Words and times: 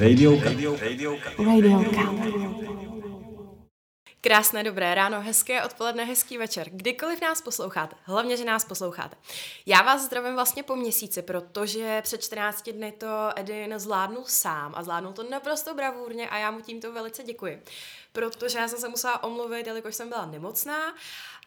Radiouka. 0.00 0.50
Radiouka. 0.80 1.30
Krásné 4.20 4.64
dobré 4.64 4.94
ráno, 4.94 5.20
hezké 5.20 5.62
odpoledne, 5.62 6.04
hezký 6.04 6.38
večer. 6.38 6.70
Kdykoliv 6.70 7.20
nás 7.20 7.42
posloucháte, 7.42 7.96
hlavně, 8.02 8.36
že 8.36 8.44
nás 8.44 8.64
posloucháte. 8.64 9.16
Já 9.66 9.82
vás 9.82 10.02
zdravím 10.02 10.34
vlastně 10.34 10.62
po 10.62 10.76
měsíci, 10.76 11.22
protože 11.22 12.00
před 12.02 12.22
14 12.22 12.70
dny 12.70 12.92
to 12.92 13.30
Edin 13.36 13.74
zvládnul 13.76 14.24
sám 14.26 14.72
a 14.76 14.82
zvládnul 14.82 15.12
to 15.12 15.30
naprosto 15.30 15.74
bravurně 15.74 16.28
a 16.28 16.38
já 16.38 16.50
mu 16.50 16.60
tímto 16.60 16.92
velice 16.92 17.22
děkuji. 17.22 17.62
Protože 18.12 18.58
já 18.58 18.68
jsem 18.68 18.78
se 18.78 18.88
musela 18.88 19.22
omluvit, 19.22 19.66
jelikož 19.66 19.94
jsem 19.94 20.08
byla 20.08 20.26
nemocná 20.26 20.94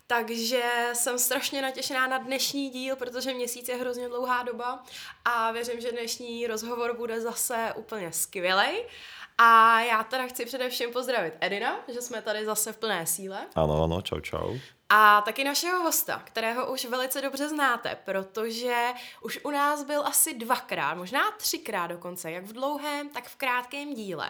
takže 0.08 0.64
jsem 0.94 1.20
strašně 1.20 1.62
natěšená 1.62 2.08
na 2.08 2.18
dnešní 2.18 2.70
díl, 2.70 2.96
protože 2.96 3.34
měsíc 3.34 3.68
je 3.68 3.76
hrozně 3.76 4.08
dlouhá 4.08 4.44
doba 4.44 4.84
a 5.26 5.52
věřím, 5.52 5.82
že 5.82 5.92
dnešní 5.92 6.48
rozhovor 6.48 6.98
bude 6.98 7.22
zase 7.22 7.74
úplně 7.76 8.12
skvělý. 8.12 8.84
A 9.38 9.82
já 9.82 10.04
teda 10.04 10.28
chci 10.28 10.46
především 10.46 10.94
pozdravit 10.94 11.34
Edina, 11.40 11.80
že 11.94 12.02
jsme 12.02 12.22
tady 12.22 12.46
zase 12.46 12.74
v 12.74 12.78
plné 12.78 13.06
síle. 13.06 13.48
Ano, 13.56 13.84
ano, 13.84 14.02
čau, 14.02 14.20
čau. 14.20 14.58
A 14.90 15.22
taky 15.22 15.44
našeho 15.44 15.84
hosta, 15.84 16.22
kterého 16.26 16.72
už 16.72 16.86
velice 16.86 17.22
dobře 17.22 17.50
znáte, 17.50 17.98
protože 18.06 18.94
už 19.22 19.40
u 19.44 19.52
nás 19.52 19.84
byl 19.84 20.08
asi 20.08 20.34
dvakrát, 20.34 20.94
možná 20.94 21.32
třikrát 21.32 21.88
dokonce, 21.88 22.32
jak 22.32 22.44
v 22.44 22.54
dlouhém, 22.54 23.10
tak 23.10 23.28
v 23.28 23.36
krátkém 23.36 23.94
díle. 23.94 24.30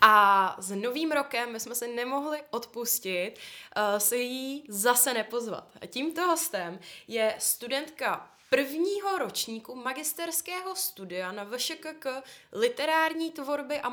A 0.00 0.56
s 0.58 0.70
novým 0.70 1.12
rokem 1.12 1.52
my 1.52 1.60
jsme 1.60 1.74
si 1.74 1.88
nemohli 1.88 2.42
odpustit 2.50 3.34
uh, 3.36 3.98
se 3.98 4.16
jí 4.16 4.64
zase 4.68 5.14
nepozvat. 5.14 5.68
A 5.80 5.86
tímto 5.86 6.26
hostem 6.26 6.78
je 7.08 7.34
studentka 7.38 8.33
prvního 8.50 9.18
ročníku 9.18 9.74
magisterského 9.74 10.76
studia 10.76 11.32
na 11.32 11.44
VŠKK 11.44 12.06
literární 12.52 13.30
tvorby 13.30 13.80
a 13.80 13.88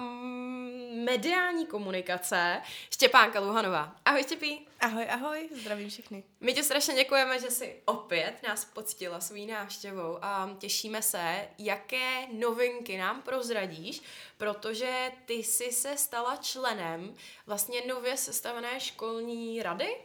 mediální 1.05 1.65
komunikace 1.65 2.61
Štěpánka 2.93 3.39
Luhanová. 3.39 3.95
Ahoj 4.05 4.23
Štěpí. 4.23 4.67
Ahoj, 4.79 5.07
ahoj, 5.09 5.49
zdravím 5.61 5.89
všechny. 5.89 6.23
My 6.39 6.53
ti 6.53 6.63
strašně 6.63 6.95
děkujeme, 6.95 7.39
že 7.39 7.51
jsi 7.51 7.81
opět 7.85 8.43
nás 8.47 8.65
poctila 8.65 9.19
svou 9.19 9.45
návštěvou 9.47 10.17
a 10.21 10.55
těšíme 10.59 11.01
se, 11.01 11.49
jaké 11.57 12.27
novinky 12.27 12.97
nám 12.97 13.21
prozradíš, 13.21 14.01
protože 14.37 15.11
ty 15.25 15.33
jsi 15.33 15.71
se 15.71 15.97
stala 15.97 16.35
členem 16.35 17.15
vlastně 17.47 17.81
nově 17.87 18.17
sestavené 18.17 18.79
školní 18.79 19.63
rady 19.63 19.95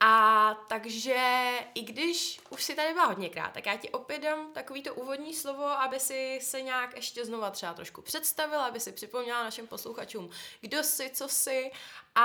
a 0.00 0.54
takže 0.68 1.50
i 1.74 1.82
když 1.82 2.40
už 2.50 2.64
si 2.64 2.74
tady 2.74 2.92
byla 2.92 3.06
hodněkrát, 3.06 3.52
tak 3.52 3.66
já 3.66 3.76
ti 3.76 3.90
opět 3.90 4.18
dám 4.22 4.52
takový 4.52 4.82
to 4.82 4.94
úvodní 4.94 5.34
slovo, 5.34 5.64
aby 5.64 6.00
si 6.00 6.38
se 6.42 6.62
nějak 6.62 6.96
ještě 6.96 7.24
znova 7.24 7.50
třeba 7.50 7.74
trošku 7.74 8.02
představila, 8.02 8.66
aby 8.66 8.80
si 8.80 8.92
připomněla 8.92 9.44
našim 9.44 9.66
posluchačům, 9.66 10.30
kdo 10.60 10.82
jsi, 10.82 11.10
co 11.14 11.28
jsi 11.28 11.70
a, 12.14 12.24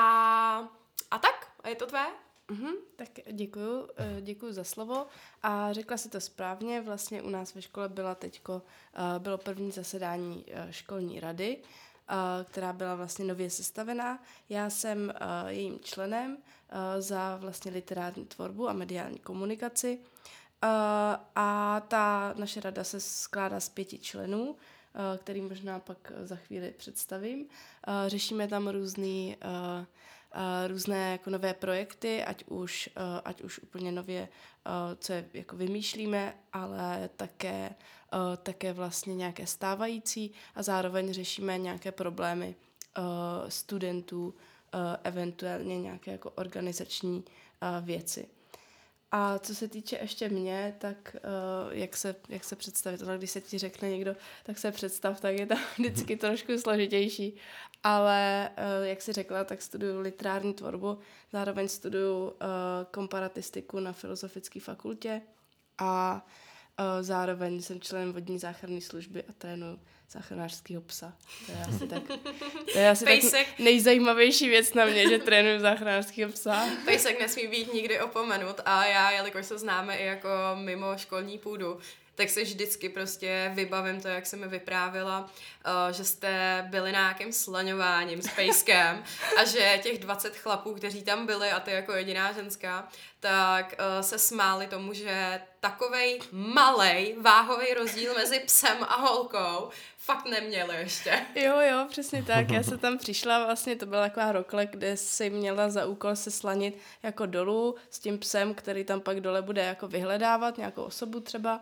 a 1.12 1.18
tak. 1.20 1.52
A 1.64 1.70
je 1.70 1.76
to 1.76 1.86
tvé? 1.86 2.08
Mm-hmm, 2.50 2.74
tak 2.96 3.10
děkuju, 3.32 3.90
eh, 3.98 4.22
děkuju 4.22 4.54
za 4.54 4.64
slovo 4.64 5.08
a 5.44 5.74
řekla 5.74 5.98
si 5.98 6.10
to 6.10 6.22
správně, 6.22 6.82
vlastně 6.82 7.22
u 7.22 7.30
nás 7.30 7.56
ve 7.56 7.62
škole 7.62 7.90
byla 7.90 8.16
teďko, 8.16 8.62
eh, 8.94 9.20
bylo 9.20 9.38
první 9.38 9.72
zasedání 9.72 10.46
eh, 10.48 10.68
školní 10.72 11.20
rady, 11.20 11.58
která 12.44 12.74
byla 12.74 12.96
vlastně 12.96 13.26
nově 13.26 13.50
sestavená. 13.50 14.24
Já 14.50 14.70
jsem 14.70 15.14
jejím 15.48 15.80
členem 15.80 16.38
za 17.00 17.38
vlastně 17.38 17.72
literární 17.72 18.26
tvorbu 18.26 18.70
a 18.70 18.74
mediální 18.74 19.20
komunikaci 19.20 20.00
a 21.36 21.82
ta 21.88 22.34
naše 22.38 22.62
rada 22.62 22.84
se 22.84 23.00
skládá 23.00 23.60
z 23.60 23.70
pěti 23.70 24.00
členů, 24.00 24.56
který 25.18 25.42
možná 25.42 25.80
pak 25.80 26.12
za 26.24 26.36
chvíli 26.36 26.74
představím. 26.78 27.46
Řešíme 28.08 28.48
tam 28.48 28.68
různý 28.68 29.38
různé 30.68 31.12
jako 31.12 31.30
nové 31.30 31.54
projekty, 31.54 32.24
ať 32.24 32.44
už, 32.48 32.90
ať 33.26 33.42
už 33.42 33.60
úplně 33.60 33.92
nově, 33.92 34.28
co 35.00 35.14
je, 35.14 35.30
jako 35.34 35.56
vymýšlíme, 35.56 36.36
ale 36.54 37.10
také, 37.16 37.76
také 38.44 38.74
vlastně 38.74 39.16
nějaké 39.16 39.48
stávající 39.48 40.32
a 40.56 40.64
zároveň 40.64 41.14
řešíme 41.14 41.58
nějaké 41.58 41.92
problémy 41.92 42.56
studentů, 43.48 44.34
eventuálně 45.04 45.80
nějaké 45.82 46.12
jako 46.12 46.32
organizační 46.32 47.24
věci. 47.82 48.28
A 49.18 49.40
co 49.40 49.56
se 49.56 49.68
týče 49.68 49.98
ještě 50.02 50.30
mě, 50.30 50.76
tak 50.78 51.16
uh, 51.16 51.78
jak, 51.78 51.98
se, 51.98 52.16
jak 52.30 52.44
se 52.44 52.56
představit, 52.56 53.04
ale 53.04 53.18
když 53.18 53.32
se 53.32 53.42
ti 53.42 53.58
řekne 53.58 53.90
někdo, 53.90 54.16
tak 54.44 54.58
se 54.58 54.72
představ, 54.72 55.22
tak 55.22 55.40
je 55.40 55.46
to 55.46 55.56
vždycky 55.78 56.18
trošku 56.18 56.58
složitější. 56.58 57.36
Ale 57.84 58.50
uh, 58.58 58.88
jak 58.88 59.02
jsi 59.02 59.14
řekla, 59.14 59.44
tak 59.44 59.62
studuju 59.62 60.00
literární 60.00 60.54
tvorbu, 60.54 61.00
zároveň 61.32 61.68
studuju 61.68 62.26
uh, 62.28 62.32
komparatistiku 62.92 63.80
na 63.80 63.94
Filozofické 63.94 64.60
fakultě 64.60 65.22
a 65.78 66.26
uh, 66.80 66.86
zároveň 67.02 67.62
jsem 67.62 67.82
členem 67.82 68.14
vodní 68.14 68.40
záchranné 68.40 68.82
služby 68.82 69.24
a 69.24 69.34
trénuju 69.38 69.80
záchranářského 70.12 70.82
psa. 70.82 71.14
To 71.46 71.52
je 71.52 71.66
asi 71.68 71.88
tak, 71.88 72.04
to 72.74 72.80
je 72.80 72.90
asi 72.90 73.32
tak 73.32 73.60
nejzajímavější 73.60 74.50
věc 74.50 74.74
na 74.74 74.86
mě, 74.86 75.10
že 75.10 75.20
trénuju 75.20 75.60
záchranářského 75.60 76.32
psa. 76.32 76.66
Pejsek 76.86 77.20
nesmí 77.20 77.48
být 77.48 77.74
nikdy 77.74 78.00
opomenut 78.00 78.62
a 78.66 78.86
já, 78.86 79.12
jelikož 79.12 79.46
se 79.46 79.58
známe 79.58 79.98
i 79.98 80.06
jako 80.06 80.30
mimo 80.56 80.98
školní 80.98 81.38
půdu, 81.38 81.80
tak 82.16 82.30
se 82.30 82.44
vždycky 82.44 82.90
prostě 82.90 83.52
vybavím 83.54 84.02
to, 84.02 84.08
jak 84.08 84.26
se 84.26 84.38
mi 84.38 84.48
vyprávila, 84.48 85.20
uh, 85.20 85.94
že 85.94 86.04
jste 86.04 86.66
byli 86.70 86.92
na 86.92 87.00
nějakém 87.00 87.32
slaňováním 87.32 88.22
s 88.22 88.28
pejskem 88.28 89.04
a 89.38 89.46
že 89.46 89.80
těch 89.84 90.00
20 90.00 90.38
chlapů, 90.38 90.74
kteří 90.74 91.04
tam 91.04 91.26
byli 91.26 91.52
a 91.52 91.60
ty 91.60 91.72
jako 91.72 91.94
jediná 91.94 92.32
ženská, 92.32 92.88
tak 93.20 93.74
uh, 93.80 94.02
se 94.02 94.20
smáli 94.20 94.68
tomu, 94.68 94.94
že 94.94 95.42
takovej 95.60 96.20
malej 96.32 97.16
váhový 97.22 97.74
rozdíl 97.74 98.14
mezi 98.14 98.40
psem 98.40 98.78
a 98.82 98.96
holkou 98.96 99.70
fakt 100.06 100.26
neměli 100.26 100.76
ještě. 100.76 101.26
Jo, 101.36 101.60
jo, 101.60 101.86
přesně 101.90 102.24
tak. 102.24 102.52
Já 102.52 102.64
se 102.64 102.78
tam 102.86 102.98
přišla, 102.98 103.46
vlastně 103.46 103.76
to 103.76 103.86
byla 103.86 104.02
taková 104.02 104.32
rokle, 104.32 104.66
kde 104.66 104.98
si 104.98 105.30
měla 105.30 105.70
za 105.70 105.86
úkol 105.86 106.16
se 106.16 106.32
slanit 106.32 106.78
jako 107.04 107.26
dolů 107.26 107.76
s 107.90 108.00
tím 108.00 108.18
psem, 108.18 108.54
který 108.54 108.84
tam 108.84 109.02
pak 109.02 109.20
dole 109.20 109.42
bude 109.42 109.64
jako 109.64 109.88
vyhledávat, 109.88 110.58
nějakou 110.58 110.84
osobu 110.84 111.20
třeba. 111.20 111.62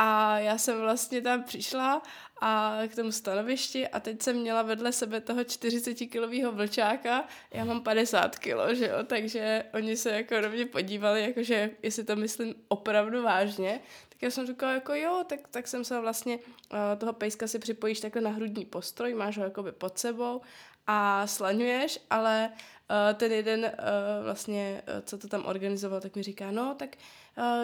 A 0.00 0.38
já 0.38 0.58
jsem 0.58 0.80
vlastně 0.80 1.20
tam 1.20 1.42
přišla 1.42 2.02
a 2.40 2.78
k 2.88 2.94
tomu 2.94 3.12
stanovišti 3.12 3.88
a 3.88 4.00
teď 4.00 4.22
jsem 4.22 4.36
měla 4.36 4.62
vedle 4.62 4.92
sebe 4.92 5.20
toho 5.20 5.40
40-kilového 5.40 6.52
vlčáka, 6.52 7.24
já 7.52 7.64
mám 7.64 7.82
50 7.82 8.38
kilo, 8.38 8.74
že 8.74 8.86
jo, 8.86 8.96
takže 9.06 9.64
oni 9.74 9.96
se 9.96 10.10
jako 10.10 10.40
do 10.40 10.50
mě 10.50 10.66
podívali, 10.66 11.22
jakože 11.22 11.70
jestli 11.82 12.04
to 12.04 12.16
myslím 12.16 12.54
opravdu 12.68 13.22
vážně, 13.22 13.80
já 14.20 14.30
jsem 14.30 14.46
říkala 14.46 14.72
jako 14.72 14.94
jo, 14.94 15.24
tak, 15.28 15.40
tak 15.50 15.68
jsem 15.68 15.84
se 15.84 16.00
vlastně 16.00 16.38
uh, 16.38 16.78
toho 16.98 17.12
pejska 17.12 17.46
si 17.46 17.58
připojíš 17.58 18.00
takhle 18.00 18.22
na 18.22 18.30
hrudní 18.30 18.64
postroj, 18.64 19.14
máš 19.14 19.38
ho 19.38 19.44
jakoby 19.44 19.72
pod 19.72 19.98
sebou 19.98 20.40
a 20.86 21.26
slaňuješ, 21.26 22.00
ale 22.10 22.50
uh, 22.52 23.18
ten 23.18 23.32
jeden 23.32 23.60
uh, 23.60 24.24
vlastně, 24.24 24.82
co 25.02 25.18
to 25.18 25.28
tam 25.28 25.46
organizoval, 25.46 26.00
tak 26.00 26.16
mi 26.16 26.22
říká, 26.22 26.50
no 26.50 26.74
tak 26.74 26.96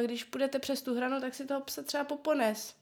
když 0.04 0.24
půjdete 0.24 0.58
přes 0.58 0.82
tu 0.82 0.94
hranu, 0.94 1.20
tak 1.20 1.34
si 1.34 1.46
toho 1.46 1.60
psa 1.60 1.82
třeba 1.82 2.04
popones. 2.04 2.74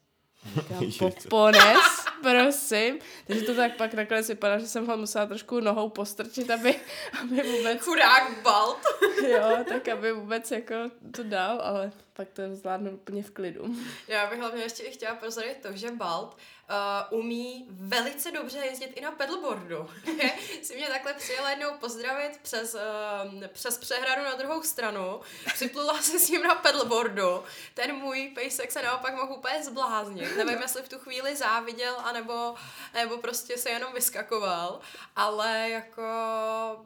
Říkám, 0.55 0.91
popones, 0.99 2.05
prosím. 2.21 2.99
Takže 3.27 3.45
to 3.45 3.55
tak 3.55 3.77
pak 3.77 3.93
nakonec 3.93 4.27
vypadá, 4.27 4.57
že 4.57 4.67
jsem 4.67 4.87
ho 4.87 4.97
musela 4.97 5.25
trošku 5.25 5.59
nohou 5.59 5.89
postrčit, 5.89 6.51
aby, 6.51 6.75
aby 7.21 7.43
vůbec... 7.43 7.81
Chudák 7.81 8.41
balt. 8.41 8.79
jo, 9.27 9.57
tak 9.69 9.87
aby 9.87 10.13
vůbec 10.13 10.51
jako 10.51 10.75
to 11.15 11.23
dal, 11.23 11.61
ale 11.61 11.91
pak 12.13 12.29
to 12.29 12.41
zvládnu 12.55 12.91
úplně 12.91 13.23
v 13.23 13.31
klidu. 13.31 13.75
Já 14.07 14.29
bych 14.29 14.39
hlavně 14.39 14.63
ještě 14.63 14.83
chtěla 14.83 15.15
prozradit 15.15 15.57
to, 15.61 15.71
že 15.71 15.91
Balt 15.91 16.37
uh, 16.69 17.19
umí 17.19 17.65
velice 17.69 18.31
dobře 18.31 18.57
jezdit 18.57 18.91
i 18.95 19.01
na 19.01 19.11
pedalboardu. 19.11 19.89
si 20.63 20.75
mě 20.75 20.87
takhle 20.87 21.13
přijela 21.13 21.49
jednou 21.49 21.77
pozdravit 21.79 22.39
přes, 22.41 22.75
uh, 22.75 23.47
přes 23.47 23.77
přehradu 23.77 24.23
na 24.23 24.35
druhou 24.35 24.63
stranu, 24.63 25.21
připlula 25.53 26.01
se 26.01 26.19
s 26.19 26.29
ním 26.29 26.43
na 26.43 26.55
pedalboardu. 26.55 27.43
Ten 27.73 27.95
můj 27.95 28.31
pejsek 28.35 28.71
se 28.71 28.81
naopak 28.81 29.15
mohl 29.15 29.33
úplně 29.33 29.63
zbláznit. 29.63 30.37
Nevím, 30.37 30.61
jestli 30.61 30.81
v 30.81 30.89
tu 30.89 30.99
chvíli 30.99 31.35
záviděl, 31.35 31.95
anebo, 32.05 32.55
nebo 32.93 33.17
prostě 33.17 33.57
se 33.57 33.69
jenom 33.69 33.93
vyskakoval, 33.93 34.79
ale 35.15 35.69
jako 35.69 36.03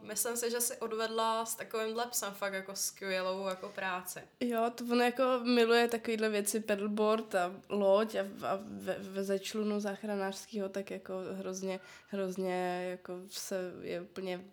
myslím 0.02 0.36
si, 0.36 0.50
že 0.50 0.60
si 0.60 0.76
odvedla 0.76 1.46
s 1.46 1.54
takovýmhle 1.54 2.06
psem 2.06 2.34
fakt 2.34 2.52
jako 2.52 2.76
skvělou 2.76 3.46
jako 3.46 3.68
práci. 3.68 4.20
Jo, 4.40 4.70
to 4.74 4.84
ono 4.84 5.02
jako 5.02 5.40
miluje 5.42 5.88
takovýhle 5.88 6.28
věci, 6.28 6.60
pedalboard 6.60 7.34
a 7.34 7.52
loď 7.68 8.14
a, 8.14 8.20
a 8.46 8.58
ve, 8.62 8.96
ve 8.98 9.38
člunu 9.38 9.80
záchranářského, 9.80 10.68
tak 10.68 10.90
jako 10.90 11.12
hrozně, 11.38 11.80
hrozně 12.08 12.86
jako 12.90 13.14
se 13.30 13.72
je 13.82 14.00
úplně 14.00 14.44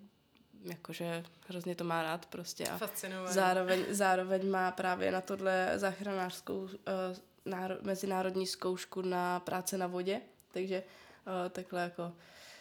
jakože 0.65 1.23
hrozně 1.47 1.75
to 1.75 1.83
má 1.83 2.03
rád 2.03 2.25
prostě 2.25 2.67
a 2.67 2.79
zároveň, 3.27 3.85
zároveň 3.89 4.50
má 4.50 4.71
právě 4.71 5.12
na 5.12 5.21
tohle 5.21 5.71
záchranářskou 5.75 6.57
uh, 6.57 6.69
náro, 7.45 7.75
mezinárodní 7.81 8.47
zkoušku 8.47 9.01
na 9.01 9.39
práce 9.39 9.77
na 9.77 9.88
vodě, 9.88 10.21
takže 10.56 10.84
takhle 11.52 11.81
jako 11.81 12.12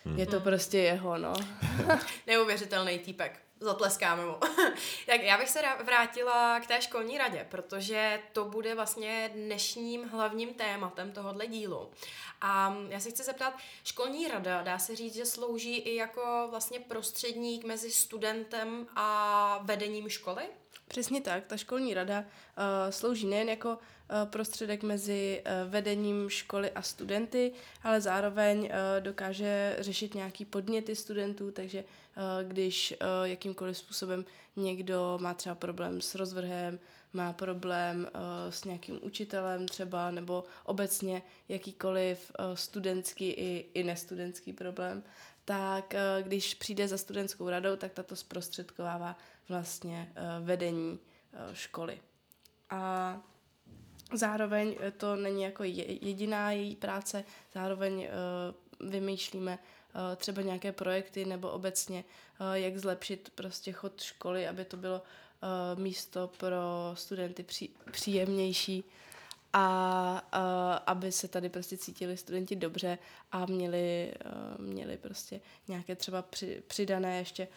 hmm. 0.04 0.18
je 0.18 0.26
to 0.26 0.40
prostě 0.40 0.78
jeho, 0.78 1.18
no. 1.18 1.34
Neuvěřitelný 2.26 2.98
týpek 2.98 3.40
zatleskáme 3.60 4.26
mu. 4.26 4.34
tak 5.06 5.22
já 5.22 5.38
bych 5.38 5.48
se 5.48 5.60
vrátila 5.84 6.60
k 6.60 6.66
té 6.66 6.82
školní 6.82 7.18
radě, 7.18 7.46
protože 7.50 8.20
to 8.32 8.44
bude 8.44 8.74
vlastně 8.74 9.30
dnešním 9.34 10.08
hlavním 10.08 10.54
tématem 10.54 11.12
tohohle 11.12 11.46
dílu. 11.46 11.90
A 12.40 12.76
já 12.88 13.00
se 13.00 13.10
chci 13.10 13.22
zeptat, 13.22 13.54
školní 13.84 14.28
rada, 14.28 14.62
dá 14.62 14.78
se 14.78 14.96
říct, 14.96 15.14
že 15.14 15.26
slouží 15.26 15.76
i 15.76 15.96
jako 15.96 16.46
vlastně 16.50 16.80
prostředník 16.80 17.64
mezi 17.64 17.90
studentem 17.90 18.86
a 18.96 19.58
vedením 19.62 20.08
školy? 20.08 20.42
Přesně 20.88 21.20
tak, 21.20 21.44
ta 21.46 21.56
školní 21.56 21.94
rada 21.94 22.18
uh, 22.20 22.24
slouží 22.90 23.26
nejen 23.26 23.48
jako 23.48 23.68
uh, 23.68 23.76
prostředek 24.24 24.82
mezi 24.82 25.42
uh, 25.46 25.70
vedením 25.70 26.30
školy 26.30 26.70
a 26.70 26.82
studenty, 26.82 27.52
ale 27.82 28.00
zároveň 28.00 28.58
uh, 28.58 28.68
dokáže 29.00 29.76
řešit 29.78 30.14
nějaký 30.14 30.44
podněty 30.44 30.96
studentů, 30.96 31.50
takže 31.50 31.84
když 32.42 32.94
jakýmkoliv 33.24 33.78
způsobem 33.78 34.24
někdo 34.56 35.18
má 35.22 35.34
třeba 35.34 35.54
problém 35.54 36.00
s 36.00 36.14
rozvrhem, 36.14 36.78
má 37.12 37.32
problém 37.32 38.08
s 38.50 38.64
nějakým 38.64 38.98
učitelem 39.02 39.68
třeba, 39.68 40.10
nebo 40.10 40.44
obecně 40.64 41.22
jakýkoliv 41.48 42.32
studentský 42.54 43.30
i, 43.30 43.66
i 43.74 43.82
nestudentský 43.82 44.52
problém, 44.52 45.02
tak 45.44 45.94
když 46.22 46.54
přijde 46.54 46.88
za 46.88 46.98
studentskou 46.98 47.48
radou, 47.48 47.76
tak 47.76 47.92
tato 47.92 48.16
zprostředkovává 48.16 49.16
vlastně 49.48 50.12
vedení 50.40 50.98
školy. 51.52 52.00
A 52.70 53.20
zároveň 54.12 54.76
to 54.96 55.16
není 55.16 55.42
jako 55.42 55.64
jediná 55.64 56.50
její 56.50 56.76
práce, 56.76 57.24
zároveň 57.54 58.08
uh, 58.80 58.90
vymýšlíme 58.90 59.58
uh, 59.58 60.00
třeba 60.16 60.42
nějaké 60.42 60.72
projekty 60.72 61.24
nebo 61.24 61.50
obecně, 61.50 62.04
jak 62.52 62.78
zlepšit 62.78 63.32
prostě 63.34 63.72
chod 63.72 64.00
školy, 64.00 64.48
aby 64.48 64.64
to 64.64 64.76
bylo 64.76 65.02
místo 65.74 66.30
pro 66.38 66.60
studenty 66.94 67.42
pří, 67.42 67.70
příjemnější 67.90 68.84
a 69.52 70.16
aby 70.86 71.12
se 71.12 71.28
tady 71.28 71.48
prostě 71.48 71.76
cítili 71.76 72.16
studenti 72.16 72.56
dobře 72.56 72.98
a 73.32 73.46
měli, 73.46 74.14
měli 74.58 74.96
prostě 74.96 75.40
nějaké 75.68 75.96
třeba 75.96 76.22
při, 76.22 76.62
přidané 76.66 77.18
ještě 77.18 77.48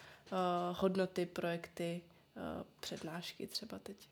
hodnoty, 0.72 1.26
projekty, 1.26 2.02
přednášky 2.80 3.46
třeba 3.46 3.78
teď. 3.78 4.08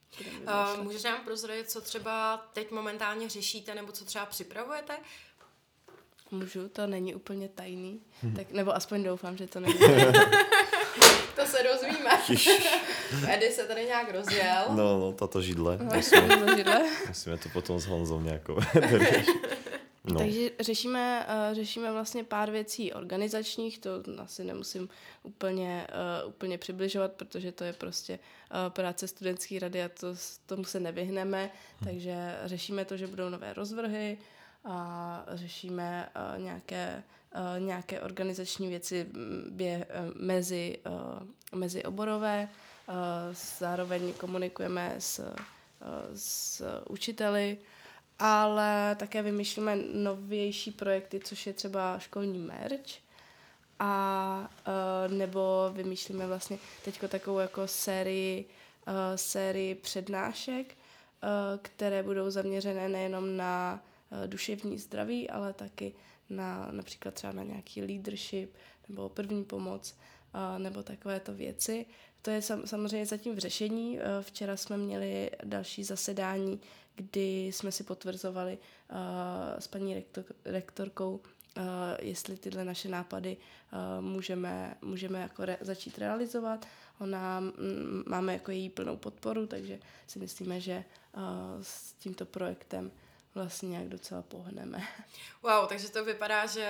Uh, 0.77 0.85
můžeš 0.85 1.03
nám 1.03 1.25
prozradit, 1.25 1.71
co 1.71 1.81
třeba 1.81 2.47
teď 2.53 2.71
momentálně 2.71 3.29
řešíte 3.29 3.75
nebo 3.75 3.93
co 3.93 4.05
třeba 4.05 4.27
připravujete? 4.27 4.97
Můžu, 6.31 6.69
to 6.69 6.87
není 6.87 7.15
úplně 7.15 7.49
tajný, 7.49 8.01
hmm. 8.23 8.37
tak, 8.37 8.51
nebo 8.51 8.77
aspoň 8.77 9.05
doufám, 9.05 9.37
že 9.37 9.47
to 9.47 9.61
není 9.61 9.79
To 11.37 11.47
se 11.47 11.63
dozvíme. 11.63 12.11
Edy 13.29 13.53
se 13.53 13.65
tady 13.65 13.85
nějak 13.85 14.13
rozjel. 14.13 14.65
No, 14.69 14.99
no, 14.99 15.13
tato 15.13 15.43
židle. 15.43 15.77
Musíme, 15.95 16.57
židle. 16.57 16.83
musíme 17.09 17.39
to 17.39 17.49
potom 17.49 17.81
s 17.81 17.87
Honzou 17.87 18.21
nějakou 18.21 18.57
No. 20.13 20.19
Takže 20.19 20.51
řešíme, 20.61 21.27
uh, 21.29 21.55
řešíme 21.55 21.93
vlastně 21.93 22.25
pár 22.25 22.51
věcí 22.51 22.93
organizačních, 22.93 23.79
to 23.79 23.91
asi 24.19 24.45
nemusím 24.45 24.89
úplně, 25.23 25.87
uh, 26.23 26.29
úplně 26.29 26.59
přibližovat, 26.59 27.13
protože 27.13 27.53
to 27.53 27.65
je 27.65 27.73
prostě 27.73 28.19
uh, 28.19 28.73
práce 28.73 29.09
studentské 29.09 29.59
rady 29.59 29.83
a 29.85 29.89
to, 29.89 30.15
tomu 30.47 30.65
se 30.65 30.81
nevyhneme, 30.81 31.43
hmm. 31.43 31.89
takže 31.89 32.39
řešíme 32.45 32.85
to, 32.85 32.97
že 32.97 33.07
budou 33.07 33.29
nové 33.29 33.53
rozvrhy 33.53 34.19
a 34.65 35.27
řešíme 35.29 36.09
nějaké, 36.37 37.03
nějaké 37.59 38.01
organizační 38.01 38.69
věci 38.69 39.07
bě, 39.51 39.87
mezi, 40.15 40.79
mezi 41.55 41.85
oborové, 41.85 42.49
zároveň 43.59 44.13
komunikujeme 44.13 44.95
s, 44.99 45.35
s 46.15 46.63
učiteli, 46.89 47.59
ale 48.19 48.97
také 48.99 49.23
vymýšlíme 49.23 49.77
novější 49.95 50.71
projekty, 50.71 51.21
což 51.21 51.47
je 51.47 51.53
třeba 51.53 51.99
školní 51.99 52.39
merch 52.39 53.07
a 53.79 54.51
uh, 55.09 55.15
nebo 55.15 55.71
vymýšlíme 55.73 56.27
vlastně 56.27 56.59
teďko 56.85 57.09
takovou 57.09 57.39
jako 57.39 57.69
sérii, 57.69 58.45
uh, 58.89 58.95
sérii 59.17 59.75
přednášek, 59.75 60.67
uh, 61.23 61.29
které 61.63 62.03
budou 62.03 62.31
zaměřené 62.31 62.89
nejenom 62.89 63.37
na 63.37 63.83
uh, 64.11 64.27
duševní 64.27 64.79
zdraví, 64.79 65.31
ale 65.31 65.53
taky 65.53 65.93
na 66.31 66.69
například 66.71 67.15
třeba 67.15 67.33
na 67.33 67.43
nějaký 67.43 67.83
leadership 67.83 68.55
nebo 68.89 69.09
první 69.09 69.45
pomoc 69.45 69.95
uh, 70.35 70.59
nebo 70.59 70.83
takovéto 70.83 71.35
věci. 71.35 71.87
To 72.27 72.31
je 72.31 72.43
sam, 72.43 72.67
samozřejmě 72.67 73.07
zatím 73.07 73.35
v 73.35 73.39
řešení. 73.39 73.99
Včera 74.21 74.57
jsme 74.57 74.77
měli 74.77 75.31
další 75.45 75.85
zasedání, 75.85 76.61
kdy 76.95 77.47
jsme 77.47 77.73
si 77.73 77.85
potvrzovali 77.85 78.59
uh, 78.91 78.99
s 79.59 79.67
paní 79.67 79.95
rektor, 79.95 80.25
rektorkou, 80.45 81.15
uh, 81.57 81.63
jestli 82.03 82.37
tyhle 82.37 82.65
naše 82.65 82.89
nápady 82.89 83.37
uh, 83.37 84.05
můžeme, 84.05 84.77
můžeme 84.83 85.21
jako 85.21 85.45
re, 85.45 85.57
začít 85.61 85.99
realizovat. 85.99 86.67
Ona 87.01 87.39
m, 87.39 87.53
máme 88.07 88.33
jako 88.33 88.51
její 88.51 88.71
plnou 88.71 88.97
podporu, 88.97 89.47
takže 89.47 89.79
si 90.07 90.19
myslíme, 90.19 90.61
že 90.61 90.85
s 91.63 91.93
tímto 91.93 92.27
projektem 92.27 92.91
vlastně 93.37 93.69
nějak 93.69 93.89
docela 93.89 94.23
pohneme. 94.23 94.89
Wow, 95.43 95.67
takže 95.69 95.91
to 95.91 96.05
vypadá, 96.05 96.47
že 96.47 96.67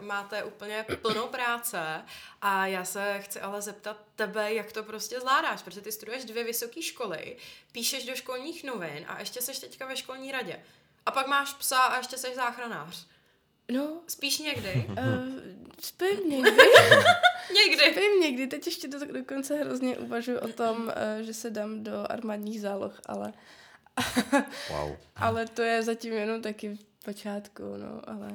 máte 0.00 0.44
úplně 0.44 0.84
plnou 1.02 1.26
práce 1.26 2.02
a 2.42 2.66
já 2.66 2.84
se 2.84 3.20
chci 3.20 3.40
ale 3.40 3.62
zeptat 3.62 3.96
tebe, 4.16 4.54
jak 4.54 4.72
to 4.72 4.82
prostě 4.82 5.20
zvládáš, 5.20 5.62
protože 5.62 5.80
ty 5.80 5.92
studuješ 5.92 6.24
dvě 6.24 6.44
vysoké 6.44 6.82
školy, 6.82 7.36
píšeš 7.72 8.06
do 8.06 8.16
školních 8.16 8.64
novin 8.64 9.04
a 9.08 9.18
ještě 9.18 9.42
seš 9.42 9.58
teďka 9.58 9.86
ve 9.86 9.96
školní 9.96 10.32
radě. 10.32 10.60
A 11.06 11.10
pak 11.10 11.26
máš 11.26 11.52
psa 11.52 11.78
a 11.78 11.96
ještě 11.96 12.18
seš 12.18 12.34
záchranář. 12.34 13.06
No. 13.72 14.00
Spíš 14.06 14.38
někdy? 14.38 14.86
Uh, 14.88 14.96
spím 15.80 16.28
někdy. 16.28 16.50
někdy. 17.54 17.92
Spím 17.92 18.20
někdy. 18.20 18.46
Teď 18.46 18.66
ještě 18.66 18.88
do, 18.88 19.12
dokonce 19.12 19.54
hrozně 19.54 19.98
uvažuji 19.98 20.38
o 20.38 20.48
tom, 20.48 20.76
uh, 20.76 20.92
že 21.20 21.34
se 21.34 21.50
dám 21.50 21.84
do 21.84 22.12
armádních 22.12 22.60
záloh, 22.60 23.00
ale 23.06 23.32
wow. 24.70 24.96
ale 25.16 25.46
to 25.46 25.62
je 25.62 25.82
zatím 25.82 26.12
jenom 26.12 26.42
taky 26.42 26.74
v 26.74 27.04
počátku, 27.04 27.62
no, 27.76 28.00
ale 28.06 28.28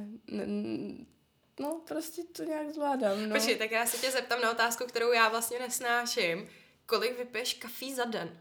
no, 1.59 1.81
prostě 1.87 2.23
to 2.23 2.43
nějak 2.43 2.71
zvládám, 2.71 3.29
no. 3.29 3.35
Počkej, 3.35 3.55
tak 3.55 3.71
já 3.71 3.85
se 3.85 3.97
tě 3.97 4.11
zeptám 4.11 4.41
na 4.41 4.51
otázku, 4.51 4.85
kterou 4.85 5.11
já 5.11 5.29
vlastně 5.29 5.59
nesnáším. 5.59 6.49
Kolik 6.85 7.17
vypiješ 7.17 7.53
kafí 7.53 7.95
za 7.95 8.05
den? 8.05 8.39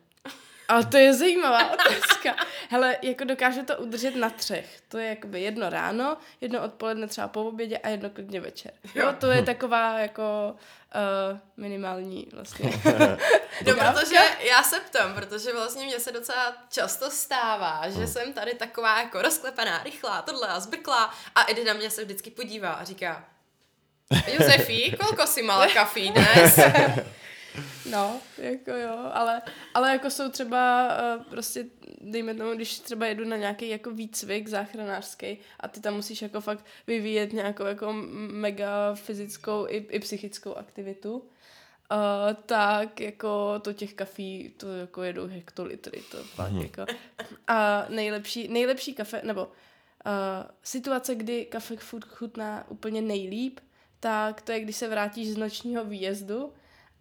A 0.68 0.82
to 0.82 0.96
je 0.96 1.14
zajímavá 1.14 1.72
otázka. 1.72 2.36
Hele, 2.68 2.96
jako 3.02 3.24
dokáže 3.24 3.62
to 3.62 3.76
udržet 3.76 4.16
na 4.16 4.30
třech. 4.30 4.80
To 4.88 4.98
je 4.98 5.08
jakoby 5.08 5.40
jedno 5.40 5.70
ráno, 5.70 6.16
jedno 6.40 6.62
odpoledne 6.62 7.06
třeba 7.06 7.28
po 7.28 7.44
obědě 7.44 7.78
a 7.78 7.88
jedno 7.88 8.10
klidně 8.10 8.40
večer. 8.40 8.72
Jo, 8.94 9.14
to 9.18 9.30
je 9.30 9.42
taková 9.42 9.98
jako 9.98 10.22
uh, 11.32 11.38
minimální 11.56 12.26
vlastně. 12.32 12.70
no, 13.66 13.74
protože 13.74 14.16
já 14.50 14.62
se 14.62 14.80
ptám, 14.80 15.14
protože 15.14 15.52
vlastně 15.52 15.84
mě 15.84 16.00
se 16.00 16.12
docela 16.12 16.56
často 16.70 17.10
stává, 17.10 17.88
že 17.88 17.98
hmm. 17.98 18.06
jsem 18.06 18.32
tady 18.32 18.54
taková 18.54 19.00
jako 19.00 19.22
rozklepaná, 19.22 19.82
rychlá, 19.82 20.22
tohle 20.22 20.48
a 20.48 20.60
zbrklá 20.60 21.14
a 21.34 21.50
Edy 21.50 21.64
na 21.64 21.72
mě 21.72 21.90
se 21.90 22.04
vždycky 22.04 22.30
podívá 22.30 22.72
a 22.72 22.84
říká 22.84 23.24
Josefi, 24.26 24.96
kolko 25.00 25.26
si 25.26 25.42
mala 25.42 25.66
kafí 25.66 26.10
dnes? 26.10 26.58
No, 27.90 28.20
jako 28.38 28.70
jo, 28.70 29.10
ale, 29.12 29.42
ale 29.74 29.92
jako 29.92 30.10
jsou 30.10 30.30
třeba 30.30 30.88
uh, 31.16 31.22
prostě, 31.22 31.64
dejme 32.00 32.34
tomu, 32.34 32.54
když 32.54 32.78
třeba 32.78 33.06
jedu 33.06 33.24
na 33.24 33.36
nějaký 33.36 33.68
jako 33.68 33.90
výcvik 33.90 34.48
záchranářský 34.48 35.38
a 35.60 35.68
ty 35.68 35.80
tam 35.80 35.94
musíš 35.94 36.22
jako 36.22 36.40
fakt 36.40 36.64
vyvíjet 36.86 37.32
nějakou 37.32 37.64
jako 37.64 37.92
mega 38.32 38.94
fyzickou 38.94 39.66
i, 39.68 39.76
i 39.76 40.00
psychickou 40.00 40.54
aktivitu, 40.54 41.16
uh, 41.16 41.24
tak 42.46 43.00
jako 43.00 43.58
to 43.58 43.72
těch 43.72 43.94
kafí, 43.94 44.54
to 44.56 44.72
jako 44.72 45.02
jedou 45.02 45.26
hektolitry, 45.26 46.02
to 46.10 46.16
fakt 46.24 46.50
hmm. 46.50 46.62
jako. 46.62 46.86
A 47.48 47.86
nejlepší, 47.88 48.48
nejlepší 48.48 48.94
kafe, 48.94 49.20
nebo 49.24 49.44
uh, 49.44 49.52
situace, 50.62 51.14
kdy 51.14 51.44
kafe 51.44 51.76
chutná 52.06 52.64
úplně 52.70 53.02
nejlíp, 53.02 53.60
tak 54.00 54.42
to 54.42 54.52
je, 54.52 54.60
když 54.60 54.76
se 54.76 54.88
vrátíš 54.88 55.28
z 55.28 55.36
nočního 55.36 55.84
výjezdu 55.84 56.52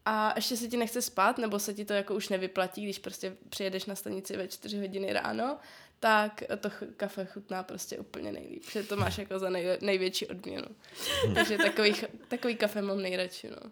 a 0.06 0.34
ještě 0.36 0.58
se 0.58 0.68
ti 0.68 0.78
nechce 0.78 1.02
spát, 1.02 1.38
nebo 1.38 1.60
se 1.60 1.74
ti 1.74 1.86
to 1.86 1.94
jako 1.94 2.16
už 2.16 2.30
nevyplatí, 2.30 2.84
když 2.84 3.00
prostě 3.00 3.38
přijedeš 3.50 3.86
na 3.86 3.96
stanici 3.96 4.38
ve 4.38 4.48
čtyři 4.48 4.80
hodiny 4.80 5.14
ráno, 5.14 5.58
tak 6.00 6.44
to 6.60 6.70
ch- 6.70 6.84
kafe 6.98 7.26
chutná 7.26 7.64
prostě 7.64 7.98
úplně 7.98 8.32
nejlíp, 8.32 8.64
že 8.72 8.84
to 8.84 8.96
máš 8.96 9.18
jako 9.18 9.40
za 9.40 9.50
nej- 9.50 9.78
největší 9.82 10.28
odměnu. 10.28 10.68
Takže 11.36 11.58
takový, 11.58 11.96
takový 12.28 12.56
kafe 12.56 12.82
mám 12.82 13.02
nejradši, 13.02 13.50
no. 13.50 13.72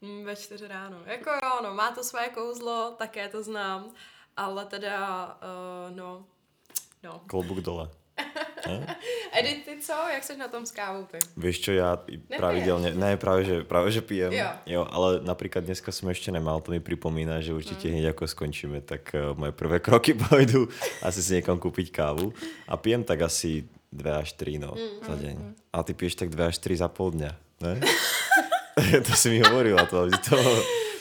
Mm, 0.00 0.24
ve 0.24 0.36
čtyři 0.36 0.68
ráno. 0.68 1.02
Jako 1.06 1.30
jo, 1.30 1.60
no, 1.62 1.74
má 1.74 1.90
to 1.90 2.04
své 2.04 2.28
kouzlo, 2.28 2.94
také 2.98 3.28
to 3.28 3.42
znám, 3.42 3.92
ale 4.36 4.66
teda, 4.66 5.26
uh, 5.90 5.96
no, 5.96 6.26
no. 7.02 7.20
Kloubuk 7.26 7.58
dole. 7.58 7.90
Edy, 9.38 9.54
ty 9.64 9.76
co? 9.80 9.92
Jak 10.12 10.24
jsi 10.24 10.36
na 10.36 10.48
tom 10.48 10.66
s 10.66 10.70
kávou 10.72 11.04
ty? 11.04 11.18
Vieš 11.36 11.56
čo, 11.60 11.70
ja 11.72 11.98
pravidelne, 12.36 12.94
ne, 12.94 13.16
práve 13.16 13.44
že, 13.44 13.56
práve 13.64 13.90
že 13.94 14.02
pijem, 14.02 14.32
Jo. 14.32 14.50
jo, 14.66 14.82
ale 14.90 15.22
napríklad 15.22 15.64
dneska 15.64 15.92
som 15.92 16.10
ešte 16.10 16.32
nemal, 16.34 16.60
to 16.60 16.74
mi 16.74 16.80
pripomína, 16.82 17.38
že 17.44 17.54
určite 17.54 17.86
hneď 17.88 18.12
ako 18.16 18.26
skončíme, 18.26 18.82
tak 18.82 19.14
uh, 19.14 19.32
moje 19.38 19.52
prvé 19.54 19.78
kroky 19.78 20.14
pôjdu 20.18 20.66
asi 21.04 21.20
si 21.22 21.38
niekam 21.38 21.56
kúpiť 21.60 21.92
kávu 21.94 22.34
a 22.66 22.74
pijem 22.74 23.04
tak 23.06 23.22
asi 23.22 23.68
2 23.94 24.04
až 24.22 24.34
3 24.36 24.58
no, 24.60 24.74
za 25.06 25.14
deň. 25.16 25.36
A 25.72 25.80
ty 25.86 25.92
piješ 25.96 26.18
tak 26.20 26.28
2 26.34 26.50
až 26.52 26.56
3 26.60 26.82
za 26.82 26.88
pol 26.92 27.14
dňa, 27.14 27.32
ne? 27.64 27.72
to 29.06 29.12
si 29.16 29.32
mi 29.32 29.38
hovorila, 29.40 29.86
to, 29.86 30.10
to 30.22 30.36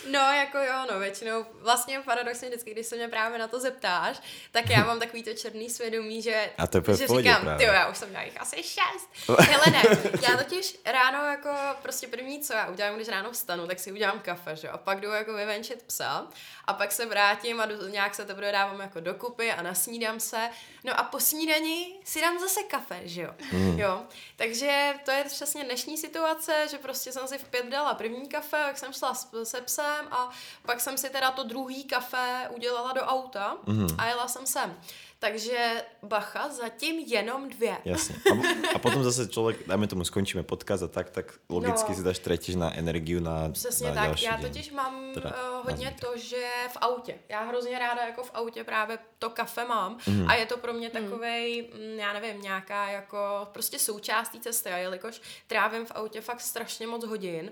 No, 0.07 0.23
jako 0.47 0.57
jo, 0.57 0.85
no, 0.93 0.99
většinou, 0.99 1.45
vlastně 1.53 1.99
paradoxně 2.05 2.47
vždycky, 2.49 2.71
když 2.71 2.87
se 2.87 2.95
mě 2.95 3.07
právě 3.07 3.39
na 3.39 3.47
to 3.47 3.59
zeptáš, 3.59 4.17
tak 4.51 4.69
já 4.69 4.83
mám 4.85 4.99
takový 4.99 5.23
to 5.23 5.33
černý 5.33 5.69
svědomí, 5.69 6.21
že, 6.21 6.49
A 6.57 6.67
to 6.67 6.81
že 6.81 7.07
říkám, 7.07 7.57
ty 7.57 7.63
já 7.63 7.87
už 7.89 7.97
jsem 7.97 8.09
měla 8.09 8.23
jich 8.23 8.41
asi 8.41 8.63
šest. 8.63 9.09
Hele 9.39 9.63
ne, 9.71 9.83
já 10.29 10.37
totiž 10.37 10.77
ráno 10.85 11.25
jako 11.25 11.49
prostě 11.81 12.07
první, 12.07 12.39
co 12.41 12.53
já 12.53 12.67
udělám, 12.67 12.95
když 12.95 13.07
ráno 13.07 13.31
vstanu, 13.31 13.67
tak 13.67 13.79
si 13.79 13.91
udělám 13.91 14.19
kafe, 14.19 14.55
že 14.55 14.69
a 14.69 14.77
pak 14.77 14.99
jdu 15.01 15.09
jako 15.11 15.33
vyvenčit 15.33 15.83
psa 15.83 16.27
a 16.65 16.73
pak 16.73 16.91
se 16.91 17.05
vrátím 17.05 17.61
a 17.61 17.65
jdu, 17.65 17.87
nějak 17.87 18.15
se 18.15 18.25
teprve 18.25 18.51
dávám 18.51 18.79
jako 18.79 18.99
dokupy 18.99 19.51
a 19.51 19.61
nasnídám 19.61 20.19
se, 20.19 20.49
no 20.83 20.99
a 20.99 21.03
po 21.03 21.19
snídani 21.19 21.99
si 22.03 22.21
dám 22.21 22.39
zase 22.39 22.63
kafe, 22.63 22.99
že 23.03 23.21
jo, 23.21 23.33
Mm. 23.51 23.79
jo, 23.79 24.03
takže 24.35 24.93
to 25.05 25.11
je 25.11 25.23
přesně 25.23 25.63
dnešní 25.63 25.97
situace, 25.97 26.67
že 26.71 26.77
prostě 26.77 27.11
jsem 27.11 27.27
si 27.27 27.37
v 27.37 27.43
pět 27.43 27.65
dala 27.65 27.93
první 27.93 28.27
kafe, 28.29 28.57
jak 28.67 28.77
jsem 28.77 28.93
šla 28.93 29.13
s- 29.13 29.43
se 29.43 29.61
psem 29.61 30.07
a 30.11 30.29
pak 30.65 30.81
jsem 30.81 30.97
si 30.97 31.09
teda 31.09 31.31
to 31.31 31.43
druhý 31.43 31.83
kafe 31.83 32.49
udělala 32.55 32.93
do 32.93 33.01
auta 33.01 33.57
Mhm. 33.65 33.87
a 33.97 34.05
jela 34.05 34.27
jsem 34.27 34.45
sem. 34.45 34.77
Takže 35.19 35.83
bacha, 36.03 36.49
zatím 36.49 36.99
jenom 36.99 37.49
dvě. 37.49 37.77
Jasne. 37.85 38.15
A, 38.31 38.75
a 38.75 38.79
potom 38.79 39.03
zase 39.03 39.27
človek, 39.27 39.67
dajme 39.67 39.87
tomu, 39.87 40.03
skončíme 40.03 40.43
podcast 40.43 40.83
a 40.83 40.87
tak, 40.87 41.09
tak 41.09 41.33
logicky 41.49 41.91
No. 41.91 41.97
si 41.97 42.03
dáš 42.03 42.19
tretiež 42.19 42.55
na 42.55 42.73
energiu 42.77 43.19
na, 43.19 43.49
Přesně 43.49 43.87
na 43.87 43.93
tak. 43.95 44.03
ďalší 44.03 44.25
Já 44.25 44.37
totiž 44.37 44.71
mám 44.71 45.13
Teda 45.13 45.29
uh, 45.29 45.65
hodně 45.65 45.95
to, 46.01 46.17
že 46.17 46.47
v 46.71 46.77
autě. 46.81 47.15
Já 47.29 47.43
hrozně 47.43 47.79
ráda 47.79 48.05
jako 48.05 48.23
v 48.23 48.31
autě 48.33 48.63
právě 48.63 48.99
to 49.19 49.29
kafe 49.29 49.65
mám 49.65 49.97
Mhm. 50.07 50.27
a 50.29 50.35
je 50.35 50.45
to 50.45 50.57
pro 50.57 50.73
mě 50.73 50.89
takovej, 50.89 51.69
mm, 51.73 51.99
já 51.99 52.13
nevím, 52.13 52.41
nějaká 52.41 52.89
jako 52.89 53.47
prostě 53.51 53.79
součást 53.79 54.29
té 54.29 54.39
cesty 54.39 54.69
a 54.69 54.77
jelikož 54.77 55.21
trávím 55.47 55.85
v 55.85 55.91
autě 55.91 56.21
fakt 56.21 56.41
strašně 56.41 56.87
moc 56.87 57.05
hodin, 57.05 57.51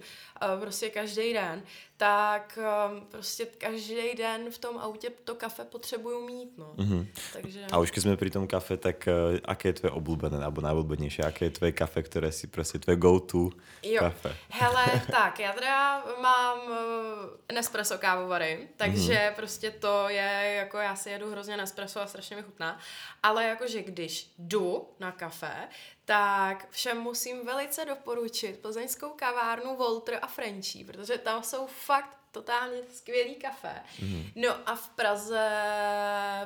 uh, 0.54 0.62
prostě 0.62 0.90
každý 0.90 1.34
den, 1.34 1.64
tak 1.98 2.60
um, 2.92 3.06
prostě 3.12 3.46
každý 3.46 4.16
den 4.18 4.52
v 4.52 4.58
tom 4.58 4.78
autě 4.78 5.10
to 5.24 5.36
kafe 5.36 5.64
potřebuju 5.66 6.26
mít, 6.26 6.58
no. 6.58 6.74
Mhm. 6.78 7.08
Takže... 7.34 7.55
A 7.72 7.80
už 7.80 7.92
keď 7.92 8.02
sme 8.04 8.18
pri 8.18 8.30
tom 8.32 8.48
kafe, 8.48 8.78
tak 8.78 9.08
uh, 9.08 9.40
aké 9.46 9.70
je 9.70 9.80
tvoje 9.80 9.94
obľúbené, 9.94 10.42
alebo 10.44 10.62
najobľúbenejšie, 10.62 11.24
aké 11.24 11.50
je 11.50 11.58
tvoje 11.58 11.72
kafe, 11.72 12.04
ktoré 12.04 12.30
si 12.32 12.48
proste 12.48 12.80
tvoje 12.80 12.98
go-to 12.98 13.52
Jo. 13.84 14.00
kafe? 14.00 14.36
Hele, 14.50 14.86
tak, 15.12 15.40
já 15.40 15.54
teda 15.54 16.04
mám 16.22 16.58
uh, 16.68 17.56
Nespresso 17.56 17.98
kávovary, 17.98 18.68
takže 18.78 19.14
mm-hmm. 19.14 19.36
prostě 19.36 19.72
to 19.72 20.10
je, 20.10 20.54
jako 20.58 20.78
já 20.78 20.96
si 20.96 21.10
jedu 21.10 21.32
hrozně 21.32 21.58
Nespresso 21.58 22.02
a 22.02 22.08
strašně 22.08 22.36
mi 22.36 22.44
chutná, 22.44 22.80
ale 23.24 23.46
jakože 23.48 23.84
když 23.84 24.34
jdu 24.38 24.90
na 25.00 25.12
kafe, 25.12 25.68
tak 26.06 26.70
všem 26.70 26.98
musím 26.98 27.46
velice 27.46 27.86
doporučit 27.86 28.60
plzeňskou 28.60 29.10
kavárnu 29.10 29.76
Volter 29.76 30.20
a 30.22 30.28
Frenchie, 30.28 30.86
protože 30.86 31.18
tam 31.18 31.44
jsou 31.44 31.68
fakt 31.68 32.18
totálně 32.40 32.78
skvělý 32.94 33.36
kafe. 33.36 33.82
Mm-hmm. 34.00 34.32
No 34.36 34.50
a 34.70 34.76
v 34.76 34.90
Praze 34.90 35.50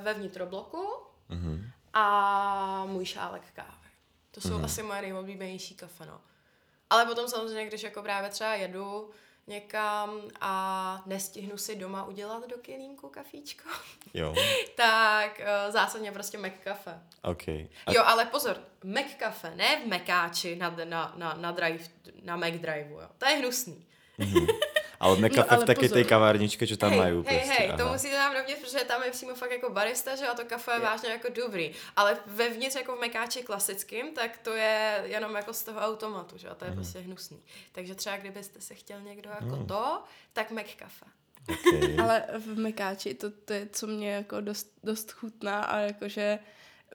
ve 0.01 0.13
vnitrobloku 0.13 0.87
Mhm. 1.29 1.71
a 1.93 2.85
můj 2.85 3.05
šálek 3.05 3.41
kávy. 3.53 3.89
To 4.31 4.41
jsou 4.41 4.57
mm. 4.57 4.65
asi 4.65 4.83
moje 4.83 5.01
nejoblíbenější 5.01 5.75
kafe, 5.75 6.05
no. 6.05 6.21
Ale 6.89 7.05
potom 7.05 7.27
samozřejmě, 7.27 7.65
když 7.65 7.83
jako 7.83 8.01
právě 8.03 8.29
třeba 8.29 8.53
jedu 8.53 9.09
někam 9.47 10.21
a 10.41 11.03
nestihnu 11.05 11.57
si 11.57 11.75
doma 11.75 12.05
udělat 12.05 12.47
do 12.49 12.55
kelímku 12.61 13.09
kafíčko, 13.09 13.69
Jo, 14.13 14.35
tak 14.75 15.39
uh, 15.39 15.71
zásadně 15.73 16.11
prostě 16.11 16.37
Mac 16.37 16.53
kafe. 16.63 16.99
OK. 17.23 17.47
A, 17.47 17.67
Jo, 17.91 18.03
ale 18.05 18.25
pozor, 18.25 18.57
Mac 18.83 19.05
kafe, 19.19 19.51
ne 19.55 19.81
v 19.83 19.87
Mekáči 19.87 20.55
na, 20.55 20.69
na, 20.83 21.13
na, 21.15 21.33
na, 21.33 21.51
drive, 21.51 21.83
na 22.23 22.35
Mac 22.35 22.53
driveu, 22.53 22.99
jo. 22.99 23.09
To 23.17 23.25
je 23.25 23.35
hnusný. 23.35 23.85
ale 24.99 25.15
me 25.17 25.29
No, 25.31 25.43
v 25.43 25.65
takej 25.65 25.89
pozor. 25.89 25.95
tej 25.95 26.05
kavárničke, 26.05 26.63
čo 26.67 26.75
tam 26.75 26.91
hej, 26.91 26.99
majú 26.99 27.17
hej, 27.23 27.39
proste. 27.39 27.53
hej, 27.55 27.65
to 27.79 27.83
musíte 27.87 28.15
tam 28.19 28.33
rovněž, 28.35 28.57
protože 28.59 28.79
tam 28.83 28.99
je 29.03 29.11
přímo 29.11 29.33
fakt 29.35 29.51
jako 29.51 29.69
barista, 29.71 30.15
že 30.15 30.27
a 30.27 30.33
to 30.35 30.45
kafe 30.45 30.71
je 30.71 30.79
vážně 30.79 31.09
jako 31.09 31.27
dobrý. 31.35 31.71
Ale 31.95 32.17
vevnitř 32.25 32.75
jako 32.75 32.95
v 32.95 32.99
Mekáči 32.99 33.43
klasickým, 33.43 34.11
tak 34.13 34.37
to 34.43 34.51
je 34.53 35.01
jenom 35.05 35.35
jako 35.35 35.53
z 35.53 35.63
toho 35.63 35.79
automatu, 35.79 36.37
že 36.37 36.49
a 36.49 36.55
to 36.55 36.65
je 36.65 36.71
Mhm. 36.71 36.79
prostě 36.79 36.99
hnusný. 36.99 37.39
Takže 37.71 37.95
třeba 37.95 38.17
kdybyste 38.17 38.61
se 38.61 38.75
chtěl 38.75 39.01
někdo 39.01 39.29
jako 39.29 39.55
to, 39.65 40.03
tak 40.33 40.51
Mac 40.51 40.67
kafe. 40.75 41.05
Okay. 41.49 41.97
Ale 41.99 42.23
v 42.37 42.59
Mekáči 42.59 43.13
to, 43.13 43.31
to 43.31 43.53
je, 43.53 43.67
co 43.73 43.87
mě 43.87 44.11
jako 44.11 44.41
dost, 44.41 44.67
dost 44.83 45.11
chutná 45.11 45.63
a 45.63 45.77
jakože 45.79 46.39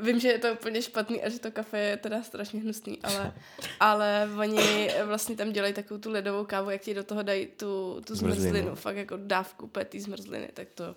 vím, 0.00 0.20
že 0.20 0.28
je 0.28 0.38
to 0.38 0.52
úplně 0.52 0.82
špatný 0.82 1.22
a 1.22 1.28
že 1.28 1.38
to 1.38 1.50
kafe 1.50 1.78
je 1.78 1.96
teda 1.96 2.22
strašně 2.22 2.60
hnusný, 2.60 2.98
ale, 3.02 3.32
ale 3.80 4.28
oni 4.38 4.90
vlastně 5.04 5.36
tam 5.36 5.52
dělají 5.52 5.74
takovou 5.74 6.00
tu 6.00 6.10
ledovou 6.10 6.44
kávu, 6.44 6.70
jak 6.70 6.80
ti 6.80 6.94
do 6.94 7.04
toho 7.04 7.22
dají 7.22 7.46
tu, 7.46 8.00
tu 8.06 8.14
Zmrzlinu. 8.14 8.42
zmrzlinu, 8.42 8.74
fakt 8.74 8.96
jako 8.96 9.16
dávku 9.16 9.66
petý 9.66 10.00
zmrzliny, 10.00 10.48
tak 10.54 10.68
to, 10.74 10.94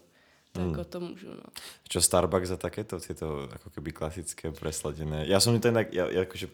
to 0.51 0.61
Mm. 0.61 0.69
jako 0.69 0.83
to 0.83 0.99
můžu, 0.99 1.27
no. 1.29 1.43
Čo 1.89 2.01
Starbucks 2.01 2.49
a 2.51 2.57
takéto, 2.57 2.97
tieto 2.97 3.45
ako 3.45 3.69
keby 3.69 3.93
klasické 3.93 4.49
presladené. 4.49 5.29
Ja 5.29 5.37
som 5.37 5.53
to 5.61 5.69
inak, 5.69 5.93
ja, 5.93 6.09
ja 6.09 6.25
akože, 6.25 6.49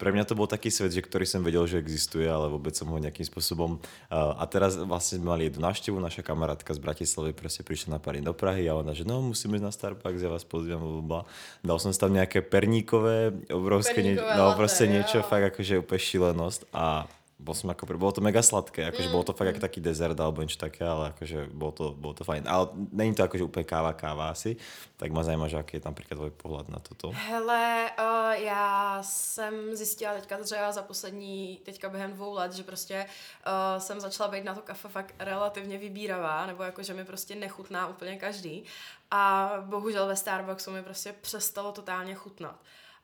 pre 0.00 0.16
mňa 0.16 0.24
to 0.24 0.32
bol 0.32 0.48
taký 0.48 0.72
svet, 0.72 0.96
že 0.96 1.04
ktorý 1.04 1.28
som 1.28 1.44
vedel, 1.44 1.68
že 1.68 1.76
existuje, 1.76 2.24
ale 2.24 2.48
vôbec 2.48 2.72
som 2.72 2.88
ho 2.88 2.96
nejakým 2.96 3.28
spôsobom... 3.28 3.76
Uh, 4.08 4.32
a 4.40 4.48
teraz 4.48 4.80
vlastne 4.80 5.20
sme 5.20 5.36
mali 5.36 5.52
jednu 5.52 5.60
návštevu, 5.60 6.00
naša 6.00 6.24
kamarátka 6.24 6.72
z 6.72 6.80
Bratislavy 6.80 7.36
proste 7.36 7.60
prišla 7.60 7.96
na 7.96 8.00
pár 8.00 8.16
do 8.16 8.32
Prahy 8.32 8.64
a 8.64 8.80
ona, 8.80 8.96
že 8.96 9.04
no, 9.04 9.20
musíme 9.20 9.60
ísť 9.60 9.66
na 9.68 9.72
Starbucks, 9.76 10.24
ja 10.24 10.32
vás 10.32 10.48
pozývam, 10.48 10.80
blablabla. 10.80 11.28
Dal 11.60 11.76
som 11.76 11.92
tam 11.92 12.16
nejaké 12.16 12.40
perníkové, 12.40 13.36
obrovské, 13.52 14.00
nie, 14.00 14.16
Perníkové 14.16 14.40
no 14.40 14.44
latte, 14.48 14.58
proste 14.64 14.84
niečo 14.88 15.20
fakt 15.20 15.52
akože 15.52 15.84
úplne 15.84 16.00
šílenosť 16.00 16.60
a 16.72 17.04
bol 17.40 17.56
som 17.56 17.72
ako, 17.72 17.88
bolo 17.96 18.12
to 18.12 18.20
mega 18.20 18.44
sladké, 18.44 18.92
akože 18.92 19.08
mm, 19.08 19.14
bolo 19.16 19.24
to 19.24 19.32
fakt 19.32 19.56
ako 19.56 19.64
taký 19.64 19.80
dezert 19.80 20.16
alebo 20.20 20.44
niečo 20.44 20.60
také, 20.60 20.84
ale 20.84 21.16
akože 21.16 21.48
bolo 21.48 21.72
to, 21.72 21.84
bolo 21.96 22.14
to 22.14 22.22
fajn. 22.22 22.44
Ale 22.44 22.68
není 22.92 23.16
to 23.16 23.24
akože 23.24 23.48
úplne 23.48 23.64
káva, 23.64 23.96
káva 23.96 24.28
asi, 24.28 24.60
tak 25.00 25.08
ma 25.10 25.24
zajímá, 25.24 25.48
že 25.48 25.56
aký 25.56 25.80
je 25.80 25.84
tam 25.84 25.96
napríklad 25.96 26.16
tvoj 26.20 26.32
pohľad 26.36 26.66
na 26.68 26.78
toto. 26.84 27.10
Hele, 27.16 27.90
uh, 27.96 28.32
já 28.44 28.98
jsem 29.02 29.76
zjistila 29.76 30.14
teďka 30.14 30.38
třeba 30.38 30.72
za 30.72 30.82
poslední, 30.82 31.60
teďka 31.64 31.88
během 31.88 32.12
dvou 32.12 32.34
let, 32.34 32.52
že 32.52 32.62
prostě 32.62 33.06
uh, 33.46 33.80
jsem 33.80 34.00
začala 34.00 34.30
být 34.30 34.44
na 34.44 34.54
to 34.54 34.60
kafe 34.60 34.88
fakt 34.88 35.14
relativně 35.18 35.78
vybíravá, 35.78 36.46
nebo 36.46 36.62
jako, 36.62 36.82
že 36.82 36.94
mi 36.94 37.04
prostě 37.04 37.34
nechutná 37.34 37.88
úplně 37.88 38.16
každý. 38.16 38.64
A 39.10 39.52
bohužel 39.66 40.06
ve 40.06 40.16
Starbucksu 40.16 40.70
mi 40.70 40.82
prostě 40.82 41.14
přestalo 41.20 41.72
totálně 41.72 42.14
chutnat. 42.14 42.56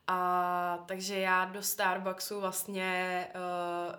A 0.07 0.79
takže 0.87 1.19
já 1.19 1.45
do 1.45 1.63
Starbucksu 1.63 2.41
vlastně 2.41 3.27
uh, 3.35 3.95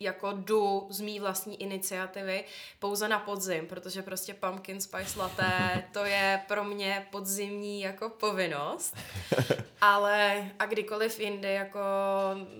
jako 0.00 0.32
jdu 0.32 0.86
z 0.90 1.00
mý 1.00 1.20
vlastní 1.20 1.62
iniciativy 1.62 2.44
pouze 2.78 3.08
na 3.08 3.18
podzim, 3.18 3.66
protože 3.66 4.02
prostě 4.02 4.34
pumpkin 4.34 4.80
spice 4.80 5.18
latte 5.18 5.84
to 5.92 6.04
je 6.04 6.42
pro 6.48 6.64
mě 6.64 7.06
podzimní 7.10 7.80
jako 7.80 8.08
povinnost. 8.08 8.96
Ale 9.80 10.50
a 10.58 10.66
kdykoliv 10.66 11.20
jindy, 11.20 11.52
jako 11.52 11.80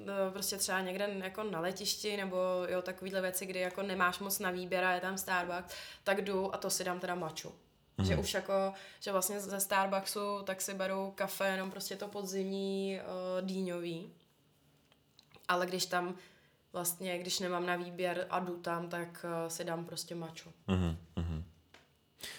no, 0.04 0.14
prostě 0.32 0.56
třeba 0.56 0.80
někde 0.80 1.08
jako 1.24 1.42
na 1.42 1.60
letišti 1.60 2.16
nebo 2.16 2.36
jo, 2.68 2.82
takovýhle 2.82 3.20
věci, 3.20 3.46
kdy 3.46 3.60
jako 3.60 3.82
nemáš 3.82 4.18
moc 4.18 4.38
na 4.38 4.50
výběr 4.50 4.84
a 4.84 4.92
je 4.92 5.00
tam 5.00 5.18
Starbucks, 5.18 5.74
tak 6.04 6.22
jdu 6.22 6.54
a 6.54 6.58
to 6.58 6.70
si 6.70 6.84
dám 6.84 7.00
teda 7.00 7.14
maču. 7.14 7.54
Mm. 7.98 8.04
Že 8.04 8.16
už 8.16 8.34
jako, 8.34 8.72
že 9.00 9.12
vlastně 9.12 9.40
ze 9.40 9.60
Starbucksu 9.60 10.42
tak 10.44 10.60
si 10.60 10.74
beru 10.74 11.12
kafe, 11.14 11.48
jenom 11.48 11.70
prostě 11.70 11.96
to 11.96 12.08
podzimní 12.08 13.00
uh, 13.00 13.46
dýňový. 13.46 14.12
Ale 15.48 15.66
když 15.66 15.86
tam 15.86 16.14
vlastně, 16.72 17.18
když 17.18 17.40
nemám 17.40 17.66
na 17.66 17.76
výběr 17.76 18.26
a 18.30 18.38
jdu 18.40 18.56
tam, 18.56 18.88
tak 18.88 19.24
uh, 19.24 19.48
si 19.48 19.64
dám 19.64 19.84
prostě 19.84 20.14
maču. 20.14 20.52
Uh-huh, 20.68 20.96
uh-huh. 21.16 21.42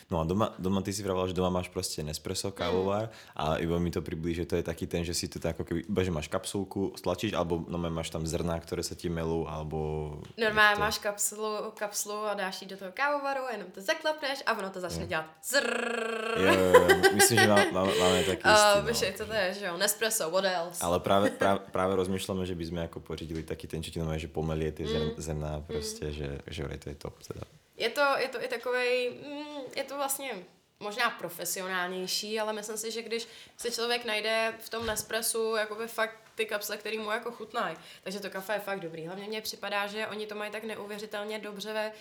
No 0.09 0.21
a 0.21 0.23
doma, 0.25 0.57
doma 0.57 0.81
ty 0.81 0.89
si 0.89 1.05
vravala, 1.05 1.29
že 1.29 1.37
doma 1.37 1.53
máš 1.53 1.69
proste 1.69 2.01
Nespresso 2.01 2.49
kávovár 2.49 3.13
a 3.37 3.61
iba 3.61 3.77
mi 3.77 3.93
to 3.93 4.01
priblíži, 4.01 4.41
že 4.41 4.49
to 4.49 4.55
je 4.57 4.65
taký 4.65 4.89
ten, 4.89 5.05
že 5.05 5.13
si 5.13 5.29
to 5.29 5.37
tak 5.37 5.53
ako 5.53 5.69
keby, 5.69 5.85
iba 5.85 6.01
že 6.01 6.09
máš 6.09 6.25
kapsulku, 6.25 6.97
stlačíš, 6.97 7.37
alebo 7.37 7.61
no, 7.69 7.77
máš 7.77 8.09
tam 8.09 8.25
zrná, 8.25 8.57
ktoré 8.57 8.81
sa 8.81 8.97
ti 8.97 9.05
melú, 9.05 9.45
alebo... 9.45 10.17
Normálně 10.33 10.75
to... 10.75 10.81
máš 10.81 10.97
kapsulu, 10.97 11.71
kapsulu 11.77 12.25
a 12.25 12.33
dáš 12.33 12.61
ji 12.61 12.67
do 12.67 12.77
toho 12.77 12.91
kávovaru, 12.91 13.41
jenom 13.51 13.69
to 13.71 13.81
zaklepneš 13.81 14.41
a 14.45 14.57
ono 14.57 14.69
to 14.69 14.79
začne 14.79 15.05
dělat 15.05 15.25
zrrrr. 15.45 16.41
Jo, 16.41 16.53
jo, 16.53 16.73
jo, 16.73 17.13
myslím, 17.13 17.39
že 17.39 17.47
má, 17.47 17.65
má, 17.71 17.81
máme 17.85 18.23
taký 18.23 18.41
Uh, 18.49 18.81
no. 18.81 19.27
to 19.27 19.33
je, 19.33 19.53
že 19.53 19.65
jo? 19.65 19.77
Nespresso, 19.77 20.29
what 20.31 20.45
else? 20.45 20.81
Ale 20.81 20.99
práve, 20.99 21.29
práve, 21.29 21.59
práve 21.69 21.93
rozmýšľame, 21.95 22.49
že 22.49 22.55
by 22.57 22.65
sme 22.65 22.81
ako 22.89 22.99
pořídili 23.03 23.43
taký 23.45 23.67
ten, 23.67 23.83
čo 23.83 23.93
ti 23.93 23.99
že 24.01 24.27
pomelie 24.31 24.71
tie 24.71 24.87
zr, 24.87 25.13
zrná 25.21 25.61
proste, 25.61 26.09
že, 26.09 26.41
že 26.49 26.65
to 26.65 26.89
je 26.89 26.95
top 26.95 27.19
teda. 27.21 27.45
Je 27.79 27.89
to, 27.89 28.03
je 28.19 28.27
to 28.27 28.37
i 28.43 28.47
takovej, 28.47 28.93
mm, 29.23 29.63
je 29.71 29.83
to 29.87 29.95
vlastně 29.99 30.45
možná 30.79 31.09
profesionálnější, 31.09 32.39
ale 32.39 32.53
myslím 32.53 32.77
si, 32.77 32.91
že 32.91 33.01
když 33.01 33.27
se 33.57 33.71
člověk 33.71 34.05
najde 34.05 34.53
v 34.59 34.69
tom 34.69 34.85
Nespressu 34.85 35.55
jakoby 35.55 35.87
fakt 35.87 36.31
ty 36.35 36.45
kapsle, 36.45 36.77
které 36.77 36.97
mu 36.97 37.11
jako 37.11 37.31
chutnají, 37.31 37.77
takže 38.03 38.19
to 38.19 38.29
kafe 38.29 38.53
je 38.53 38.59
fakt 38.59 38.79
dobrý. 38.79 39.05
Hlavně 39.05 39.27
mně 39.27 39.41
připadá, 39.41 39.87
že 39.87 40.07
oni 40.07 40.27
to 40.27 40.35
mají 40.35 40.51
tak 40.51 40.63
neuvěřitelně 40.63 41.39
dobře 41.39 41.73
ve 41.73 41.91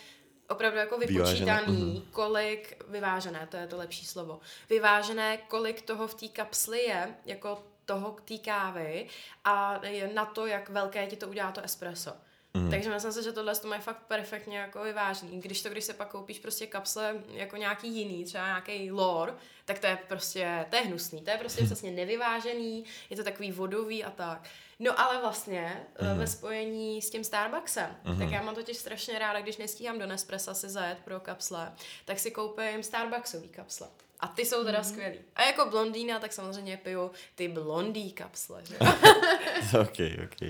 opravdu 0.48 0.78
jako 0.78 0.98
vypočítaný, 0.98 1.76
vyvážené. 1.76 2.00
kolik, 2.10 2.84
vyvážené, 2.88 3.48
to 3.50 3.56
je 3.56 3.66
to 3.66 3.76
lepší 3.76 4.06
slovo, 4.06 4.40
vyvážené, 4.70 5.36
kolik 5.36 5.82
toho 5.82 6.08
v 6.08 6.14
té 6.14 6.28
kapsli 6.28 6.82
je, 6.82 7.14
jako 7.26 7.64
toho 7.84 8.16
té 8.24 8.38
kávy 8.38 9.08
a 9.44 9.80
na 10.14 10.24
to, 10.24 10.46
jak 10.46 10.68
velké 10.68 11.06
ti 11.06 11.16
to 11.16 11.28
udělá 11.28 11.52
to 11.52 11.60
espresso. 11.60 12.12
Mm. 12.58 12.70
Takže 12.70 12.90
myslím 12.90 13.12
si, 13.12 13.22
že 13.22 13.32
tohle 13.32 13.56
to 13.56 13.68
mají 13.68 13.80
fakt 13.80 14.02
perfektně 14.08 14.58
jako 14.58 14.82
vyvážený. 14.82 15.40
Když 15.40 15.62
to, 15.62 15.68
když 15.68 15.84
se 15.84 15.94
pak 15.94 16.08
koupíš 16.08 16.38
prostě 16.38 16.66
kapsle 16.66 17.14
jako 17.32 17.56
nějaký 17.56 17.88
jiný, 17.88 18.24
třeba 18.24 18.46
nějaký 18.46 18.90
lore, 18.90 19.34
tak 19.64 19.78
to 19.78 19.86
je 19.86 19.98
prostě, 20.08 20.66
to 20.70 20.76
je 20.76 20.82
hnusný, 20.82 21.20
to 21.20 21.30
je 21.30 21.36
prostě 21.36 21.64
přesně 21.64 21.90
nevyvážený, 21.90 22.84
je 23.10 23.16
to 23.16 23.24
takový 23.24 23.52
vodový 23.52 24.04
a 24.04 24.10
tak. 24.10 24.48
No 24.78 25.00
ale 25.00 25.20
vlastně 25.20 25.86
mm. 26.00 26.18
ve 26.18 26.26
spojení 26.26 27.02
s 27.02 27.10
tím 27.10 27.24
Starbucksem, 27.24 27.96
mm. 28.04 28.18
tak 28.18 28.30
já 28.30 28.42
mám 28.42 28.54
totiž 28.54 28.76
strašně 28.76 29.18
ráda, 29.18 29.40
když 29.40 29.56
nestíhám 29.56 29.98
do 29.98 30.06
Nespressa 30.06 30.54
si 30.54 30.68
zajet 30.68 30.98
pro 30.98 31.20
kapsle, 31.20 31.72
tak 32.04 32.18
si 32.18 32.30
koupím 32.30 32.82
Starbucksový 32.82 33.48
kapsle. 33.48 33.88
A 34.20 34.28
ty 34.28 34.44
jsou 34.44 34.64
teda 34.64 34.78
mm. 34.78 34.84
skvělý. 34.84 35.18
A 35.34 35.42
jako 35.42 35.70
blondýna, 35.70 36.18
tak 36.18 36.32
samozřejmě 36.32 36.76
piju 36.76 37.10
ty 37.34 37.48
blondý 37.48 38.12
kapsle. 38.12 38.62
Že? 38.64 38.78
ok, 39.80 39.98
ok. 40.24 40.40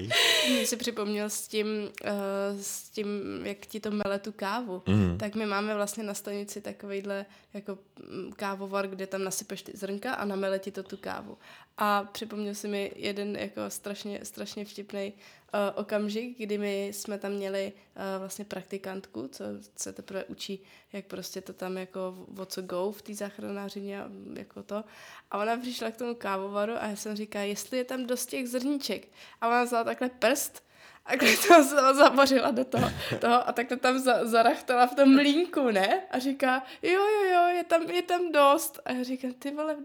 Mě 0.49 0.67
si 0.67 0.77
připomněl 0.77 1.31
s 1.31 1.49
tím, 1.49 1.67
uh, 2.05 2.61
s 2.61 2.91
tím, 2.91 3.41
jak 3.45 3.59
ti 3.59 3.81
to 3.81 3.91
mele 3.91 4.19
tu 4.19 4.33
kávu. 4.33 4.83
Mm. 4.87 5.19
Tak 5.19 5.35
my 5.35 5.47
máme 5.47 5.75
vlastně 5.75 6.05
na 6.05 6.15
stanici 6.15 6.61
takovýhle 6.61 7.27
jako 7.55 7.78
mm, 8.09 8.33
kávovar, 8.33 8.88
kde 8.88 9.07
tam 9.07 9.25
nasypeš 9.25 9.62
ty 9.62 9.73
zrnka 9.75 10.14
a 10.14 10.25
namele 10.25 10.59
ti 10.59 10.71
to 10.71 10.83
tu 10.83 10.97
kávu. 10.97 11.38
A 11.76 12.05
připomněl 12.05 12.55
si 12.55 12.69
mi 12.69 12.93
jeden 12.97 13.37
jako 13.37 13.61
strašně, 13.71 14.21
strašně 14.23 14.64
vtipný 14.64 15.12
uh, 15.12 15.61
okamžik, 15.75 16.38
kdy 16.38 16.59
my 16.59 16.87
jsme 16.87 17.19
tam 17.19 17.33
měli 17.33 17.73
uh, 17.73 18.02
vlastně 18.19 18.45
praktikantku, 18.45 19.28
co 19.28 19.45
se 19.76 19.93
teprve 19.93 20.25
učí, 20.25 20.62
jak 20.93 21.05
prostě 21.05 21.40
to 21.40 21.52
tam 21.52 21.76
jako 21.76 22.26
o 22.38 22.45
co 22.45 22.62
go 22.62 22.93
v 22.93 23.02
té 23.02 23.14
záchranářině 23.14 24.02
jako 24.35 24.62
to. 24.62 24.85
A 25.31 25.38
ona 25.38 25.57
přišla 25.57 25.90
k 25.90 25.97
tomu 25.97 26.14
kávovaru 26.14 26.73
a 26.73 26.87
já 26.87 26.97
jsem 26.97 27.17
říkala, 27.17 27.45
jestli 27.45 27.78
je 27.78 27.85
tam 27.85 28.07
dost 28.07 28.26
těch 28.26 28.49
zrníček. 28.49 29.09
A 29.40 29.49
ona 29.49 29.64
vzala 29.64 29.85
takhle 29.85 30.09
prst 30.09 30.68
a 31.09 31.17
to 31.17 31.27
se 31.65 31.95
zabořila 31.95 32.50
do 32.50 32.65
toho, 32.65 32.91
toho 33.21 33.49
a 33.49 33.53
tak 33.53 33.69
to 33.69 33.77
tam 33.77 33.99
za, 33.99 34.25
zarachtala 34.27 34.87
v 34.87 34.95
tom 34.95 35.15
mlínku, 35.15 35.71
ne? 35.71 36.03
A 36.11 36.19
říká, 36.19 36.62
jo, 36.83 37.03
jo, 37.07 37.23
jo, 37.33 37.47
je 37.57 37.65
tam, 37.65 37.83
je 37.83 38.03
tam 38.03 38.33
dost. 38.33 38.81
A 38.85 38.93
já 38.93 39.03
říkám, 39.03 39.33
ty 39.33 39.50
vole, 39.50 39.77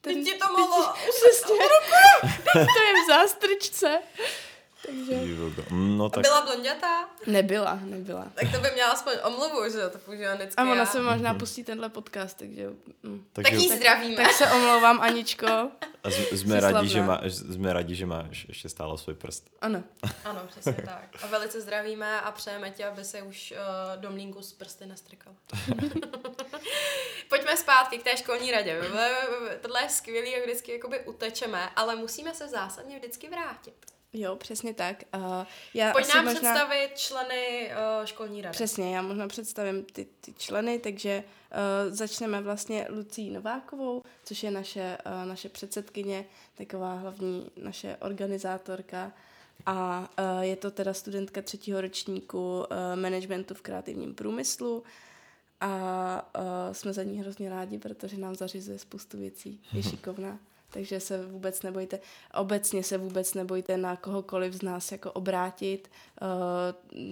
ten, 0.00 0.14
Teď 0.14 0.24
ti 0.24 0.38
to 0.38 0.52
mohlo. 0.52 0.92
Přesně. 0.94 1.54
to 2.52 2.58
je 2.58 2.92
v 2.92 3.06
zástrčce. 3.08 3.98
Takže... 4.88 5.20
No, 5.70 6.10
tak... 6.10 6.18
A 6.18 6.28
byla 6.28 6.40
blondětá? 6.40 7.08
Nebyla, 7.26 7.80
nebyla. 7.82 8.26
Tak 8.34 8.52
to 8.52 8.60
by 8.60 8.70
měla 8.74 8.90
aspoň 8.90 9.12
omluvu, 9.24 9.70
že 9.72 9.88
to 9.88 9.98
používá 9.98 10.34
vždycky 10.34 10.54
A 10.56 10.72
ona 10.72 10.86
se 10.86 11.00
možná 11.00 11.34
pustí 11.34 11.64
tenhle 11.64 11.88
podcast, 11.88 12.38
takže... 12.38 12.68
Mm. 13.02 13.24
Takže... 13.32 13.50
Tak 13.50 13.60
jí 13.60 13.76
zdravíme. 13.76 14.16
Tak, 14.16 14.26
tak 14.26 14.34
se 14.34 14.50
omlouvám, 14.52 15.00
Aničko. 15.00 15.46
A 16.04 16.10
z, 16.10 16.32
jsme, 16.32 16.60
rádi, 16.60 16.88
že 16.88 17.02
má, 17.02 17.20
jsme 17.24 17.72
rádi, 17.72 17.94
že 17.94 18.06
máš 18.06 18.46
ještě 18.48 18.68
stále 18.68 18.98
svůj 18.98 19.14
prst. 19.14 19.50
Ano. 19.60 19.82
Ano, 20.24 20.40
přesně 20.46 20.72
tak. 20.72 21.08
A 21.22 21.26
velice 21.26 21.60
zdravíme 21.60 22.20
a 22.20 22.32
přejeme 22.32 22.70
ti, 22.70 22.84
aby 22.84 23.04
se 23.04 23.22
už 23.22 23.52
uh, 23.52 24.00
do 24.00 24.10
mlínku 24.10 24.42
z 24.42 24.52
prsty 24.52 24.86
nestrkal. 24.86 25.34
Pojďme 27.28 27.56
zpátky 27.56 27.98
k 27.98 28.02
té 28.02 28.16
školní 28.16 28.50
radě. 28.50 28.80
Tohle 29.60 29.82
je 29.82 29.88
skvělý, 29.88 30.30
jak 30.32 30.42
vždycky 30.42 30.72
jakoby 30.72 31.00
utečeme, 31.00 31.68
ale 31.76 31.96
musíme 31.96 32.34
se 32.34 32.48
zásadně 32.48 32.98
vždycky 32.98 33.28
vrátit. 33.28 33.97
Jo, 34.12 34.36
přesně 34.36 34.74
tak. 34.74 35.04
Uh, 35.14 35.22
já 35.74 35.92
Pojď 35.92 36.14
nám 36.14 36.24
možná... 36.24 36.40
představit 36.40 36.90
členy 36.96 37.70
uh, 38.00 38.06
školní 38.06 38.42
rady. 38.42 38.52
Přesně, 38.52 38.96
já 38.96 39.02
možná 39.02 39.28
představím 39.28 39.84
ty, 39.84 40.06
ty 40.20 40.32
členy, 40.32 40.78
takže 40.78 41.24
uh, 41.86 41.94
začneme 41.94 42.40
vlastně 42.40 42.86
Lucí 42.90 43.30
Novákovou, 43.30 44.02
což 44.24 44.42
je 44.42 44.50
naše, 44.50 44.98
uh, 45.06 45.28
naše 45.28 45.48
předsedkyně, 45.48 46.24
taková 46.54 46.94
hlavní 46.94 47.50
naše 47.56 47.96
organizátorka 48.00 49.12
a 49.66 50.08
uh, 50.18 50.40
je 50.40 50.56
to 50.56 50.70
teda 50.70 50.94
studentka 50.94 51.42
třetího 51.42 51.80
ročníku 51.80 52.58
uh, 52.58 52.66
managementu 53.00 53.54
v 53.54 53.62
kreativním 53.62 54.14
průmyslu 54.14 54.82
a 55.60 56.30
uh, 56.38 56.72
jsme 56.72 56.92
za 56.92 57.02
ní 57.02 57.20
hrozně 57.20 57.50
rádi, 57.50 57.78
protože 57.78 58.16
nám 58.16 58.34
zařizuje 58.34 58.78
spoustu 58.78 59.18
věcí, 59.18 59.62
je 59.72 59.82
šikovná 59.90 60.38
takže 60.70 61.00
se 61.00 61.26
vůbec 61.26 61.62
nebojte, 61.62 62.00
obecně 62.34 62.82
se 62.82 62.98
vůbec 62.98 63.34
nebojte 63.34 63.76
na 63.76 63.96
kohokoliv 63.96 64.54
z 64.54 64.62
nás 64.62 64.92
jako 64.92 65.12
obrátit, 65.12 65.90
uh, 66.22 66.28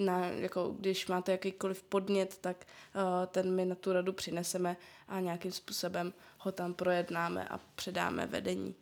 na, 0.05 0.27
jako 0.27 0.75
když 0.79 1.07
máte 1.07 1.33
jakýkoliv 1.33 1.83
podnět, 1.83 2.39
tak 2.41 2.67
uh, 2.95 3.03
ten 3.27 3.55
my 3.55 3.65
na 3.65 3.75
tu 3.75 3.93
radu 3.93 4.13
přineseme 4.13 4.77
a 5.09 5.21
nějakým 5.21 5.53
způsobem 5.53 6.13
ho 6.39 6.53
tam 6.53 6.75
projednáme 6.75 7.49
a 7.49 7.61
předáme 7.75 8.27
vedení. 8.27 8.75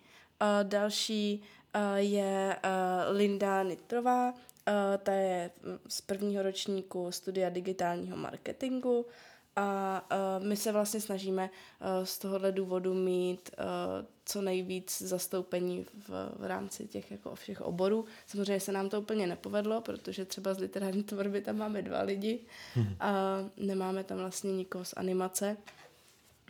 Uh, 0.43 0.69
další 0.69 1.43
je 1.97 2.57
Linda 3.11 3.63
Nitrová, 3.63 4.35
ta 5.03 5.13
je 5.13 5.51
z 5.89 6.01
prvního 6.01 6.43
ročníku 6.43 7.13
studia 7.13 7.51
digitálního 7.51 8.17
marketingu, 8.17 9.07
a 9.57 10.03
my 10.39 10.57
se 10.57 10.73
vlastně 10.73 11.01
snažíme 11.01 11.51
z 12.05 12.19
tohohle 12.19 12.53
důvodu 12.53 12.95
mít 12.95 13.51
co 14.25 14.43
nejvíc 14.43 15.03
zastoupení 15.03 15.87
v, 16.09 16.09
v 16.37 16.45
rámci 16.45 16.87
těch 16.87 17.11
jako 17.11 17.35
všech 17.35 17.61
oborů. 17.61 18.05
Samozřejmě 18.27 18.61
se 18.61 18.73
nám 18.73 18.89
to 18.89 19.01
úplně 19.01 19.27
nepovedlo, 19.27 19.81
protože 19.81 20.25
třeba 20.25 20.55
z 20.55 20.59
literární 20.59 21.03
tvorby 21.03 21.41
tam 21.41 21.57
máme 21.57 21.83
dva 21.83 22.03
lidi 22.03 22.41
hmm. 22.75 22.97
a 23.01 23.39
nemáme 23.57 24.05
tam 24.05 24.19
vlastně 24.19 24.53
nikoho 24.53 24.85
z 24.85 24.95
animace, 24.97 25.57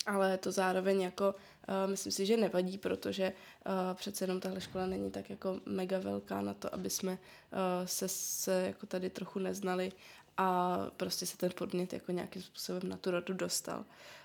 ale 0.06 0.38
to 0.38 0.52
zároveň 0.52 1.00
jako 1.00 1.34
uh, 1.68 1.90
myslím 1.90 2.12
si, 2.12 2.26
že 2.26 2.36
nevadí, 2.36 2.78
protože 2.78 3.32
uh, 3.66 3.72
přece 3.94 4.24
jenom 4.24 4.40
tahle 4.40 4.60
škola 4.60 4.86
není 4.86 5.10
tak 5.10 5.30
jako 5.30 5.60
mega 5.66 5.98
velká 5.98 6.40
na 6.40 6.54
to, 6.54 6.74
aby 6.74 6.90
jsme 6.90 7.12
uh, 7.12 7.18
se, 7.84 8.08
se 8.08 8.62
jako 8.66 8.86
tady 8.86 9.10
trochu 9.10 9.38
neznali 9.38 9.92
a 10.36 10.78
prostě 10.96 11.26
se 11.26 11.36
ten 11.36 11.50
podnět 11.54 11.92
jako 11.92 12.12
nějakým 12.12 12.42
způsobem 12.42 12.88
na 12.88 12.96
tu 12.96 13.10
rodu 13.10 13.34
dostal. 13.34 13.84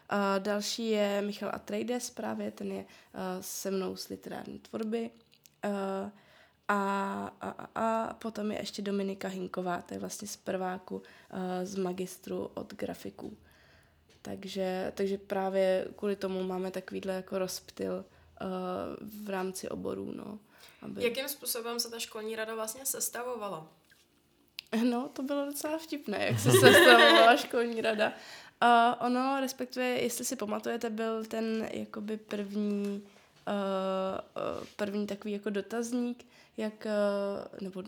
A 0.10 0.40
další 0.40 0.90
je 0.90 1.22
Michal 1.22 1.50
Atreides, 1.54 2.10
právě 2.10 2.52
ten 2.52 2.72
je 2.72 2.80
uh, 2.84 3.22
se 3.42 3.72
mnou 3.72 3.96
z 3.96 4.10
literární 4.10 4.60
tvorby. 4.60 5.12
Uh, 5.66 6.10
a, 6.68 7.32
a, 7.42 7.68
a 7.76 8.14
potom 8.14 8.52
je 8.52 8.60
ještě 8.60 8.82
Dominika 8.82 9.28
Hinková, 9.28 9.82
to 9.82 9.94
je 9.94 10.00
vlastně 10.00 10.28
z 10.28 10.38
prváku 10.38 10.96
uh, 10.96 11.04
z 11.64 11.76
magistru 11.76 12.52
od 12.54 12.74
grafiků. 12.74 13.38
Takže, 14.22 14.92
takže 14.96 15.18
právě 15.18 15.88
kvůli 15.96 16.16
tomu 16.16 16.44
máme 16.44 16.72
takovýhle 16.72 17.14
jako 17.14 17.40
rozptyl 17.40 18.06
uh, 18.42 18.48
v 19.26 19.30
rámci 19.30 19.70
oborů. 19.70 20.12
No, 20.12 20.40
aby... 20.82 21.04
Jakým 21.04 21.28
způsobem 21.28 21.80
se 21.80 21.90
ta 21.90 22.00
školní 22.00 22.36
rada 22.36 22.56
vlastně 22.56 22.86
sestavovala? 22.86 23.68
No, 24.84 25.10
to 25.14 25.24
bylo 25.24 25.46
docela 25.46 25.78
vtipné, 25.78 26.26
jak 26.26 26.40
se 26.40 26.52
sestavovala 26.52 27.36
školní 27.38 27.82
rada. 27.82 28.14
Uh, 28.64 29.06
ono, 29.06 29.40
respektive, 29.40 29.86
jestli 29.86 30.26
si 30.26 30.36
pamatujete, 30.36 30.90
byl 30.90 31.26
ten 31.26 31.70
jakoby 31.74 32.18
první, 32.18 33.04
uh, 33.48 34.64
první 34.76 35.08
takový 35.08 35.34
jako 35.34 35.50
dotazník, 35.50 36.26
jak, 36.58 36.86
uh, 36.86 37.62
nebo 37.62 37.84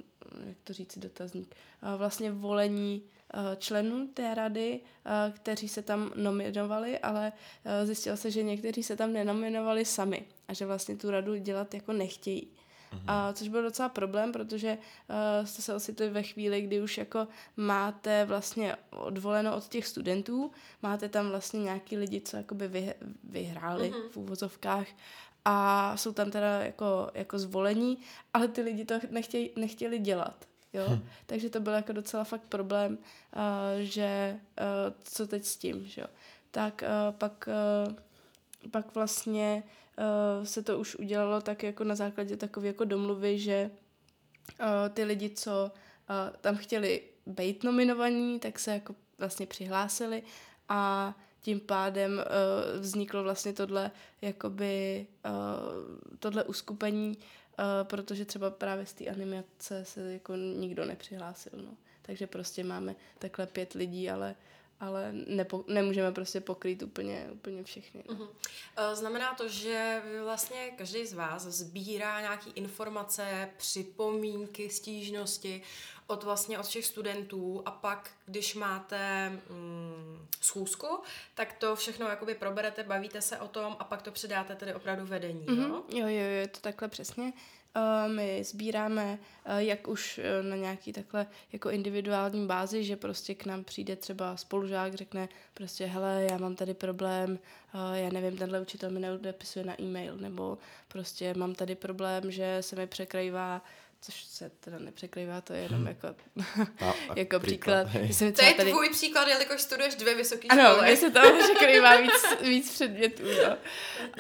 jak 0.45 0.57
to 0.63 0.73
říct 0.73 0.97
dotazník, 0.97 1.55
uh, 1.84 1.99
vlastně 1.99 2.31
volení 2.31 3.03
uh, 3.34 3.55
členů 3.57 4.07
té 4.07 4.36
rady, 4.36 4.79
uh, 5.05 5.36
kteří 5.36 5.67
se 5.67 5.81
tam 5.81 6.12
nominovali, 6.15 6.99
ale 6.99 7.31
uh, 7.65 7.86
zjistilo 7.86 8.17
se, 8.17 8.31
že 8.31 8.43
někteří 8.43 8.84
se 8.84 8.95
tam 8.95 9.13
nenominovali 9.13 9.86
sami 9.86 10.25
a 10.47 10.53
že 10.53 10.65
vlastně 10.65 10.97
tu 10.97 11.12
radu 11.12 11.36
dělat 11.36 11.73
jako 11.73 11.93
nechtějí. 11.93 12.47
A 13.08 13.34
což 13.34 13.47
byl 13.47 13.63
docela 13.63 13.89
problém, 13.89 14.32
protože 14.32 14.77
uh, 14.77 15.45
jste 15.45 15.62
se 15.62 15.75
ocitli 15.75 16.10
ve 16.10 16.23
chvíli, 16.23 16.62
kdy 16.62 16.82
už 16.82 16.97
jako 16.97 17.27
máte 17.58 18.25
vlastně 18.25 18.75
odvoleno 18.89 19.56
od 19.56 19.67
těch 19.67 19.88
studentů, 19.88 20.51
máte 20.82 21.10
tam 21.10 21.30
vlastně 21.30 21.60
nějaký 21.60 21.97
lidi, 21.97 22.21
co 22.21 22.38
jakoby 22.38 22.67
vy, 22.67 22.93
vyhráli 23.23 23.91
uh-huh. 23.91 24.10
v 24.10 24.17
úvozovkách 24.17 24.88
a 25.45 25.97
jsou 25.97 26.13
tam 26.13 26.32
teda 26.32 26.60
jako, 26.60 27.12
jako 27.13 27.39
zvolení, 27.39 27.97
ale 28.34 28.47
ty 28.47 28.62
lidi 28.62 28.86
to 28.86 28.99
nechtěj, 29.10 29.51
nechtěli 29.56 29.99
dělat. 29.99 30.45
Jo? 30.73 30.86
Hm. 30.89 31.08
Takže 31.25 31.49
to 31.49 31.60
byl 31.60 31.73
jako 31.73 31.93
docela 31.93 32.23
fakt 32.23 32.43
problém, 32.49 32.97
uh, 32.97 33.80
že 33.80 34.39
uh, 34.60 34.93
co 35.04 35.27
teď 35.27 35.45
s 35.45 35.58
tím, 35.58 35.86
že 35.86 36.01
jo. 36.01 36.08
Tak 36.51 36.84
uh, 36.84 37.15
pak, 37.15 37.49
uh, 37.88 38.71
pak 38.71 38.95
vlastně 38.95 39.63
uh, 39.65 39.71
se 40.43 40.63
to 40.63 40.80
už 40.80 40.95
udělalo 40.95 41.41
tak 41.41 41.63
jako 41.63 41.84
na 41.84 41.95
základě 41.95 42.38
takové 42.38 42.67
jako 42.67 42.86
domluvy, 42.86 43.39
že 43.39 43.71
uh, 44.60 44.65
ty 44.93 45.04
lidi, 45.04 45.30
co 45.30 45.71
uh, 45.71 46.36
tam 46.41 46.58
chtěli 46.58 47.01
být 47.25 47.63
nominovaní, 47.63 48.39
tak 48.39 48.60
se 48.60 48.71
jako 48.71 48.95
vlastně 49.17 49.45
přihlásili 49.45 50.23
a 50.69 51.13
tím 51.41 51.60
pádem 51.60 52.12
uh, 52.13 52.82
vzniklo 52.82 53.23
vlastně 53.23 53.54
tohle, 53.54 53.91
jakoby, 54.21 55.08
uh, 55.25 56.17
tohle 56.19 56.43
uskupení, 56.43 57.17
uh, 57.17 57.65
protože 57.84 58.25
třeba 58.25 58.49
právě 58.49 58.86
z 58.86 58.93
té 58.93 59.06
animace 59.06 59.86
se 59.86 60.13
jako 60.13 60.36
nikdo 60.36 60.86
nepřihlásil, 60.86 61.51
no. 61.56 61.71
Takže 62.01 62.27
prostě 62.27 62.63
máme 62.63 62.95
takhle 63.19 63.47
pět 63.47 63.73
lidí, 63.73 64.10
ale 64.10 64.36
ale 64.82 65.12
nepo, 65.12 65.63
nemůžeme 65.67 66.12
prostě 66.12 66.41
pokrýt 66.41 66.84
úplně, 66.84 67.30
úplně 67.32 67.63
všechny. 67.63 68.04
No. 68.10 68.15
Uh-huh. 68.15 68.30
Znamená 68.94 69.34
to, 69.36 69.48
že 69.48 70.02
vlastně 70.24 70.72
každý 70.78 71.06
z 71.06 71.13
vás 71.13 71.41
sbírá 71.41 72.22
nějaké 72.22 72.50
informace, 72.50 73.50
připomínky, 73.58 74.70
stížnosti 74.70 75.62
od 76.08 76.24
vlastně 76.24 76.60
od 76.60 76.65
všech 76.65 76.86
studentů 76.86 77.63
a 77.65 77.72
pak, 77.72 78.12
když 78.26 78.56
máte 78.56 79.30
mm, 79.30 80.28
schůzku, 80.41 80.88
tak 81.36 81.54
to 81.54 81.76
všechno 81.76 82.08
jakoby 82.08 82.36
proberete, 82.36 82.84
bavíte 82.84 83.22
se 83.22 83.38
o 83.38 83.48
tom 83.48 83.76
a 83.80 83.84
pak 83.84 84.02
to 84.02 84.12
předáte 84.12 84.56
tedy 84.56 84.74
opravdu 84.74 85.06
vedení, 85.06 85.46
mm-hmm. 85.46 85.70
jo? 85.70 85.84
Jo, 85.89 86.08
jo, 86.08 86.08
je 86.08 86.48
to 86.48 86.60
takhle 86.60 86.88
přesně. 86.88 87.34
Uh, 87.75 88.13
my 88.13 88.43
sbíráme 88.43 89.19
uh, 89.45 89.57
jak 89.57 89.88
už 89.88 90.19
uh, 90.19 90.49
na 90.49 90.55
nějaký 90.55 90.93
takhle 90.93 91.27
jako 91.53 91.69
individuální 91.69 92.47
bázi, 92.47 92.84
že 92.84 92.95
prostě 92.95 93.36
k 93.36 93.45
nám 93.45 93.63
přijde 93.63 93.95
třeba 93.95 94.38
spolužák, 94.38 94.93
řekne 94.93 95.29
prostě 95.53 95.86
hele, 95.86 96.27
já 96.31 96.38
mám 96.38 96.55
tady 96.55 96.73
problém, 96.73 97.39
já 97.93 98.10
nevím, 98.10 98.38
tenhle 98.38 98.62
učitel 98.62 98.89
mi 98.89 98.99
neodepisuje 98.99 99.65
na 99.65 99.81
e-mail, 99.81 100.17
nebo 100.17 100.57
prostě 100.88 101.34
mám 101.34 101.55
tady 101.55 101.75
problém, 101.75 102.31
že 102.31 102.57
se 102.62 102.75
mi 102.75 102.88
překrývá 102.88 103.62
což 104.02 104.24
se 104.24 104.52
teda 104.60 104.80
nepřekrývá, 104.80 105.42
to 105.42 105.54
je 105.54 105.62
jenom 105.62 105.88
jako, 105.88 106.08
no, 106.36 106.46
jako 107.16 107.40
příklad. 107.40 107.88
příklad. 107.88 108.36
to 108.36 108.46
je 108.46 108.54
tady... 108.54 108.72
tvůj 108.72 108.90
příklad, 108.90 109.28
jelikož 109.28 109.62
studuješ 109.62 109.96
dvě 109.96 110.16
vysoké 110.16 110.48
školy. 110.48 110.62
Ano, 110.62 110.82
mně 110.82 110.98
se 110.98 111.12
to 111.12 111.20
překrývá 111.44 111.96
víc, 111.96 112.42
víc 112.42 112.74
předmětů. 112.74 113.24
No. 113.48 113.58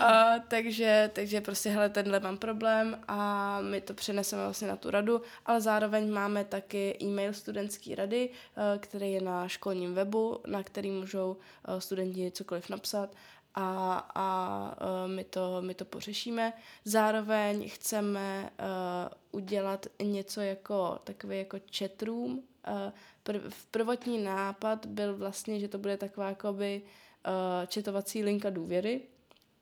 A, 0.05 0.39
takže, 0.47 1.09
takže 1.13 1.41
prostě, 1.41 1.69
hele, 1.69 1.89
tenhle 1.89 2.19
mám 2.19 2.37
problém 2.37 3.01
a 3.07 3.61
my 3.61 3.81
to 3.81 3.93
přeneseme 3.93 4.43
vlastně 4.43 4.67
na 4.67 4.75
tu 4.75 4.89
radu, 4.89 5.21
ale 5.45 5.61
zároveň 5.61 6.11
máme 6.11 6.45
taky 6.45 6.97
e-mail 7.01 7.33
studentské 7.33 7.95
rady, 7.95 8.29
eh, 8.29 8.79
který 8.79 9.11
je 9.11 9.21
na 9.21 9.47
školním 9.47 9.93
webu, 9.93 10.39
na 10.47 10.63
který 10.63 10.91
můžou 10.91 11.37
eh, 11.67 11.81
studenti 11.81 12.31
cokoliv 12.31 12.69
napsat 12.69 13.09
a, 13.55 13.97
a 14.15 14.75
uh, 14.81 15.11
my, 15.11 15.23
to, 15.23 15.61
my 15.61 15.73
to 15.73 15.85
pořešíme. 15.85 16.53
Zároveň 16.85 17.69
chceme 17.69 18.49
uh, 18.59 19.41
udělat 19.41 19.85
něco 20.03 20.41
jako 20.41 20.99
takový 21.03 21.37
jako 21.37 21.57
chat 21.77 22.01
room. 22.01 22.31
Uh, 22.31 22.43
prv, 23.23 23.65
prvotní 23.71 24.23
nápad 24.23 24.85
byl 24.85 25.17
vlastně, 25.17 25.59
že 25.59 25.67
to 25.67 25.77
bude 25.77 25.97
taková 25.97 26.29
jakoby 26.29 26.81
uh, 26.81 27.65
četovací 27.67 28.23
linka 28.23 28.49
důvěry, 28.49 29.01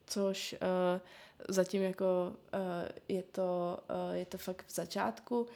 což 0.06 0.54
uh, 0.54 1.00
zatím 1.48 1.82
jako 1.82 2.34
uh, 2.54 2.60
je, 3.08 3.24
to, 3.24 3.80
uh, 4.10 4.16
je 4.16 4.26
to 4.26 4.38
fakt 4.38 4.66
v 4.68 4.74
začátku, 4.74 5.48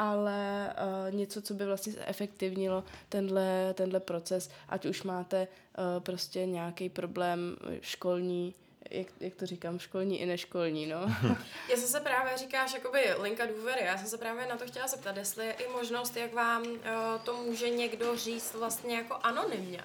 ale 0.00 0.72
uh, 1.08 1.14
něco, 1.14 1.42
co 1.42 1.54
by 1.54 1.64
vlastně 1.64 1.92
efektivnilo 2.06 2.84
tenhle, 3.08 3.74
tenhle 3.74 4.00
proces, 4.00 4.50
ať 4.68 4.86
už 4.86 5.02
máte 5.02 5.48
uh, 5.48 6.02
prostě 6.02 6.46
nějaký 6.46 6.88
problém 6.88 7.56
školní, 7.80 8.54
jak, 8.90 9.06
jak 9.20 9.34
to 9.34 9.46
říkám, 9.46 9.78
školní 9.78 10.20
i 10.20 10.26
neškolní, 10.26 10.86
no. 10.86 11.00
Já 11.70 11.76
jsem 11.76 11.88
se 11.88 12.00
právě 12.00 12.36
říkáš, 12.36 12.74
jakoby 12.74 13.14
linka 13.20 13.46
důvěry, 13.46 13.84
já 13.84 13.98
jsem 13.98 14.06
se 14.06 14.18
právě 14.18 14.46
na 14.46 14.56
to 14.56 14.66
chtěla 14.66 14.88
zeptat, 14.88 15.16
jestli 15.16 15.46
je 15.46 15.52
i 15.52 15.68
možnost, 15.68 16.16
jak 16.16 16.34
vám 16.34 16.62
uh, 16.62 16.78
to 17.24 17.34
může 17.34 17.68
někdo 17.70 18.16
říct 18.16 18.54
vlastně 18.54 18.96
jako 18.96 19.16
anonymně. 19.22 19.80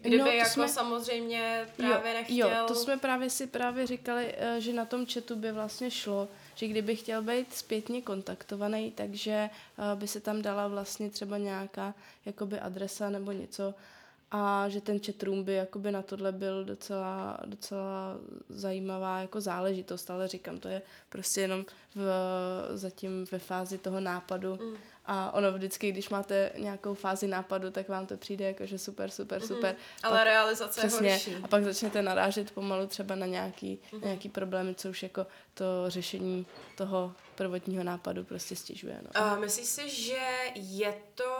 Kdyby 0.00 0.18
no, 0.18 0.26
jako 0.26 0.50
jsme, 0.50 0.68
samozřejmě 0.68 1.68
právě 1.76 2.12
jo, 2.12 2.18
nechtěl... 2.18 2.50
Jo, 2.50 2.64
to 2.68 2.74
jsme 2.74 2.96
právě 2.96 3.30
si 3.30 3.46
právě 3.46 3.86
říkali, 3.86 4.34
že 4.58 4.72
na 4.72 4.84
tom 4.84 5.06
chatu 5.06 5.36
by 5.36 5.52
vlastně 5.52 5.90
šlo, 5.90 6.28
že 6.56 6.68
kdyby 6.68 6.96
chtěl 6.96 7.22
být 7.22 7.54
zpětně 7.54 8.02
kontaktovaný, 8.02 8.90
takže 8.90 9.50
uh, 9.78 9.98
by 10.00 10.08
se 10.08 10.20
tam 10.20 10.42
dala 10.42 10.68
vlastně 10.68 11.10
třeba 11.10 11.38
nějaká 11.38 11.94
jakoby 12.24 12.60
adresa 12.60 13.10
nebo 13.10 13.32
něco. 13.32 13.74
A 14.30 14.68
že 14.68 14.80
ten 14.80 15.00
chatroom 15.00 15.44
by 15.44 15.52
jakoby 15.54 15.92
na 15.92 16.02
tohle 16.02 16.32
byl 16.32 16.64
docela, 16.64 17.40
docela 17.46 18.16
zajímavá 18.48 19.18
jako 19.18 19.40
záležitost, 19.40 20.10
ale 20.10 20.28
říkám, 20.28 20.58
to 20.58 20.68
je 20.68 20.82
prostě 21.08 21.40
jenom 21.40 21.64
v, 21.94 22.10
zatím 22.74 23.26
ve 23.32 23.38
fázi 23.38 23.78
toho 23.78 24.00
nápadu. 24.00 24.58
Mm 24.62 24.76
a 25.06 25.34
ono 25.34 25.52
vždycky, 25.52 25.92
když 25.92 26.08
máte 26.08 26.52
nějakou 26.58 26.94
fázi 26.94 27.26
nápadu, 27.26 27.70
tak 27.70 27.88
vám 27.88 28.06
to 28.06 28.16
přijde 28.16 28.44
jako, 28.44 28.66
že 28.66 28.78
super, 28.78 29.10
super, 29.10 29.40
mm-hmm. 29.40 29.46
super. 29.46 29.76
Ale 30.02 30.18
pak, 30.18 30.24
realizace 30.24 30.80
přesně, 30.80 31.08
je 31.08 31.12
horší. 31.12 31.36
A 31.42 31.48
pak 31.48 31.64
začnete 31.64 32.02
narážet 32.02 32.50
pomalu 32.50 32.86
třeba 32.86 33.14
na 33.14 33.26
nějaký, 33.26 33.78
mm-hmm. 33.92 34.04
nějaký 34.04 34.28
problémy, 34.28 34.74
co 34.74 34.88
už 34.88 35.02
jako 35.02 35.26
to 35.54 35.64
řešení 35.88 36.46
toho 36.76 37.12
prvotního 37.34 37.84
nápadu 37.84 38.24
prostě 38.24 38.56
stěžuje. 38.56 39.00
No. 39.02 39.32
Uh, 39.32 39.38
myslíš 39.38 39.66
si, 39.66 39.90
že 39.90 40.22
je 40.54 40.94
to 41.14 41.32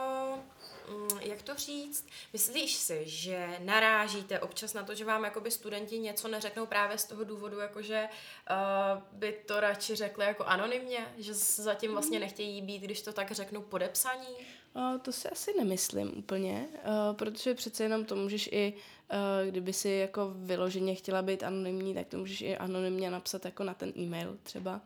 jak 1.21 1.41
to 1.41 1.55
říct, 1.55 2.07
myslíš 2.33 2.73
si, 2.75 3.01
že 3.05 3.57
narážíte 3.59 4.39
občas 4.39 4.73
na 4.73 4.83
to, 4.83 4.95
že 4.95 5.05
vám 5.05 5.23
jakoby 5.23 5.51
studenti 5.51 5.99
něco 5.99 6.27
neřeknou 6.27 6.65
právě 6.65 6.97
z 6.97 7.05
toho 7.05 7.23
důvodu, 7.23 7.59
jakože 7.59 8.09
uh, 8.49 9.03
by 9.11 9.39
to 9.45 9.59
radši 9.59 9.95
řekli 9.95 10.25
jako 10.25 10.43
anonymně, 10.43 11.13
že 11.17 11.33
zatím 11.33 11.91
vlastně 11.91 12.19
nechtějí 12.19 12.61
být, 12.61 12.79
když 12.79 13.01
to 13.01 13.13
tak 13.13 13.31
řeknu, 13.31 13.61
podepsaní? 13.61 14.27
Uh, 14.73 14.97
to 15.01 15.11
si 15.11 15.29
asi 15.29 15.53
nemyslím 15.57 16.17
úplně, 16.17 16.67
uh, 16.73 17.15
protože 17.15 17.53
přece 17.53 17.83
jenom 17.83 18.05
to 18.05 18.15
můžeš 18.15 18.49
i, 18.51 18.73
uh, 18.73 19.49
kdyby 19.49 19.73
si 19.73 19.89
jako 19.89 20.31
vyloženě 20.35 20.95
chtěla 20.95 21.21
být 21.21 21.43
anonymní, 21.43 21.93
tak 21.93 22.07
to 22.07 22.17
můžeš 22.17 22.41
i 22.41 22.57
anonymně 22.57 23.11
napsat 23.11 23.45
jako 23.45 23.63
na 23.63 23.73
ten 23.73 23.93
e-mail 23.97 24.37
třeba 24.43 24.81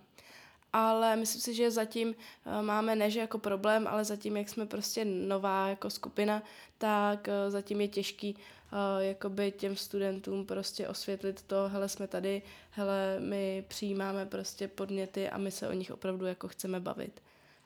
ale 0.74 1.16
myslím 1.16 1.42
si, 1.42 1.54
že 1.54 1.72
zatím 1.72 2.08
uh, 2.10 2.62
máme 2.62 2.96
ne, 2.96 3.12
že 3.12 3.20
jako 3.20 3.38
problém, 3.40 3.88
ale 3.88 4.06
zatím, 4.06 4.38
jak 4.38 4.50
jsme 4.50 4.66
prostě 4.66 5.06
nová 5.06 5.68
jako 5.68 5.90
skupina, 5.90 6.44
tak 6.78 7.28
uh, 7.28 7.52
zatím 7.52 7.82
je 7.82 7.88
těžký 7.88 8.36
uh, 8.36 9.04
jakoby 9.04 9.52
těm 9.52 9.76
studentům 9.76 10.46
prostě 10.46 10.88
osvětlit 10.88 11.42
to, 11.42 11.70
hele, 11.70 11.90
jsme 11.90 12.08
tady, 12.08 12.42
hele, 12.72 13.20
my 13.20 13.66
přijímáme 13.68 14.26
prostě 14.26 14.68
podněty 14.68 15.30
a 15.30 15.38
my 15.38 15.52
se 15.52 15.68
o 15.68 15.74
nich 15.74 15.92
opravdu 15.92 16.26
jako 16.26 16.48
chceme 16.48 16.80
bavit. 16.80 17.22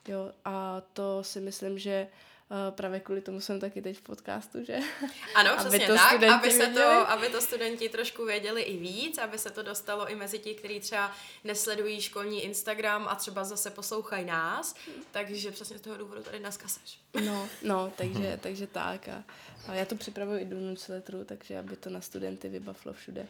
Jo, 0.08 0.32
a 0.46 0.82
to 0.94 1.24
si 1.24 1.42
myslím, 1.42 1.80
že 1.80 2.08
Uh, 2.08 2.35
právě 2.70 3.00
kvůli 3.00 3.22
tomu 3.22 3.42
jsem 3.42 3.60
taky 3.60 3.82
teď 3.82 3.98
v 3.98 4.02
podcastu, 4.02 4.64
že? 4.64 4.80
Ano, 5.36 5.52
přesně 5.58 5.78
aby 5.78 5.88
to 5.88 5.96
tak, 5.96 6.24
aby, 6.24 6.52
se 6.52 6.68
to, 6.68 7.10
aby 7.10 7.30
to 7.30 7.42
studenti 7.42 7.90
trošku 7.90 8.26
věděli 8.26 8.62
i 8.62 8.78
víc, 8.78 9.18
aby 9.18 9.38
se 9.38 9.50
to 9.50 9.64
dostalo 9.64 10.10
i 10.10 10.16
mezi 10.16 10.40
ti, 10.40 10.54
kteří 10.54 10.80
třeba 10.80 11.12
nesledují 11.44 12.02
školní 12.02 12.44
Instagram 12.44 13.08
a 13.08 13.16
třeba 13.16 13.44
zase 13.44 13.70
poslouchají 13.70 14.26
nás, 14.26 14.76
takže 15.12 15.52
přesně 15.52 15.78
z 15.78 15.82
toho 15.82 15.98
důvodu 15.98 16.24
tady 16.24 16.40
dneska 16.40 16.68
seš. 16.68 17.00
No, 17.26 17.50
no, 17.64 17.94
takže, 17.98 18.40
takže 18.42 18.68
tak 18.68 19.08
a, 19.08 19.24
a 19.68 19.74
já 19.74 19.86
to 19.86 19.96
připravuji 19.96 20.42
i 20.42 20.46
do 20.46 20.60
newsletteru, 20.60 21.26
takže 21.26 21.60
aby 21.60 21.76
to 21.76 21.90
na 21.90 22.02
studenty 22.02 22.50
vybavilo 22.50 22.94
všude. 22.94 23.28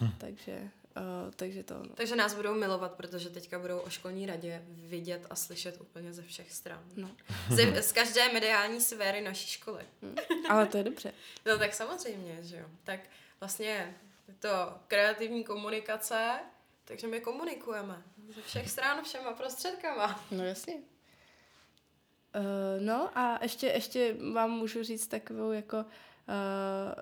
Hm. 0.00 0.10
Takže 0.18 0.68
Uh, 0.98 1.32
takže 1.36 1.62
to. 1.62 1.74
No. 1.74 1.88
Takže 1.94 2.16
nás 2.16 2.34
budou 2.34 2.54
milovat, 2.54 2.92
protože 2.92 3.30
teďka 3.30 3.58
budou 3.58 3.78
o 3.78 3.90
školní 3.90 4.26
radě 4.26 4.62
vidět 4.68 5.26
a 5.30 5.34
slyšet 5.34 5.80
úplně 5.80 6.12
ze 6.12 6.22
všech 6.22 6.52
stran. 6.52 6.84
No. 6.96 7.10
Z, 7.50 7.82
z 7.82 7.92
každé 7.92 8.32
mediální 8.32 8.80
sféry 8.80 9.20
naší 9.20 9.48
školy. 9.48 9.84
Hmm. 10.02 10.16
Ale 10.48 10.66
to 10.66 10.76
je 10.76 10.84
dobře. 10.84 11.12
no 11.46 11.58
tak 11.58 11.74
samozřejmě, 11.74 12.38
že 12.42 12.56
jo. 12.56 12.66
Tak 12.84 13.00
vlastně 13.40 13.96
to 14.38 14.48
kreativní 14.88 15.44
komunikace, 15.44 16.38
takže 16.84 17.06
my 17.06 17.20
komunikujeme 17.20 18.02
ze 18.34 18.42
všech 18.42 18.70
stran 18.70 19.04
všema 19.04 19.32
prostředkama. 19.32 20.24
No 20.30 20.44
jasně. 20.44 20.74
Uh, 20.74 22.82
no 22.82 23.18
a 23.18 23.38
ještě, 23.42 23.66
ještě 23.66 24.16
vám 24.32 24.50
můžu 24.50 24.82
říct 24.82 25.06
takovou 25.06 25.52
jako 25.52 25.76
Uh, 25.76 25.84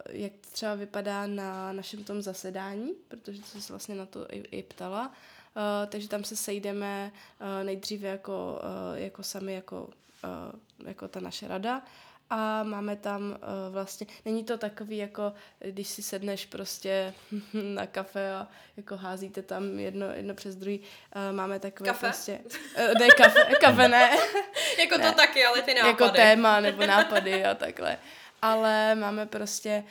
jak 0.09 0.33
třeba 0.53 0.75
vypadá 0.75 1.27
na 1.27 1.73
našem 1.73 2.05
tom 2.05 2.23
zasedání, 2.23 2.93
protože 3.09 3.43
to 3.43 3.61
se 3.61 3.73
vlastně 3.73 3.95
na 3.95 4.07
to 4.07 4.27
i, 4.31 4.39
i 4.39 4.62
ptala. 4.62 5.07
Uh, 5.09 5.62
takže 5.89 6.09
tam 6.09 6.25
se 6.25 6.37
sejdeme 6.37 7.12
uh, 7.41 7.65
nejdříve 7.65 8.09
jako, 8.09 8.61
uh, 8.93 8.99
jako 8.99 9.23
sami, 9.23 9.55
jako, 9.55 9.91
uh, 10.25 10.89
jako 10.89 11.09
ta 11.09 11.21
naše 11.21 11.49
rada 11.49 11.83
a 12.31 12.62
máme 12.62 12.97
tam 12.97 13.23
uh, 13.23 13.75
vlastně, 13.75 14.07
není 14.25 14.45
to 14.45 14.59
takový 14.59 14.97
jako, 14.97 15.33
když 15.59 15.89
si 15.89 16.03
sedneš 16.03 16.47
prostě 16.47 17.15
na 17.53 17.87
kafe 17.87 18.35
a 18.35 18.49
jako 18.77 18.97
házíte 18.97 19.43
tam 19.43 19.79
jedno, 19.79 20.07
jedno 20.07 20.35
přes 20.35 20.57
druhý, 20.57 20.81
uh, 20.81 21.37
máme 21.37 21.59
takové 21.61 21.89
kafe? 21.91 22.07
prostě, 22.07 22.41
uh, 22.45 23.01
ne, 23.01 23.09
kafe, 23.09 23.41
kafe 23.61 23.89
ne. 23.89 24.11
jako 24.79 24.99
ne. 24.99 25.11
to 25.11 25.17
taky, 25.17 25.45
ale 25.45 25.62
ty 25.62 25.75
nápady. 25.75 25.89
Jako 25.89 26.09
téma 26.09 26.61
nebo 26.61 26.87
nápady 26.87 27.45
a 27.45 27.55
takhle 27.55 27.99
ale 28.42 28.94
máme 28.94 29.27
prostě 29.27 29.85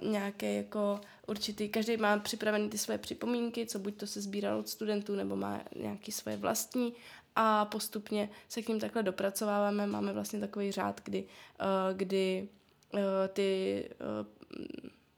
uh, 0.00 0.10
nějaké 0.10 0.54
jako 0.54 1.00
určitý, 1.26 1.68
každý 1.68 1.96
má 1.96 2.18
připravený 2.18 2.70
ty 2.70 2.78
své 2.78 2.98
připomínky, 2.98 3.66
co 3.66 3.78
buď 3.78 3.94
to 3.96 4.06
se 4.06 4.20
sbíral 4.20 4.58
od 4.58 4.68
studentů, 4.68 5.16
nebo 5.16 5.36
má 5.36 5.60
nějaký 5.76 6.12
svoje 6.12 6.36
vlastní 6.36 6.94
a 7.36 7.64
postupně 7.64 8.28
se 8.48 8.62
k 8.62 8.68
ním 8.68 8.80
takhle 8.80 9.02
dopracováváme. 9.02 9.86
Máme 9.86 10.12
vlastně 10.12 10.40
takový 10.40 10.72
řád, 10.72 11.00
kdy, 11.04 11.24
uh, 11.60 11.96
kdy 11.96 12.48
uh, 12.92 13.00
ty 13.32 13.90
uh, 14.00 14.26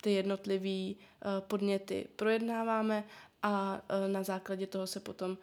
ty 0.03 0.13
jednotlivé 0.13 0.95
podněty 1.41 2.09
projednáváme 2.17 3.05
a 3.43 3.83
na 4.07 4.23
základě 4.23 4.67
toho 4.67 4.87
se 4.87 5.01
potom 5.01 5.39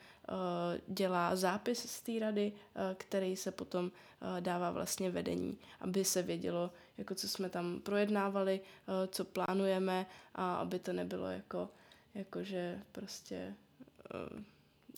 dělá 0.88 1.36
zápis 1.36 1.92
z 1.92 2.02
té 2.02 2.12
rady, 2.20 2.54
který 2.98 3.36
se 3.36 3.52
potom 3.52 3.92
dává 4.40 4.72
vlastně 4.72 5.12
vedení, 5.12 5.58
aby 5.82 6.06
se 6.06 6.22
vědělo, 6.22 6.72
jako 6.98 7.16
co 7.16 7.30
jsme 7.30 7.50
tam 7.50 7.80
projednávali, 7.80 8.62
co 9.08 9.26
plánujeme 9.26 10.06
a 10.36 10.56
aby 10.56 10.80
to 10.80 10.94
nebylo 10.94 11.28
jako, 11.28 11.70
jako 12.16 12.44
že 12.44 12.80
prostě 12.92 13.56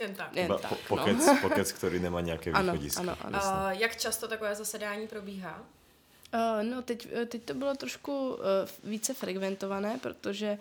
jen 0.01 0.15
tak. 0.15 0.35
Jen 0.35 0.47
tak, 0.47 0.61
po, 0.87 0.95
no. 0.95 1.05
pokec, 1.05 1.29
pokec, 1.41 1.71
který 1.71 1.99
nemá 1.99 2.21
nějaké 2.21 2.51
Ano, 2.51 2.73
východisko. 2.73 3.01
ano, 3.01 3.17
ano. 3.21 3.39
Uh, 3.39 3.69
jak 3.69 3.97
často 3.97 4.27
takové 4.27 4.55
zasedání 4.55 5.07
probíhá? 5.07 5.65
Uh, 6.33 6.63
no, 6.63 6.81
teď, 6.81 7.07
teď 7.27 7.43
to 7.43 7.53
bylo 7.53 7.75
trošku 7.75 8.29
uh, 8.29 8.39
více 8.83 9.13
frekventované, 9.13 9.99
protože 10.01 10.57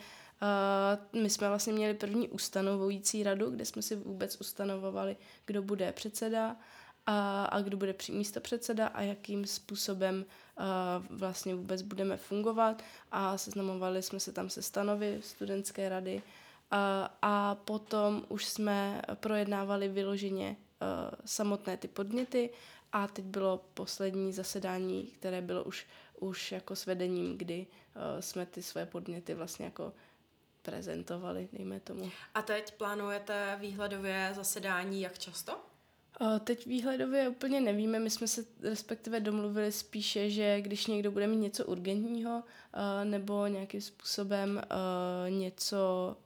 uh, 1.12 1.22
my 1.22 1.30
jsme 1.30 1.48
vlastně 1.48 1.72
měli 1.72 1.94
první 1.94 2.28
ustanovující 2.28 3.22
radu, 3.22 3.50
kde 3.50 3.64
jsme 3.64 3.82
si 3.82 3.96
vůbec 3.96 4.40
ustanovovali, 4.40 5.16
kdo 5.46 5.62
bude 5.62 5.92
předseda 5.92 6.56
a, 7.06 7.44
a 7.44 7.60
kdo 7.60 7.76
bude 7.76 7.94
místo 8.08 8.40
předseda 8.40 8.86
a 8.86 9.02
jakým 9.02 9.46
způsobem 9.46 10.24
uh, 10.58 11.18
vlastně 11.18 11.54
vůbec 11.54 11.82
budeme 11.82 12.16
fungovat. 12.16 12.82
A 13.10 13.38
seznamovali 13.38 14.02
jsme 14.02 14.20
se 14.20 14.32
tam 14.32 14.50
se 14.50 14.62
stanovy 14.62 15.20
studentské 15.22 15.88
rady 15.88 16.22
a, 16.70 17.14
a 17.22 17.54
potom 17.54 18.24
už 18.28 18.46
jsme 18.46 19.02
projednávali 19.14 19.88
vyloženě 19.88 20.56
uh, 20.56 21.14
samotné 21.24 21.76
ty 21.76 21.88
podněty 21.88 22.50
a 22.92 23.08
teď 23.08 23.24
bylo 23.24 23.64
poslední 23.74 24.32
zasedání, 24.32 25.06
které 25.06 25.42
bylo 25.42 25.64
už, 25.64 25.86
už 26.20 26.52
jako 26.52 26.76
s 26.76 26.86
vedením, 26.86 27.38
kdy 27.38 27.66
uh, 27.66 28.20
jsme 28.20 28.46
ty 28.46 28.62
své 28.62 28.86
podněty 28.86 29.34
vlastně 29.34 29.64
jako 29.64 29.92
prezentovali, 30.62 31.48
dejme 31.52 31.80
tomu. 31.80 32.10
A 32.34 32.42
teď 32.42 32.74
plánujete 32.74 33.56
výhledově 33.60 34.30
zasedání 34.34 35.00
jak 35.00 35.18
často? 35.18 35.52
Uh, 36.20 36.38
teď 36.38 36.66
výhledově 36.66 37.28
úplně 37.28 37.60
nevíme, 37.60 37.98
my 37.98 38.10
jsme 38.10 38.28
se 38.28 38.44
respektive 38.62 39.20
domluvili 39.20 39.72
spíše, 39.72 40.30
že 40.30 40.60
když 40.60 40.86
někdo 40.86 41.10
bude 41.10 41.26
mít 41.26 41.36
něco 41.36 41.66
urgentního 41.66 42.36
uh, 42.38 43.04
nebo 43.04 43.46
nějakým 43.46 43.80
způsobem 43.80 44.62
něco, 45.28 46.16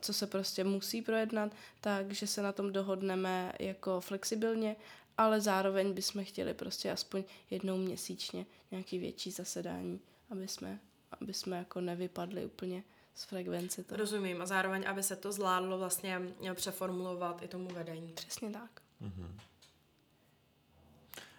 co 0.00 0.12
se 0.12 0.26
prostě 0.26 0.64
musí 0.64 1.02
projednat, 1.02 1.52
takže 1.80 2.26
se 2.26 2.42
na 2.42 2.52
tom 2.52 2.72
dohodneme 2.72 3.52
jako 3.58 4.00
flexibilně, 4.00 4.76
ale 5.18 5.40
zároveň 5.40 5.92
bychom 5.92 6.24
chtěli 6.24 6.54
prostě 6.54 6.92
aspoň 6.92 7.24
jednou 7.50 7.76
měsíčně 7.76 8.46
nějaký 8.70 8.98
větší 8.98 9.30
zasedání, 9.30 10.00
aby 10.30 10.48
jsme, 10.48 10.78
aby 11.20 11.34
jsme 11.34 11.56
jako 11.56 11.80
nevypadli 11.80 12.46
úplně 12.46 12.82
z 13.14 13.24
frekvence. 13.24 13.84
To. 13.84 13.96
Rozumím 13.96 14.42
a 14.42 14.46
zároveň, 14.46 14.84
aby 14.86 15.02
se 15.02 15.16
to 15.16 15.32
zvládlo 15.32 15.78
vlastně 15.78 16.22
přeformulovat 16.54 17.42
i 17.42 17.48
tomu 17.48 17.68
vedení. 17.68 18.12
Přesně 18.14 18.50
tak. 18.50 18.70
Mm-hmm. 19.02 19.30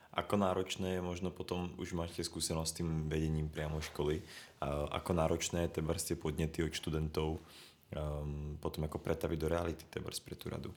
Ako 0.09 0.35
náročné 0.35 0.99
je 0.99 1.01
možno 1.05 1.31
potom, 1.31 1.71
už 1.77 1.95
máte 1.95 2.19
skúsenosť 2.19 2.69
s 2.73 2.77
tým 2.81 3.07
vedením 3.07 3.47
priamo 3.47 3.79
školy, 3.79 4.19
ako 4.91 5.15
náročné 5.15 5.69
je 5.69 5.79
tebars 5.79 6.03
tie 6.03 6.19
podnety 6.19 6.59
od 6.65 6.73
študentov 6.75 7.39
um, 7.39 8.57
potom 8.59 8.83
jako 8.83 8.97
pretavit 8.99 9.39
do 9.39 9.47
reality 9.47 9.85
tebars 9.89 10.19
pre 10.19 10.35
tu 10.35 10.49
radu? 10.49 10.75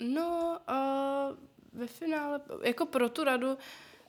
No, 0.00 0.56
uh, 0.64 1.36
ve 1.72 1.86
finále, 1.86 2.40
jako 2.62 2.86
pro 2.86 3.08
tu 3.08 3.24
radu, 3.24 3.58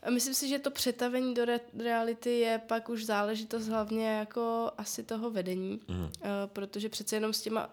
myslím 0.10 0.34
si, 0.34 0.48
že 0.48 0.60
to 0.60 0.72
přetavení 0.72 1.34
do 1.34 1.46
re- 1.46 1.60
reality 1.80 2.40
je 2.40 2.62
pak 2.68 2.90
už 2.90 3.06
záležitost 3.06 3.68
hlavně 3.68 4.08
jako 4.08 4.72
asi 4.78 5.04
toho 5.04 5.32
vedení, 5.32 5.80
mm. 5.88 6.10
protože 6.46 6.90
přece 6.90 7.16
jenom 7.16 7.34
s 7.34 7.42
těma, 7.42 7.66
uh, 7.68 7.72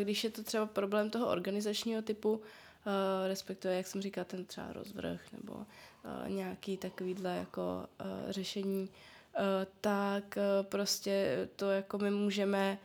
když 0.00 0.24
je 0.24 0.30
to 0.30 0.42
třeba 0.42 0.66
problém 0.66 1.10
toho 1.10 1.26
organizačního 1.26 2.02
typu, 2.02 2.32
uh, 2.32 2.42
respektive, 3.26 3.74
jak 3.74 3.86
jsem 3.86 4.02
říkal, 4.02 4.24
ten 4.24 4.44
třeba 4.44 4.72
rozvrh 4.72 5.20
nebo 5.32 5.66
nějaký 6.26 6.76
takovýhle 6.76 7.36
jako 7.36 7.86
řešení, 8.28 8.88
tak 9.80 10.38
prostě 10.62 11.48
to 11.56 11.70
jako 11.70 11.98
my 11.98 12.10
můžeme 12.10 12.78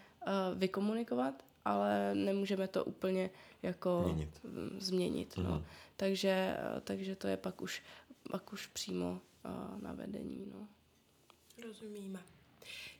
vykomunikovat, 0.56 1.44
ale 1.66 2.16
nemůžeme 2.16 2.68
to 2.68 2.86
úplně 2.86 3.30
jako 3.64 4.04
změnit. 4.04 4.42
změnit 4.80 5.38
no. 5.38 5.64
Takže, 5.98 6.58
takže 6.84 7.16
to 7.16 7.28
je 7.28 7.38
pak 7.38 7.62
už, 7.62 7.84
pak 8.32 8.54
už 8.54 8.68
přímo 8.68 9.22
uh, 9.46 9.82
na 9.82 9.94
vedení. 9.94 10.46
No. 10.54 10.68
Rozumíme. 11.64 12.24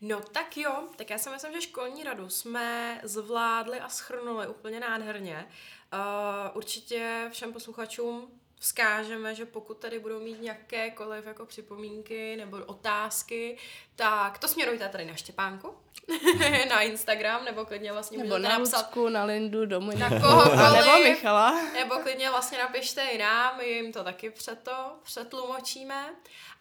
No 0.02 0.22
tak 0.22 0.58
jo, 0.58 0.88
tak 0.96 1.10
já 1.10 1.18
si 1.18 1.30
myslím, 1.30 1.54
že 1.54 1.62
školní 1.62 2.04
radu 2.04 2.30
jsme 2.30 3.02
zvládli 3.04 3.80
a 3.80 3.90
schrnuli 3.90 4.48
úplně 4.48 4.80
nádherně. 4.80 5.48
Uh, 5.94 6.58
určitě 6.58 7.30
všem 7.32 7.54
posluchačům 7.54 8.32
vzkážeme, 8.60 9.36
že 9.36 9.46
pokud 9.46 9.78
tady 9.78 10.00
budou 10.00 10.20
mít 10.20 10.42
nějakékoliv 10.42 11.26
jako 11.26 11.46
připomínky 11.46 12.36
nebo 12.36 12.58
otázky, 12.58 13.58
tak 13.96 14.40
to 14.40 14.48
směrujte 14.48 14.90
tady 14.90 15.06
na 15.06 15.16
Štěpánku, 15.16 15.76
na 16.70 16.82
Instagram, 16.82 17.46
nebo 17.46 17.66
klidně 17.66 17.92
vlastně 17.92 18.18
nebo 18.18 18.38
na 18.38 18.50
napsat 18.50 18.78
Lucku, 18.78 19.10
na 19.10 19.24
Lindu, 19.24 19.66
domů, 19.66 19.92
na 19.98 20.10
kohokoliv, 20.10 20.86
nebo 20.86 21.00
Michala. 21.04 21.62
Nebo 21.74 21.96
klidně 21.96 22.30
vlastně 22.30 22.58
napište 22.58 23.04
i 23.04 23.18
nám, 23.18 23.58
my 23.58 23.66
jim 23.66 23.94
to 23.94 24.04
taky 24.04 24.30
přeto 24.30 24.72
přetlumočíme. 25.04 26.16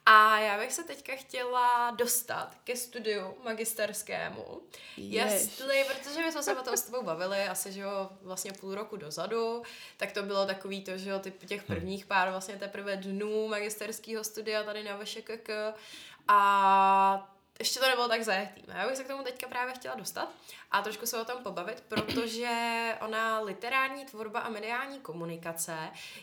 A 0.09 0.39
já 0.39 0.59
bych 0.59 0.73
se 0.73 0.85
teďka 0.85 1.13
chtěla 1.17 1.91
dostat 1.91 2.57
ke 2.65 2.77
studiu 2.77 3.35
magisterskému. 3.45 4.63
Jež. 4.97 5.33
Jestli, 5.33 5.85
protože 5.85 6.23
my 6.23 6.33
jsme 6.33 6.43
se 6.43 6.57
o 6.57 6.63
tom 6.63 6.77
s 6.77 6.83
tebou 6.83 7.03
bavili 7.03 7.43
asi, 7.43 7.73
že 7.73 7.81
jo, 7.81 8.11
vlastně 8.23 8.53
půl 8.53 8.75
roku 8.75 8.97
dozadu, 8.97 9.63
tak 9.97 10.13
to 10.13 10.23
bylo 10.23 10.47
takový 10.47 10.85
to, 10.85 10.99
že 10.99 11.11
jo, 11.11 11.19
ty, 11.19 11.31
těch 11.31 11.63
hm. 11.63 11.67
prvních 11.67 12.07
pár 12.07 12.31
vlastně 12.31 12.57
teprve 12.57 12.97
dnů 12.97 13.49
magisterského 13.49 14.25
studia 14.25 14.63
tady 14.63 14.83
na 14.83 14.99
VŠKK 14.99 15.51
a 16.29 17.36
ještě 17.59 17.81
to 17.81 17.89
nebylo 17.89 18.09
tak 18.09 18.23
zajetý. 18.23 18.63
Já 18.69 18.89
bych 18.89 18.97
se 18.97 19.05
k 19.05 19.09
tomu 19.09 19.23
teďka 19.23 19.49
právě 19.49 19.75
chtěla 19.75 19.95
dostat 19.95 20.33
a 20.71 20.83
trošku 20.83 21.07
se 21.07 21.21
o 21.21 21.25
tom 21.25 21.43
pobavit, 21.43 21.83
protože 21.89 22.49
ona 23.01 23.41
literární 23.41 24.05
tvorba 24.05 24.41
a 24.41 24.49
mediální 24.49 25.01
komunikace 25.01 25.77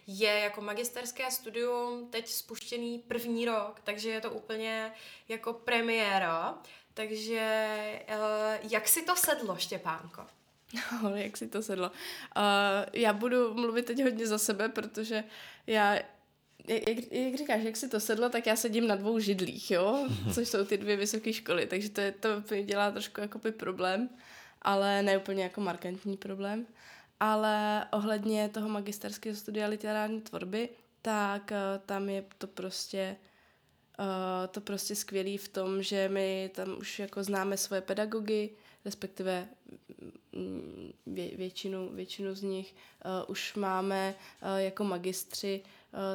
je 0.07 0.39
jako 0.39 0.61
magisterské 0.61 1.31
studium 1.31 2.07
teď 2.09 2.27
spuštěný 2.27 2.99
první 2.99 3.45
rok, 3.45 3.81
takže 3.83 4.09
je 4.09 4.21
to 4.21 4.31
úplně 4.31 4.93
jako 5.29 5.53
premiéra. 5.53 6.57
Takže 6.93 7.39
eh, 8.07 8.59
jak 8.69 8.87
si 8.87 9.01
to 9.01 9.15
sedlo, 9.15 9.55
Štěpánko? 9.57 10.25
No, 11.03 11.09
jak 11.15 11.37
si 11.37 11.47
to 11.47 11.61
sedlo. 11.61 11.89
Uh, 11.89 12.43
já 12.93 13.13
budu 13.13 13.53
mluvit 13.53 13.85
teď 13.85 14.03
hodně 14.03 14.27
za 14.27 14.37
sebe, 14.37 14.69
protože 14.69 15.23
já 15.67 15.95
jak, 16.67 17.11
jak 17.11 17.35
říkáš, 17.35 17.63
jak 17.63 17.77
si 17.77 17.89
to 17.89 17.99
sedlo, 17.99 18.29
tak 18.29 18.47
já 18.47 18.55
sedím 18.55 18.87
na 18.87 18.95
dvou 18.95 19.19
židlích, 19.19 19.71
jo, 19.71 20.07
což 20.33 20.47
jsou 20.47 20.65
ty 20.65 20.77
dvě 20.77 20.95
vysoké 20.95 21.33
školy, 21.33 21.67
takže 21.67 21.89
to, 21.89 22.01
je, 22.01 22.11
to 22.11 22.29
mi 22.51 22.63
dělá 22.63 22.91
trošku 22.91 23.21
jakoby 23.21 23.51
problém, 23.51 24.09
ale 24.61 25.03
ne 25.03 25.17
úplně 25.17 25.43
jako 25.43 25.61
markantní 25.61 26.17
problém. 26.17 26.65
Ale 27.19 27.85
ohledně 27.91 28.49
toho 28.49 28.69
magisterského 28.69 29.35
studia 29.35 29.67
literární 29.67 30.21
tvorby, 30.21 30.69
tak 31.01 31.51
uh, 31.51 31.85
tam 31.85 32.09
je 32.09 32.25
to 32.37 32.47
prostě 32.47 33.15
uh, 33.99 34.05
to 34.47 34.61
prostě 34.61 34.95
skvělý 34.95 35.37
v 35.37 35.47
tom, 35.47 35.83
že 35.83 36.09
my 36.09 36.51
tam 36.55 36.77
už 36.77 36.99
jako 36.99 37.23
známe 37.23 37.57
svoje 37.57 37.81
pedagogy, 37.81 38.49
respektive 38.85 39.47
mm, 40.31 40.91
vě, 41.05 41.37
většinu, 41.37 41.89
většinu 41.93 42.35
z 42.35 42.41
nich 42.41 42.75
uh, 43.05 43.11
už 43.27 43.55
máme 43.55 44.15
uh, 44.41 44.57
jako 44.57 44.83
magistři 44.83 45.61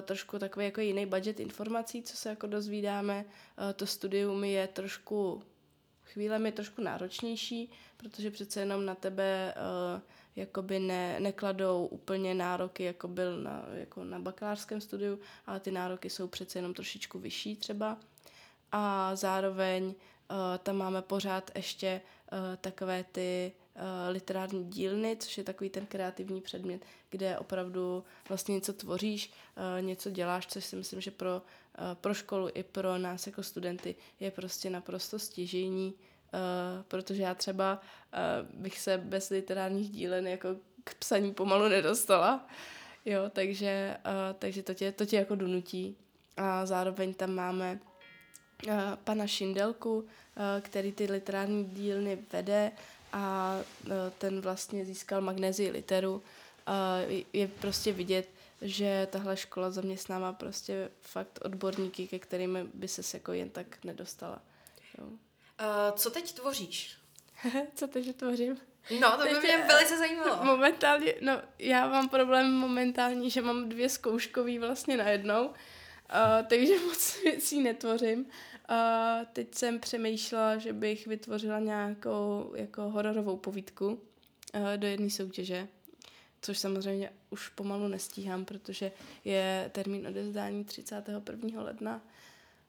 trošku 0.02 0.38
takový 0.38 0.64
jako 0.64 0.80
jiný 0.80 1.06
budget 1.06 1.40
informací, 1.40 2.02
co 2.02 2.16
se 2.16 2.28
jako 2.28 2.46
dozvídáme. 2.46 3.24
Uh, 3.24 3.72
to 3.72 3.86
studium 3.86 4.44
je 4.44 4.66
trošku 4.68 5.42
chvílemi 6.04 6.52
trošku 6.52 6.82
náročnější, 6.82 7.70
protože 7.96 8.30
přece 8.30 8.60
jenom 8.60 8.86
na 8.86 8.94
tebe 8.94 9.54
uh, 9.56 10.00
jakoby 10.36 10.78
ne, 10.78 11.20
nekladou 11.20 11.86
úplně 11.86 12.34
nároky, 12.34 12.84
jako 12.84 13.08
byl 13.08 13.42
na, 13.42 13.64
jako 13.72 14.04
na 14.04 14.18
bakalářském 14.18 14.80
studiu, 14.80 15.20
ale 15.46 15.60
ty 15.60 15.70
nároky 15.70 16.10
jsou 16.10 16.28
přece 16.28 16.58
jenom 16.58 16.74
trošičku 16.74 17.18
vyšší 17.18 17.56
třeba. 17.56 17.98
A 18.72 19.16
zároveň 19.16 19.94
tam 20.62 20.76
máme 20.76 21.02
pořád 21.02 21.50
ještě 21.54 22.00
takové 22.60 23.04
ty 23.04 23.52
literární 24.08 24.64
dílny, 24.64 25.16
což 25.16 25.38
je 25.38 25.44
takový 25.44 25.70
ten 25.70 25.86
kreativní 25.86 26.40
předmět, 26.40 26.82
kde 27.10 27.38
opravdu 27.38 28.04
vlastně 28.28 28.54
něco 28.54 28.72
tvoříš, 28.72 29.32
uh, 29.56 29.82
něco 29.82 30.10
děláš, 30.10 30.46
což 30.46 30.64
si 30.64 30.76
myslím, 30.76 31.00
že 31.00 31.10
pro, 31.10 31.36
uh, 31.36 31.94
pro 31.94 32.14
školu 32.14 32.48
i 32.54 32.62
pro 32.62 32.98
nás 32.98 33.26
jako 33.26 33.42
studenty 33.42 33.94
je 34.20 34.30
prostě 34.30 34.70
naprosto 34.70 35.18
stěžení, 35.18 35.94
protože 36.88 37.22
já 37.22 37.34
třeba 37.34 37.80
bych 38.54 38.80
se 38.80 38.98
bez 38.98 39.30
literárních 39.30 39.90
dílen 39.90 40.26
jako 40.26 40.48
k 40.84 40.94
psaní 40.94 41.34
pomalu 41.34 41.68
nedostala. 41.68 42.46
Jo, 43.04 43.30
takže, 43.32 43.96
takže 44.38 44.62
to 44.62 44.74
tě, 44.74 44.92
to 44.92 45.06
tě 45.06 45.16
jako 45.16 45.34
donutí. 45.34 45.96
A 46.36 46.66
zároveň 46.66 47.14
tam 47.14 47.34
máme 47.34 47.78
eh, 48.68 48.76
pana 49.04 49.26
Šindelku, 49.26 50.06
eh, 50.06 50.60
který 50.60 50.92
ty 50.92 51.04
literární 51.04 51.64
dílny 51.64 52.18
vede 52.32 52.72
a 53.12 53.56
eh, 53.86 53.90
ten 54.18 54.40
vlastně 54.40 54.84
získal 54.84 55.20
magnézii 55.20 55.70
literu. 55.70 56.22
Je 57.32 57.48
prostě 57.48 57.92
vidět, 57.92 58.28
že 58.62 59.08
tahle 59.10 59.36
škola 59.36 59.70
zaměstnává 59.70 60.32
prostě 60.32 60.90
fakt 61.00 61.38
odborníky, 61.42 62.08
ke 62.08 62.18
kterým 62.18 62.70
by 62.74 62.88
se 62.88 63.16
jako 63.16 63.32
jen 63.32 63.50
tak 63.50 63.84
nedostala. 63.84 64.42
Jo. 64.98 65.04
Uh, 65.06 65.96
co 65.96 66.10
teď 66.10 66.32
tvoříš? 66.32 66.98
Co 67.74 67.86
teď 67.86 68.16
tvořím? 68.16 68.58
No, 69.00 69.16
to 69.16 69.22
by 69.22 69.28
Teď 69.28 69.42
mě 69.42 69.64
velice 69.68 69.98
zajímalo. 69.98 70.38
Momentálně, 70.44 71.14
no 71.20 71.42
já 71.58 71.88
mám 71.88 72.08
problém 72.08 72.52
momentální, 72.52 73.30
že 73.30 73.42
mám 73.42 73.68
dvě 73.68 73.88
zkouškový 73.88 74.58
vlastně 74.58 74.96
najednou, 74.96 75.46
uh, 75.46 75.54
takže 76.48 76.78
moc 76.86 77.22
věcí 77.22 77.62
netvořím. 77.62 78.26
Uh, 78.70 79.26
teď 79.32 79.54
jsem 79.54 79.80
přemýšlela, 79.80 80.58
že 80.58 80.72
bych 80.72 81.06
vytvořila 81.06 81.58
nějakou 81.58 82.52
jako 82.56 82.82
hororovou 82.82 83.36
povídku 83.36 83.86
uh, 84.54 84.72
do 84.76 84.86
jedné 84.86 85.10
soutěže, 85.10 85.68
což 86.42 86.58
samozřejmě 86.58 87.12
už 87.30 87.48
pomalu 87.48 87.88
nestíhám, 87.88 88.44
protože 88.44 88.92
je 89.24 89.70
termín 89.72 90.06
odevzdání 90.06 90.64
31. 90.64 91.62
ledna. 91.62 92.00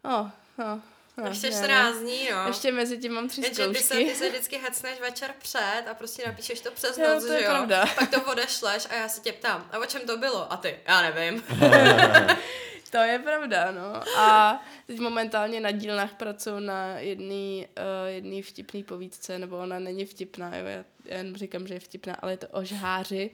No, 0.03 0.31
no, 0.57 0.81
no, 1.17 1.27
Ještě 1.27 1.47
já 1.47 1.53
14 1.53 1.97
dní, 1.97 2.29
no. 2.31 2.47
Ještě 2.47 2.71
mezi 2.71 2.97
tím 2.97 3.11
mám 3.13 3.27
tři 3.27 3.41
Jenže 3.41 3.67
ty 3.67 3.75
se, 3.75 3.83
zkoušky. 3.83 4.05
ty 4.05 4.15
se 4.15 4.29
vždycky 4.29 4.57
hecneš 4.57 4.99
večer 5.01 5.33
před 5.39 5.83
a 5.91 5.93
prostě 5.93 6.23
napíšeš 6.27 6.61
to 6.61 6.71
přes 6.71 6.97
Jo, 6.97 7.07
noc, 7.13 7.25
to 7.25 7.33
je 7.33 7.39
že 7.39 7.45
jo? 7.45 7.51
pravda. 7.51 7.85
Pak 7.95 8.09
to 8.09 8.31
odešleš 8.31 8.87
a 8.89 8.93
já 8.95 9.09
se 9.09 9.21
tě 9.21 9.31
ptám, 9.33 9.69
a 9.71 9.77
o 9.79 9.85
čem 9.85 10.01
to 10.01 10.17
bylo? 10.17 10.53
A 10.53 10.57
ty, 10.57 10.75
já 10.87 11.01
nevím. 11.01 11.43
To 12.91 12.97
je 12.97 13.19
pravda, 13.19 13.71
no. 13.71 14.17
A 14.19 14.61
teď 14.87 14.99
momentálně 14.99 15.59
na 15.59 15.71
dílnách 15.71 16.13
pracuji 16.13 16.59
na 16.59 16.99
jedný, 16.99 17.67
uh, 17.77 18.07
jedný 18.07 18.41
vtipný 18.41 18.83
povídce, 18.83 19.39
nebo 19.39 19.57
ona 19.57 19.79
není 19.79 20.05
vtipná, 20.05 20.55
jo, 20.55 20.65
já, 20.65 20.83
jen 21.05 21.35
říkám, 21.35 21.67
že 21.67 21.73
je 21.73 21.79
vtipná, 21.79 22.15
ale 22.15 22.33
je 22.33 22.37
to 22.37 22.47
o 22.47 22.63
žháři, 22.63 23.31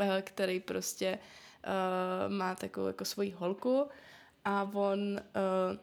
uh, 0.00 0.06
který 0.20 0.60
prostě 0.60 1.18
uh, 1.66 2.32
má 2.32 2.54
takovou 2.54 2.86
jako 2.86 3.04
svoji 3.04 3.30
holku 3.30 3.88
a 4.44 4.70
on 4.74 4.98
uh, 5.12 5.78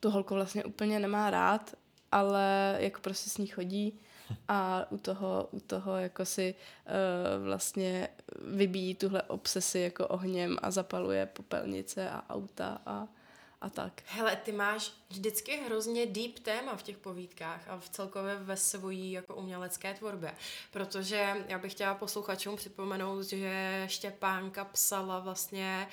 tu 0.00 0.10
holku 0.10 0.34
vlastně 0.34 0.64
úplně 0.64 1.00
nemá 1.00 1.30
rád, 1.30 1.74
ale 2.12 2.76
jako 2.78 3.00
prostě 3.00 3.30
s 3.30 3.38
ní 3.38 3.46
chodí 3.46 4.00
a 4.48 4.86
u 4.90 4.98
toho, 4.98 5.48
u 5.50 5.60
toho 5.60 5.96
jako 5.96 6.24
si 6.24 6.54
uh, 6.54 7.44
vlastně 7.44 8.08
vybíjí 8.40 8.94
tuhle 8.94 9.22
obsesi 9.22 9.78
jako 9.78 10.08
ohněm 10.08 10.56
a 10.62 10.70
zapaluje 10.70 11.26
popelnice 11.26 12.10
a 12.10 12.24
auta 12.30 12.80
a, 12.86 13.08
a 13.60 13.70
tak. 13.70 14.02
Hele, 14.06 14.36
ty 14.36 14.52
máš 14.52 14.92
vždycky 15.08 15.56
hrozně 15.66 16.06
deep 16.06 16.38
téma 16.38 16.76
v 16.76 16.82
těch 16.82 16.98
povídkách 16.98 17.68
a 17.68 17.78
v 17.78 17.88
celkově 17.88 18.36
ve 18.36 18.56
svojí 18.56 19.12
jako 19.12 19.34
umělecké 19.34 19.94
tvorbě, 19.94 20.34
protože 20.70 21.34
já 21.48 21.58
bych 21.58 21.72
chtěla 21.72 21.94
posluchačům 21.94 22.56
připomenout, 22.56 23.22
že 23.22 23.84
Štěpánka 23.86 24.64
psala 24.64 25.18
vlastně 25.18 25.88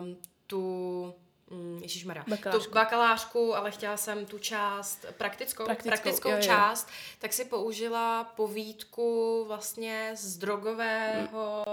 um, 0.00 0.16
tu 0.46 1.14
mm, 1.50 1.78
Ježišmarja, 1.82 2.24
Bakalářku. 2.28 2.64
tu 2.68 2.74
bakalářku, 2.74 3.56
ale 3.56 3.70
chtěla 3.70 3.96
jsem 3.96 4.26
tu 4.26 4.38
část 4.38 5.06
praktickou, 5.18 5.64
Praktickou, 5.64 5.88
praktickou 5.90 6.28
jo, 6.30 6.36
jo. 6.36 6.42
část, 6.42 6.88
tak 7.18 7.32
si 7.32 7.44
použila 7.44 8.24
povídku 8.24 9.44
vlastně 9.48 10.12
z 10.16 10.36
drogového 10.36 11.64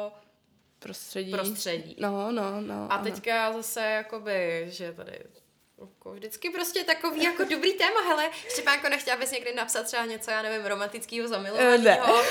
Prostředí. 0.79 1.31
prostředí. 1.31 1.95
No, 1.99 2.31
no, 2.31 2.62
no. 2.62 2.91
A 2.91 2.95
ano. 2.95 3.03
teďka 3.03 3.53
zase 3.53 3.81
jakoby, 3.81 4.65
že 4.69 4.93
tady 4.93 5.19
jako 5.89 6.11
vždycky 6.13 6.49
prostě 6.49 6.83
takový 6.83 7.23
jako 7.23 7.43
dobrý 7.43 7.73
téma, 7.73 8.01
hele, 8.07 8.29
Štěpánko, 8.49 8.89
nechtěla 8.89 9.17
bys 9.17 9.31
někdy 9.31 9.55
napsat 9.55 9.83
třeba 9.83 10.05
něco, 10.05 10.31
já 10.31 10.41
nevím, 10.41 10.65
romantického 10.65 11.25
Eh, 11.25 11.27
zamilovaného, 11.27 12.15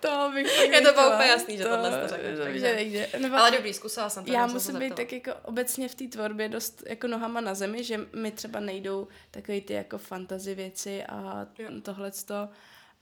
To 0.00 0.30
bych 0.34 0.46
Je 0.60 0.80
to 0.80 0.84
nechtěla. 0.84 1.14
úplně 1.14 1.28
jasný, 1.30 1.56
že 1.58 1.64
tohle 1.64 1.90
jste 1.92 2.08
řekl, 2.08 2.36
to, 2.36 2.42
takže- 2.42 2.60
že 2.60 2.74
nejde. 2.74 3.08
Nebo 3.18 3.36
ale 3.36 3.50
dobrý, 3.50 3.74
zkusila 3.74 4.10
jsem 4.10 4.24
to. 4.24 4.32
já 4.32 4.46
musím 4.46 4.78
být 4.78 4.94
tak 4.94 5.12
jako 5.12 5.32
obecně 5.44 5.88
v 5.88 5.94
té 5.94 6.04
tvorbě 6.08 6.48
dost 6.48 6.82
jako 6.86 7.06
nohama 7.06 7.40
na 7.40 7.54
zemi, 7.54 7.84
že 7.84 8.00
mi 8.16 8.30
třeba 8.30 8.60
nejdou 8.60 9.08
takové 9.30 9.60
ty 9.60 9.72
jako 9.72 9.98
fantasy 9.98 10.54
věci 10.54 11.04
a 11.04 11.46
tohleto. 11.82 12.48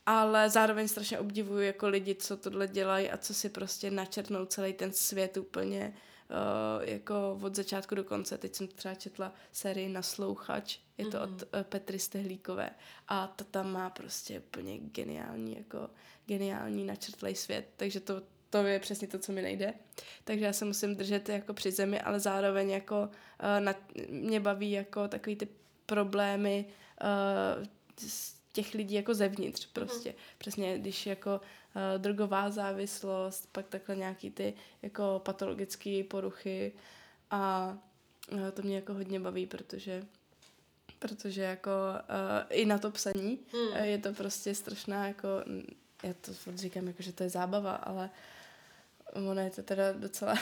Ale 0.05 0.49
zároveň 0.49 0.87
strašně 0.87 1.19
obdivuju 1.19 1.61
jako 1.61 1.87
lidi, 1.87 2.15
co 2.15 2.37
tohle 2.37 2.67
dělají 2.67 3.09
a 3.11 3.17
co 3.17 3.33
si 3.33 3.49
prostě 3.49 3.91
načrtnou 3.91 4.45
celý 4.45 4.73
ten 4.73 4.93
svět 4.93 5.37
úplně 5.37 5.93
uh, 6.29 6.89
jako 6.89 7.39
od 7.41 7.55
začátku 7.55 7.95
do 7.95 8.03
konce. 8.03 8.37
Teď 8.37 8.55
jsem 8.55 8.67
třeba 8.67 8.95
četla 8.95 9.33
sérii 9.51 9.89
Naslouchač, 9.89 10.77
je 10.97 11.05
to 11.05 11.21
od 11.21 11.29
uh, 11.29 11.63
Petry 11.63 11.99
Stehlíkové 11.99 12.69
a 13.07 13.27
ta 13.27 13.43
tam 13.51 13.71
má 13.71 13.89
prostě 13.89 14.39
úplně 14.39 14.77
geniální 14.77 15.57
jako 15.57 15.89
geniální 16.25 16.83
načrtlej 16.85 17.35
svět, 17.35 17.65
takže 17.77 17.99
to, 17.99 18.21
to 18.49 18.57
je 18.57 18.79
přesně 18.79 19.07
to, 19.07 19.19
co 19.19 19.31
mi 19.31 19.41
nejde. 19.41 19.73
Takže 20.23 20.45
já 20.45 20.53
se 20.53 20.65
musím 20.65 20.95
držet 20.95 21.29
jako 21.29 21.53
při 21.53 21.71
zemi, 21.71 22.01
ale 22.01 22.19
zároveň 22.19 22.69
jako 22.69 23.01
uh, 23.01 23.09
na, 23.59 23.75
mě 24.09 24.39
baví 24.39 24.71
jako 24.71 25.07
takový 25.07 25.35
ty 25.35 25.47
problémy 25.85 26.65
uh, 27.03 27.65
z 27.97 28.38
těch 28.51 28.73
lidí 28.73 28.95
jako 28.95 29.13
zevnitř 29.13 29.65
prostě. 29.65 30.15
Přesně, 30.37 30.79
když 30.79 31.05
jako 31.05 31.41
uh, 31.75 32.01
drogová 32.01 32.49
závislost, 32.49 33.49
pak 33.51 33.67
takhle 33.67 33.95
nějaký 33.95 34.31
ty 34.31 34.53
jako 34.81 35.21
patologické 35.25 36.03
poruchy 36.09 36.73
a 37.31 37.73
uh, 38.31 38.49
to 38.49 38.61
mě 38.61 38.75
jako 38.75 38.93
hodně 38.93 39.19
baví, 39.19 39.45
protože 39.45 40.05
protože 40.99 41.41
jako 41.41 41.69
uh, 41.69 42.45
i 42.49 42.65
na 42.65 42.77
to 42.77 42.91
psaní 42.91 43.39
uh, 43.53 43.77
je 43.77 43.97
to 43.97 44.13
prostě 44.13 44.55
strašná 44.55 45.07
jako, 45.07 45.27
mm, 45.45 45.67
já 46.03 46.13
to 46.21 46.33
furt 46.33 46.57
říkám 46.57 46.87
jako, 46.87 47.03
že 47.03 47.13
to 47.13 47.23
je 47.23 47.29
zábava, 47.29 47.75
ale 47.75 48.09
ono 49.13 49.41
je 49.41 49.49
to 49.49 49.63
teda 49.63 49.91
docela 49.91 50.35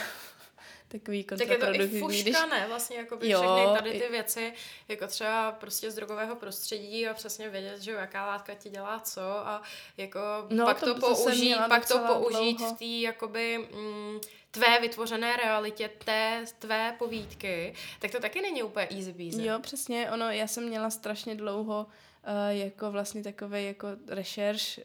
takový 0.88 1.24
Tak 1.24 1.40
je 1.40 1.46
to 1.46 1.52
i 1.52 1.56
kontraproduktivní, 1.56 2.00
fuška, 2.32 2.46
ne? 2.46 2.66
Vlastně 2.68 2.96
jako 2.96 3.18
Jo, 3.22 3.38
všechny 3.40 3.78
tady 3.78 3.90
i- 3.90 4.00
ty 4.00 4.08
věci, 4.08 4.52
jako 4.88 5.06
třeba 5.06 5.52
prostě 5.52 5.90
z 5.90 5.94
drogového 5.94 6.36
prostředí 6.36 7.08
a 7.08 7.14
přesně 7.14 7.48
vědět, 7.48 7.80
že 7.82 7.90
jaká 7.92 8.26
látka 8.26 8.54
ti 8.54 8.70
dělá 8.70 9.00
co 9.00 9.20
a 9.22 9.62
jako 9.96 10.18
No, 10.50 10.64
pak 10.64 10.80
to- 10.80 10.94
to, 10.94 11.00
použít, 11.00 11.56
pak 11.68 11.88
to 11.88 11.98
použít 11.98 12.56
dlouho. 12.58 12.74
v 12.74 12.78
té 12.78 12.84
jakoby 12.84 13.58
mm, 13.74 14.20
tvé 14.50 14.80
vytvořené 14.80 15.36
realitě, 15.36 15.90
té 16.04 16.44
tvé 16.58 16.94
povídky, 16.98 17.74
tak 18.00 18.10
to 18.10 18.20
taky 18.20 18.40
není 18.42 18.62
úplně 18.62 18.88
easy 18.90 19.12
peasy. 19.12 19.46
Jo, 19.46 19.58
přesně, 19.60 20.10
ono, 20.10 20.30
já 20.30 20.46
jsem 20.46 20.64
měla 20.68 20.90
strašně 20.90 21.34
dlouho 21.34 21.86
uh, 21.86 22.32
jako 22.58 22.90
vlastně 22.90 23.22
takový 23.22 23.66
jako 23.66 23.88
rešerš 24.08 24.78
uh, 24.78 24.84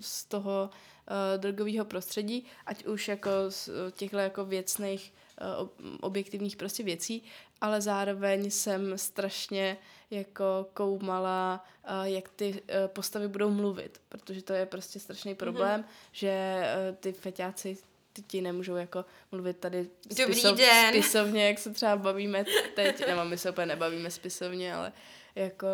z 0.00 0.24
toho 0.24 0.70
uh, 0.72 1.40
drogového 1.40 1.84
prostředí, 1.84 2.46
ať 2.66 2.84
už 2.86 3.08
jako 3.08 3.30
z 3.48 3.68
těchto 3.92 4.16
jako 4.18 4.44
věcných 4.44 5.12
objektivních 6.00 6.56
prostě 6.56 6.82
věcí, 6.82 7.24
ale 7.60 7.80
zároveň 7.80 8.50
jsem 8.50 8.98
strašně 8.98 9.76
jako 10.10 10.66
koumala, 10.74 11.64
uh, 11.88 12.06
jak 12.06 12.28
ty 12.28 12.50
uh, 12.50 12.58
postavy 12.86 13.28
budou 13.28 13.50
mluvit, 13.50 14.00
protože 14.08 14.42
to 14.42 14.52
je 14.52 14.66
prostě 14.66 15.00
strašný 15.00 15.34
problém, 15.34 15.80
mm-hmm. 15.80 16.08
že 16.12 16.62
ty 17.00 17.12
feťáci 17.12 17.76
ty 18.12 18.22
ti 18.22 18.40
nemůžou 18.40 18.76
jako 18.76 19.04
mluvit 19.32 19.58
tady 19.58 19.88
Dobrý 20.18 20.42
den. 20.42 20.92
spisovně, 20.92 21.46
jak 21.46 21.58
se 21.58 21.70
třeba 21.70 21.96
bavíme 21.96 22.44
teď, 22.74 23.06
nebo 23.06 23.24
my 23.24 23.38
se 23.38 23.50
úplně 23.50 23.66
nebavíme 23.66 24.10
spisovně, 24.10 24.74
ale 24.74 24.92
jako... 25.34 25.66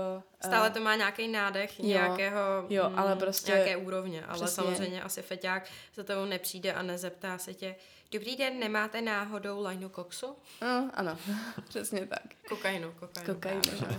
Stále 0.45 0.69
eh, 0.69 0.71
to 0.71 0.81
má 0.81 0.97
nějaký 0.97 1.29
nádech 1.29 1.81
jo, 1.81 1.87
nějakého, 1.87 2.41
jo, 2.69 2.93
ale 2.95 3.15
mm, 3.15 3.21
prostě- 3.21 3.53
nějaké 3.53 3.77
úrovně, 3.77 4.25
ale 4.25 4.35
přesně. 4.35 4.55
samozřejmě 4.55 5.03
asi 5.03 5.23
feťák 5.23 5.71
za 5.95 6.05
tebou 6.05 6.25
nepřijde 6.25 6.73
a 6.73 6.83
nezeptá 6.83 7.39
se 7.39 7.55
tě, 7.55 7.75
dobrý 8.13 8.37
den, 8.37 8.59
nemáte 8.59 9.01
náhodou 9.03 9.63
lajnu 9.63 9.89
koksu? 9.89 10.27
No, 10.63 10.91
ano, 10.95 11.19
přesně 11.69 12.07
tak. 12.07 12.23
Kokainu, 12.49 12.93
kokainu. 13.01 13.35
Kokain, 13.35 13.61
právě. 13.61 13.99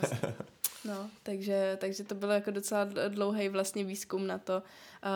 no. 0.86 0.94
no, 0.94 1.10
takže, 1.24 1.78
takže 1.82 2.04
to 2.04 2.16
bylo 2.16 2.32
jako 2.32 2.52
docela 2.52 2.84
dlouhý 3.08 3.50
vlastně 3.50 3.84
výzkum 3.84 4.28
na 4.28 4.38
to, 4.38 4.54
uh, 4.58 4.62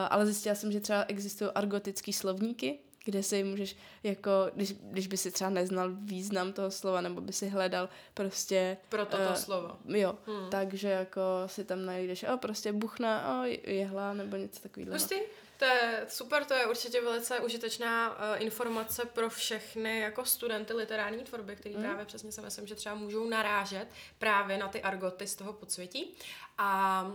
ale 0.09 0.25
zjistila 0.25 0.55
jsem, 0.55 0.71
že 0.71 0.79
třeba 0.79 1.03
existují 1.07 1.51
argotický 1.55 2.13
slovníky, 2.13 2.79
kde 3.05 3.23
si 3.23 3.43
můžeš, 3.43 3.75
jako, 4.03 4.31
když, 4.55 4.73
když 4.73 5.07
by 5.07 5.17
si 5.17 5.31
třeba 5.31 5.49
neznal 5.49 5.89
význam 5.93 6.53
toho 6.53 6.71
slova, 6.71 7.01
nebo 7.01 7.21
by 7.21 7.33
si 7.33 7.49
hledal 7.49 7.89
prostě... 8.13 8.77
Pro 8.89 9.05
toto 9.05 9.23
eh, 9.33 9.35
slovo. 9.35 9.77
Jo, 9.85 10.15
Hmm. 10.27 10.49
takže 10.49 10.89
jako 10.89 11.21
si 11.45 11.63
tam 11.65 11.85
najdeš, 11.85 12.23
o, 12.23 12.37
prostě 12.37 12.73
buchna, 12.73 13.41
o, 13.41 13.43
jehla, 13.63 14.13
nebo 14.13 14.37
něco 14.37 14.59
takového. 14.59 14.93
Hustý? 14.93 15.15
To 15.57 15.65
je 15.65 16.05
super, 16.09 16.45
to 16.45 16.53
je 16.53 16.65
určitě 16.65 17.01
velice 17.01 17.39
užitečná 17.39 18.09
uh, 18.09 18.15
informace 18.41 19.05
pro 19.05 19.29
všechny 19.29 19.99
jako 19.99 20.25
studenty 20.25 20.73
literární 20.73 21.23
tvorby, 21.23 21.55
který 21.55 21.75
Mm. 21.75 21.83
právě 21.83 22.05
přesně 22.05 22.31
si 22.31 22.41
myslím, 22.41 22.67
že 22.67 22.75
třeba 22.75 22.95
můžou 22.95 23.29
narážet 23.29 23.87
právě 24.17 24.57
na 24.57 24.67
ty 24.67 24.81
argoty 24.81 25.27
z 25.27 25.35
toho 25.35 25.53
podsvětí. 25.53 26.17
A 26.57 27.05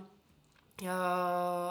Uh, 0.82 0.88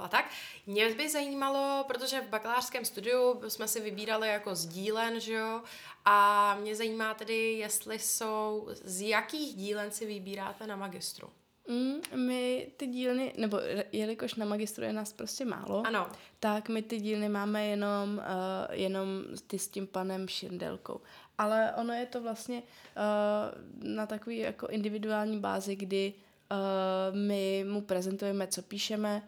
a 0.03 0.07
tak. 0.11 0.25
Mě 0.65 0.93
by 0.93 1.09
zajímalo, 1.09 1.83
protože 1.87 2.21
v 2.21 2.27
bakalářském 2.29 2.85
studiu 2.85 3.41
jsme 3.49 3.67
si 3.67 3.81
vybírali 3.81 4.27
jako 4.27 4.55
z 4.55 4.65
dílen, 4.65 5.19
že 5.19 5.33
jo, 5.33 5.61
a 6.05 6.55
mě 6.59 6.75
zajímá 6.75 7.13
tedy, 7.13 7.51
jestli 7.51 7.99
jsou, 7.99 8.67
z 8.71 9.01
jakých 9.07 9.55
dílen 9.55 9.91
si 9.91 10.05
vybíráte 10.05 10.67
na 10.67 10.75
magistru. 10.75 11.29
Mm, 11.67 12.01
my 12.15 12.71
ty 12.77 12.87
dílny, 12.87 13.33
nebo 13.37 13.59
jelikož 13.91 14.35
na 14.35 14.45
magistru 14.45 14.83
je 14.83 14.93
nás 14.93 15.13
prostě 15.13 15.45
málo, 15.45 15.83
ano. 15.87 16.09
tak 16.39 16.69
my 16.69 16.81
ty 16.81 16.99
dílny 16.99 17.29
máme 17.29 17.67
jenom, 17.67 18.17
uh, 18.17 18.75
jenom 18.75 19.23
ty 19.47 19.59
s 19.59 19.67
tím 19.67 19.87
panem 19.87 20.27
Šindelkou. 20.27 21.01
Ale 21.37 21.73
ono 21.77 21.93
je 21.93 22.05
to 22.05 22.21
vlastně 22.21 22.63
uh, 22.63 23.93
na 23.93 24.05
takový 24.05 24.37
jako 24.37 24.67
individuální 24.67 25.39
bázi, 25.39 25.75
kdy 25.75 26.13
uh, 26.51 27.17
my 27.17 27.65
mu 27.69 27.81
prezentujeme, 27.81 28.47
co 28.47 28.61
píšeme, 28.61 29.21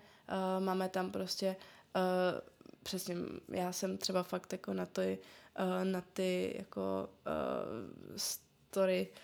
uh, 0.60 0.64
máme 0.64 0.90
tam 0.90 1.12
prostě 1.12 1.56
uh, 1.96 2.02
přesně, 2.84 3.16
já 3.50 3.72
jsem 3.72 3.98
třeba 3.98 4.24
fakt 4.24 4.52
jako 4.52 4.74
na 4.74 4.86
ty, 4.86 5.20
uh, 5.60 5.86
na 5.86 6.02
ty 6.14 6.56
jako 6.58 7.10
uh, 7.28 8.18
story 8.18 9.08
uh, 9.12 9.18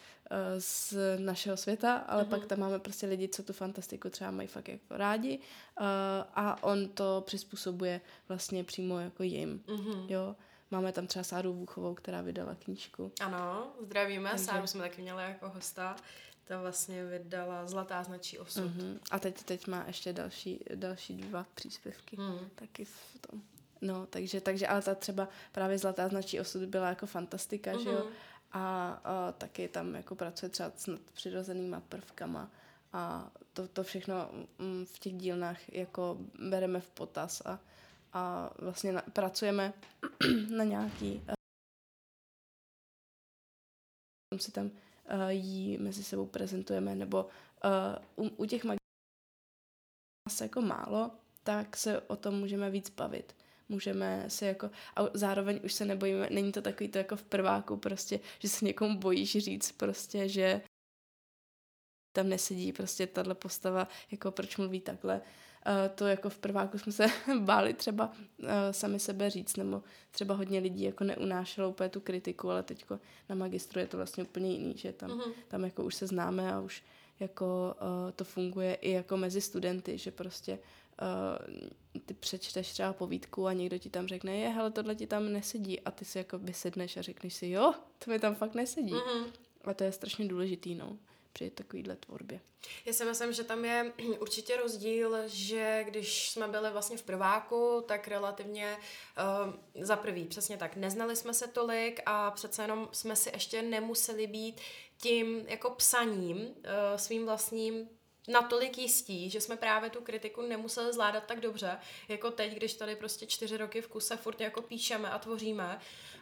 z 0.58 0.94
našeho 1.18 1.58
světa, 1.58 1.96
ale 1.96 2.24
mm-hmm. 2.24 2.30
pak 2.30 2.46
tam 2.46 2.60
máme 2.60 2.80
prostě 2.80 3.08
lidi, 3.08 3.28
co 3.28 3.44
tu 3.44 3.54
fantastiku 3.54 4.10
třeba 4.10 4.32
mají 4.32 4.48
fakt 4.48 4.68
jako 4.68 4.98
rádi 4.98 5.40
uh, 5.40 5.86
a 6.34 6.64
on 6.64 6.90
to 6.90 7.24
přizpůsobuje 7.26 8.02
vlastně 8.28 8.64
přímo 8.64 9.00
jako 9.00 9.24
jim, 9.24 9.64
mm-hmm. 9.68 10.06
jo. 10.10 10.36
Máme 10.72 10.92
tam 10.92 11.08
třeba 11.08 11.24
Sáru 11.24 11.54
Vůchovou, 11.54 11.94
která 11.94 12.22
vydala 12.22 12.56
knížku. 12.56 13.12
Ano, 13.22 13.68
zdravíme, 13.82 14.30
Takže... 14.30 14.46
Sáru 14.46 14.68
jsme 14.68 14.82
taky 14.82 15.02
měli 15.02 15.24
jako 15.24 15.50
hosta. 15.50 15.96
Ta 16.44 16.62
vlastně 16.62 17.06
vydala 17.06 17.68
Zlatá 17.68 18.04
značí 18.04 18.40
osud. 18.40 18.64
Mm-hmm. 18.64 19.00
A 19.12 19.20
teď, 19.20 19.44
teď 19.44 19.68
má 19.68 19.84
ještě 19.88 20.14
další, 20.14 20.64
další 20.76 21.18
dva 21.18 21.46
příspěvky. 21.56 22.18
Mm. 22.18 22.50
Taky 22.56 22.86
v 22.86 23.18
tom. 23.22 23.42
No, 23.82 24.06
takže, 24.06 24.42
takže, 24.42 24.68
ale 24.68 24.82
ta 24.82 24.96
třeba 24.96 25.28
právě 25.52 25.78
Zlatá 25.78 26.10
značí 26.10 26.40
osud 26.40 26.64
byla 26.64 26.90
jako 26.90 27.06
fantastika, 27.06 27.72
mm-hmm. 27.72 27.84
že 27.84 27.90
jo? 27.90 28.08
A, 28.56 28.90
a 29.04 29.32
taky 29.32 29.68
tam 29.68 29.96
jako 29.96 30.16
pracuje 30.16 30.50
třeba 30.50 30.72
s 30.76 31.00
přirozenýma 31.14 31.80
prvkama 31.80 32.52
a 32.94 33.32
to, 33.54 33.68
to 33.68 33.84
všechno 33.84 34.30
mm, 34.60 34.86
v 34.86 35.00
těch 35.00 35.14
dílnách 35.14 35.70
jako 35.70 36.18
bereme 36.50 36.82
v 36.82 36.90
potaz 36.90 37.42
a, 37.46 37.60
a 38.14 38.50
vlastně 38.58 38.92
na, 38.94 39.02
pracujeme 39.02 39.74
na 40.58 40.64
nějaký 40.64 41.22
uh, 44.34 44.40
si 44.40 44.52
tam 44.52 44.66
uh, 44.66 44.72
jí 45.30 45.78
mezi 45.78 46.04
sebou 46.04 46.26
prezentujeme, 46.26 46.96
nebo 46.96 47.30
uh, 48.16 48.26
u, 48.26 48.30
u 48.36 48.46
těch 48.46 48.64
magazínů 48.64 48.80
jako 50.42 50.62
málo, 50.62 51.12
tak 51.44 51.78
se 51.78 52.02
o 52.02 52.16
tom 52.16 52.36
můžeme 52.40 52.70
víc 52.70 52.90
bavit. 52.90 53.36
Můžeme 53.70 54.26
se 54.28 54.46
jako, 54.46 54.70
a 54.96 55.02
zároveň 55.14 55.60
už 55.64 55.74
se 55.74 55.86
nebojíme, 55.86 56.28
není 56.32 56.52
to 56.52 56.62
takový 56.62 56.90
to 56.90 56.98
jako 56.98 57.16
v 57.16 57.24
prváku 57.24 57.78
prostě, 57.78 58.20
že 58.40 58.50
se 58.50 58.66
někomu 58.66 59.00
bojíš 59.00 59.38
říct 59.38 59.72
prostě, 59.72 60.30
že 60.30 60.62
tam 62.16 62.30
nesedí 62.30 62.74
prostě 62.74 63.08
tahle 63.08 63.36
postava, 63.36 63.88
jako 64.12 64.32
proč 64.32 64.58
mluví 64.58 64.80
takhle. 64.80 65.22
Uh, 65.68 65.96
to 65.96 66.08
jako 66.08 66.30
v 66.30 66.38
prváku 66.38 66.78
jsme 66.78 66.92
se 66.92 67.06
báli 67.40 67.74
třeba 67.74 68.12
uh, 68.38 68.48
sami 68.72 69.00
sebe 69.00 69.30
říct, 69.30 69.58
nebo 69.58 69.84
třeba 70.12 70.36
hodně 70.36 70.60
lidí 70.60 70.84
jako 70.84 71.04
neunášelo 71.04 71.70
úplně 71.70 71.90
tu 71.90 72.00
kritiku, 72.00 72.50
ale 72.50 72.64
teď 72.64 72.86
na 73.30 73.36
magistru 73.36 73.80
je 73.80 73.88
to 73.88 73.98
vlastně 73.98 74.24
úplně 74.24 74.52
jiný, 74.52 74.78
že 74.78 74.94
tam, 74.94 75.10
uh-huh. 75.10 75.34
tam 75.48 75.64
jako 75.64 75.84
už 75.84 75.96
se 75.96 76.08
známe 76.08 76.54
a 76.54 76.60
už 76.60 76.84
jako 77.20 77.76
uh, 77.82 78.12
to 78.12 78.24
funguje 78.24 78.74
i 78.74 78.92
jako 78.92 79.18
mezi 79.18 79.42
studenty, 79.42 79.98
že 79.98 80.12
prostě 80.12 80.60
uh, 81.02 82.00
ty 82.06 82.14
přečteš 82.14 82.72
třeba 82.72 82.94
povídku 82.94 83.48
a 83.48 83.54
někdo 83.54 83.78
ti 83.78 83.90
tam 83.90 84.08
řekne, 84.08 84.38
je, 84.38 84.50
hele, 84.50 84.72
tohle 84.72 84.96
ti 84.96 85.08
tam 85.08 85.34
nesedí 85.34 85.80
a 85.80 85.92
ty 85.92 86.06
si 86.06 86.18
jako 86.18 86.38
vysedneš 86.38 86.98
a 86.98 87.02
řekneš 87.02 87.34
si, 87.34 87.50
jo, 87.50 87.74
to 88.00 88.12
mi 88.12 88.20
tam 88.20 88.36
fakt 88.36 88.54
nesedí. 88.54 88.94
Uh-huh. 88.94 89.32
A 89.64 89.74
to 89.74 89.84
je 89.84 89.92
strašně 89.92 90.28
důležitý, 90.28 90.76
no 90.76 90.98
při 91.36 91.50
takovýhle 91.50 91.96
tvorbě. 91.96 92.40
Já 92.86 92.94
si 92.94 93.06
myslím, 93.06 93.34
že 93.34 93.44
tam 93.44 93.66
je 93.66 93.94
určitě 94.20 94.58
rozdíl, 94.58 95.18
že 95.26 95.84
když 95.88 96.30
jsme 96.30 96.48
byli 96.48 96.72
vlastně 96.72 96.98
v 96.98 97.04
prváku, 97.04 97.84
tak 97.88 98.08
relativně 98.08 98.78
uh, 98.78 99.84
za 99.84 99.96
prvý, 99.96 100.26
přesně 100.26 100.58
tak, 100.58 100.76
neznali 100.76 101.16
jsme 101.16 101.34
se 101.34 101.48
tolik 101.48 102.00
a 102.06 102.32
přece 102.32 102.62
jenom 102.62 102.90
jsme 102.92 103.16
si 103.16 103.30
ještě 103.34 103.62
nemuseli 103.62 104.28
být 104.28 104.62
tím 104.98 105.46
jako 105.48 105.70
psaním 105.70 106.38
uh, 106.38 106.54
svým 106.96 107.26
vlastním 107.26 107.90
natolik 108.28 108.78
jistí, 108.78 109.30
že 109.30 109.42
jsme 109.42 109.58
právě 109.58 109.90
tu 109.90 110.02
kritiku 110.02 110.42
nemuseli 110.42 110.94
zvládat 110.94 111.24
tak 111.24 111.40
dobře, 111.40 111.78
jako 112.08 112.32
teď, 112.32 112.54
když 112.54 112.74
tady 112.74 112.96
prostě 112.96 113.26
čtyři 113.26 113.58
roky 113.58 113.82
v 113.82 113.88
kuse 113.88 114.18
furt 114.18 114.42
jako 114.42 114.62
píšeme 114.62 115.10
a 115.10 115.20
tvoříme. 115.20 115.80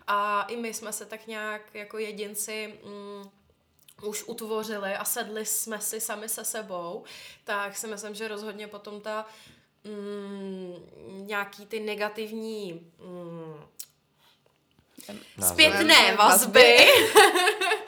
A 0.08 0.44
i 0.44 0.58
my 0.58 0.74
jsme 0.74 0.94
se 0.94 1.06
tak 1.06 1.28
nějak 1.28 1.62
jako 1.76 1.98
jedinci 1.98 2.80
mm, 2.84 3.30
už 4.04 4.24
utvořili 4.28 4.96
a 4.96 5.06
sedli 5.06 5.46
jsme 5.46 5.82
si 5.82 6.02
sami 6.02 6.30
se 6.30 6.46
sebou, 6.46 7.04
tak 7.44 7.78
si 7.78 7.88
myslím, 7.88 8.16
že 8.16 8.28
rozhodně 8.28 8.68
potom 8.68 9.02
ta 9.02 9.26
mm, 9.84 10.76
nějaký 11.28 11.66
ty 11.66 11.80
negativní 11.80 12.92
mm, 13.00 13.66
zpětné 15.40 16.16
vazby 16.16 16.78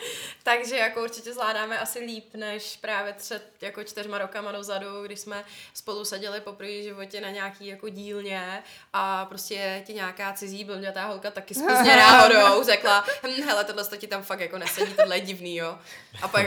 Takže 0.47 0.77
jako 0.77 1.03
určitě 1.03 1.33
zvládáme 1.33 1.79
asi 1.79 1.99
líp, 1.99 2.33
než 2.33 2.77
právě 2.81 3.13
před 3.13 3.43
jako 3.61 3.83
čtyřma 3.83 4.17
rokama 4.17 4.51
dozadu, 4.51 5.03
když 5.05 5.19
jsme 5.19 5.43
spolu 5.73 6.05
seděli 6.05 6.41
po 6.41 6.53
první 6.53 6.83
životě 6.83 7.21
na 7.21 7.29
nějaký 7.29 7.67
jako 7.67 7.89
dílně 7.89 8.63
a 8.93 9.25
prostě 9.25 9.83
ti 9.85 9.93
nějaká 9.93 10.33
cizí 10.33 10.63
blbňatá 10.63 11.05
holka 11.05 11.31
taky 11.31 11.53
spozně 11.53 11.95
náhodou 11.97 12.63
řekla, 12.63 13.05
hm, 13.23 13.43
hele, 13.43 13.63
tohle 13.63 13.97
ti 13.97 14.07
tam 14.07 14.23
fakt 14.23 14.39
jako 14.39 14.57
nesedí, 14.57 14.93
tohle 14.93 15.17
je 15.17 15.21
divný, 15.21 15.55
jo. 15.55 15.79
A 16.21 16.27
pak... 16.27 16.45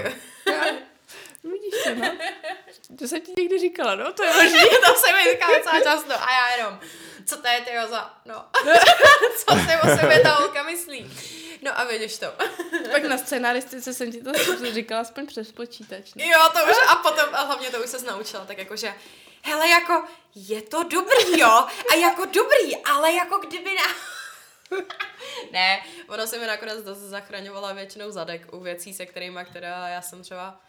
Vidíš 1.45 1.74
to, 1.84 1.95
no? 1.95 2.18
To 2.99 3.09
jsem 3.09 3.20
ti 3.20 3.32
někdy 3.39 3.59
říkala, 3.59 3.95
no? 3.95 4.12
To 4.12 4.24
je 4.24 4.32
možný. 4.43 4.61
to 4.86 4.95
se 4.95 5.12
mi 5.12 5.30
říká 5.30 5.47
docela 5.59 5.80
často. 5.80 6.12
A 6.12 6.32
já 6.32 6.57
jenom, 6.57 6.80
co 7.26 7.36
to 7.36 7.49
je, 7.49 7.61
ty 7.61 7.70
za, 7.89 8.14
no. 8.24 8.45
co 9.36 9.55
si 9.55 9.76
o 9.82 9.99
sebe 10.01 10.20
ta 10.20 10.34
holka 10.34 10.62
myslí. 10.62 11.11
No 11.62 11.78
a 11.78 11.84
vidíš 11.84 12.18
to. 12.18 12.26
Pak 12.93 13.05
na 13.05 13.18
scénaristice 13.18 13.95
jsem 13.95 14.12
ti 14.12 14.22
to 14.22 14.32
říkala 14.72 15.01
aspoň 15.01 15.26
přes 15.26 15.53
počítač. 15.53 16.14
Ne? 16.14 16.26
Jo, 16.26 16.39
to 16.53 16.59
už, 16.70 16.76
a 16.89 16.95
potom, 16.95 17.28
a 17.32 17.43
hlavně 17.43 17.70
to 17.70 17.82
už 17.82 17.91
se 17.91 18.07
naučila, 18.07 18.45
tak 18.45 18.59
jakože, 18.59 18.95
hele, 19.43 19.68
jako, 19.68 20.05
je 20.34 20.62
to 20.62 20.82
dobrý, 20.82 21.41
jo, 21.41 21.66
a 21.93 21.95
jako 22.01 22.24
dobrý, 22.24 22.76
ale 22.84 23.12
jako 23.12 23.39
kdyby 23.39 23.70
na... 23.74 23.95
ne, 25.53 25.84
ono 26.09 26.26
se 26.26 26.39
mi 26.39 26.47
nakonec 26.47 26.84
zachraňovala 26.84 27.72
většinou 27.72 28.11
zadek 28.11 28.43
u 28.53 28.61
věcí, 28.61 28.95
se 28.95 29.07
kterými, 29.07 29.41
která 29.45 29.89
já 29.89 30.03
jsem 30.03 30.22
třeba 30.22 30.61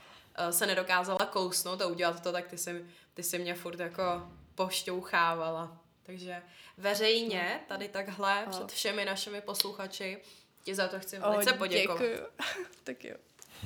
se 0.49 0.65
nedokázala 0.65 1.25
kousnout 1.29 1.81
a 1.81 1.87
udělat 1.87 2.23
to, 2.23 2.31
tak 2.31 2.47
ty 2.47 2.57
si, 2.57 2.85
ty 3.13 3.23
si 3.23 3.39
mě 3.39 3.55
furt 3.55 3.79
jako 3.79 4.03
pošťouchávala. 4.55 5.77
Takže 6.03 6.41
veřejně 6.77 7.59
tady 7.67 7.87
takhle 7.87 8.47
před 8.49 8.71
všemi 8.71 9.05
našimi 9.05 9.41
posluchači 9.41 10.17
ti 10.63 10.75
za 10.75 10.87
to 10.87 10.99
chci 10.99 11.19
velice 11.19 11.53
poděkovat. 11.53 12.01
Děkuju. 12.01 12.27
tak 12.83 13.03
jo. 13.03 13.15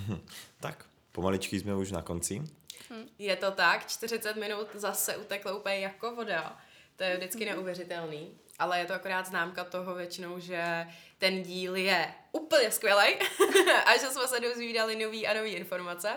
tak, 0.59 0.86
pomaličky 1.11 1.59
jsme 1.59 1.76
už 1.76 1.91
na 1.91 2.01
konci. 2.01 2.41
Hm. 2.89 3.09
Je 3.19 3.36
to 3.36 3.51
tak, 3.51 3.88
40 3.88 4.36
minut 4.36 4.67
zase 4.74 5.17
uteklo 5.17 5.57
úplně 5.57 5.80
jako 5.80 6.15
voda. 6.15 6.57
To 6.95 7.03
je 7.03 7.17
vždycky 7.17 7.45
neuvěřitelný. 7.45 8.38
Ale 8.59 8.80
je 8.80 8.86
to 8.86 8.93
akorát 8.93 9.28
známka 9.28 9.63
toho 9.63 9.95
většinou, 9.95 10.39
že 10.39 10.88
ten 11.17 11.43
díl 11.43 11.76
je 11.76 12.13
úplně 12.32 12.71
skvělý 12.71 13.15
a 13.86 13.97
že 13.97 14.07
jsme 14.07 14.28
se 14.28 14.39
dozvídali 14.39 14.95
nový 14.95 15.28
a 15.28 15.34
nový 15.34 15.51
informace. 15.51 16.09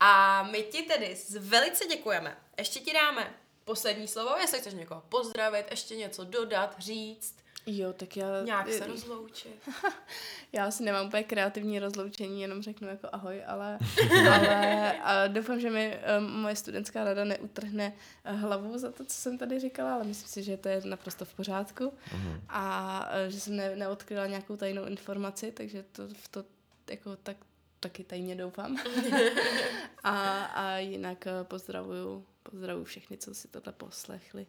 A 0.00 0.42
my 0.42 0.62
ti 0.62 0.82
tedy 0.82 1.16
velice 1.38 1.86
děkujeme. 1.86 2.36
Ještě 2.58 2.80
ti 2.80 2.92
dáme 2.92 3.34
poslední 3.64 4.08
slovo, 4.08 4.36
jestli 4.40 4.58
chceš 4.58 4.74
někoho 4.74 5.02
pozdravit, 5.08 5.66
ještě 5.70 5.96
něco 5.96 6.24
dodat, 6.24 6.76
říct. 6.78 7.34
Jo, 7.66 7.92
tak 7.92 8.16
já... 8.16 8.26
Nějak 8.44 8.72
se 8.72 8.86
rozloučit. 8.86 9.68
já 10.52 10.66
asi 10.66 10.82
nemám 10.82 11.06
úplně 11.06 11.22
kreativní 11.22 11.78
rozloučení, 11.78 12.42
jenom 12.42 12.62
řeknu 12.62 12.88
jako 12.88 13.08
ahoj, 13.12 13.42
ale, 13.46 13.78
ale 14.34 14.98
a 14.98 15.26
doufám, 15.26 15.60
že 15.60 15.70
mi 15.70 15.98
um, 16.18 16.30
moje 16.30 16.56
studentská 16.56 17.04
rada 17.04 17.24
neutrhne 17.24 17.92
uh, 18.30 18.40
hlavu 18.40 18.78
za 18.78 18.92
to, 18.92 19.04
co 19.04 19.14
jsem 19.14 19.38
tady 19.38 19.60
říkala, 19.60 19.94
ale 19.94 20.04
myslím 20.04 20.28
si, 20.28 20.42
že 20.42 20.56
to 20.56 20.68
je 20.68 20.80
naprosto 20.84 21.24
v 21.24 21.34
pořádku 21.34 21.84
uh-huh. 21.84 22.40
a 22.48 23.00
uh, 23.24 23.32
že 23.32 23.40
jsem 23.40 23.56
ne, 23.56 23.76
neodkryla 23.76 24.26
nějakou 24.26 24.56
tajnou 24.56 24.84
informaci, 24.84 25.52
takže 25.52 25.84
to 25.92 26.08
v 26.08 26.28
to 26.28 26.44
jako 26.90 27.16
tak 27.16 27.36
taky 27.80 28.04
tajně 28.04 28.36
doufám. 28.36 28.78
a, 30.04 30.44
a 30.44 30.76
jinak 30.76 31.24
uh, 31.26 31.46
pozdravuju, 31.46 32.26
pozdravuju 32.42 32.84
všechny, 32.84 33.16
co 33.16 33.34
si 33.34 33.48
tohle 33.48 33.72
poslechli. 33.72 34.46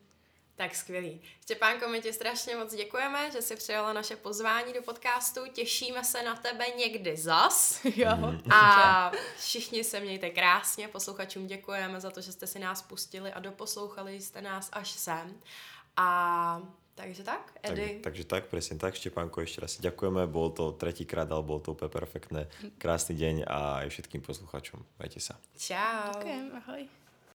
Tak 0.56 0.76
skvělý. 0.76 1.22
Štěpánko, 1.42 1.88
my 1.88 2.02
ti 2.02 2.14
strašně 2.14 2.56
moc 2.56 2.76
děkujeme, 2.76 3.32
že 3.32 3.42
jsi 3.42 3.56
přijala 3.56 3.94
naše 3.94 4.16
pozvání 4.16 4.74
do 4.74 4.82
podcastu. 4.82 5.42
Těšíme 5.54 6.04
se 6.04 6.24
na 6.24 6.36
tebe 6.36 6.66
někdy 6.78 7.18
zas. 7.18 7.86
jo. 7.96 8.10
A 8.54 9.12
všichni 9.38 9.84
se 9.84 10.00
mějte 10.00 10.30
krásně. 10.30 10.88
Posluchačům 10.88 11.48
děkujeme 11.48 12.02
za 12.02 12.12
to, 12.12 12.22
že 12.22 12.32
jste 12.32 12.48
si 12.48 12.60
nás 12.60 12.82
pustili 12.82 13.34
a 13.34 13.40
doposlouchali 13.40 14.22
jste 14.22 14.42
nás 14.42 14.70
až 14.72 14.92
sem. 14.92 15.42
A 15.98 16.62
takže 17.02 17.24
tak, 17.26 17.44
Edy. 17.66 17.88
Tak, 18.00 18.14
takže 18.14 18.24
tak, 18.30 18.44
presne 18.54 18.76
tak. 18.78 18.94
Štepánko, 18.94 19.42
ešte 19.42 19.66
raz 19.66 19.82
ďakujeme. 19.82 20.30
Bol 20.30 20.54
to 20.54 20.78
tretíkrát, 20.78 21.26
ale 21.34 21.42
bolo 21.42 21.60
to 21.60 21.74
úplne 21.74 21.90
perfektné. 21.90 22.42
Krásny 22.78 23.18
deň 23.18 23.36
a 23.50 23.82
aj 23.82 23.88
všetkým 23.90 24.22
posluchačom. 24.22 24.80
Majte 25.02 25.18
sa. 25.18 25.42
Čau. 25.58 26.22
Ďakujem, 26.22 26.46
ahoj. 26.62 27.01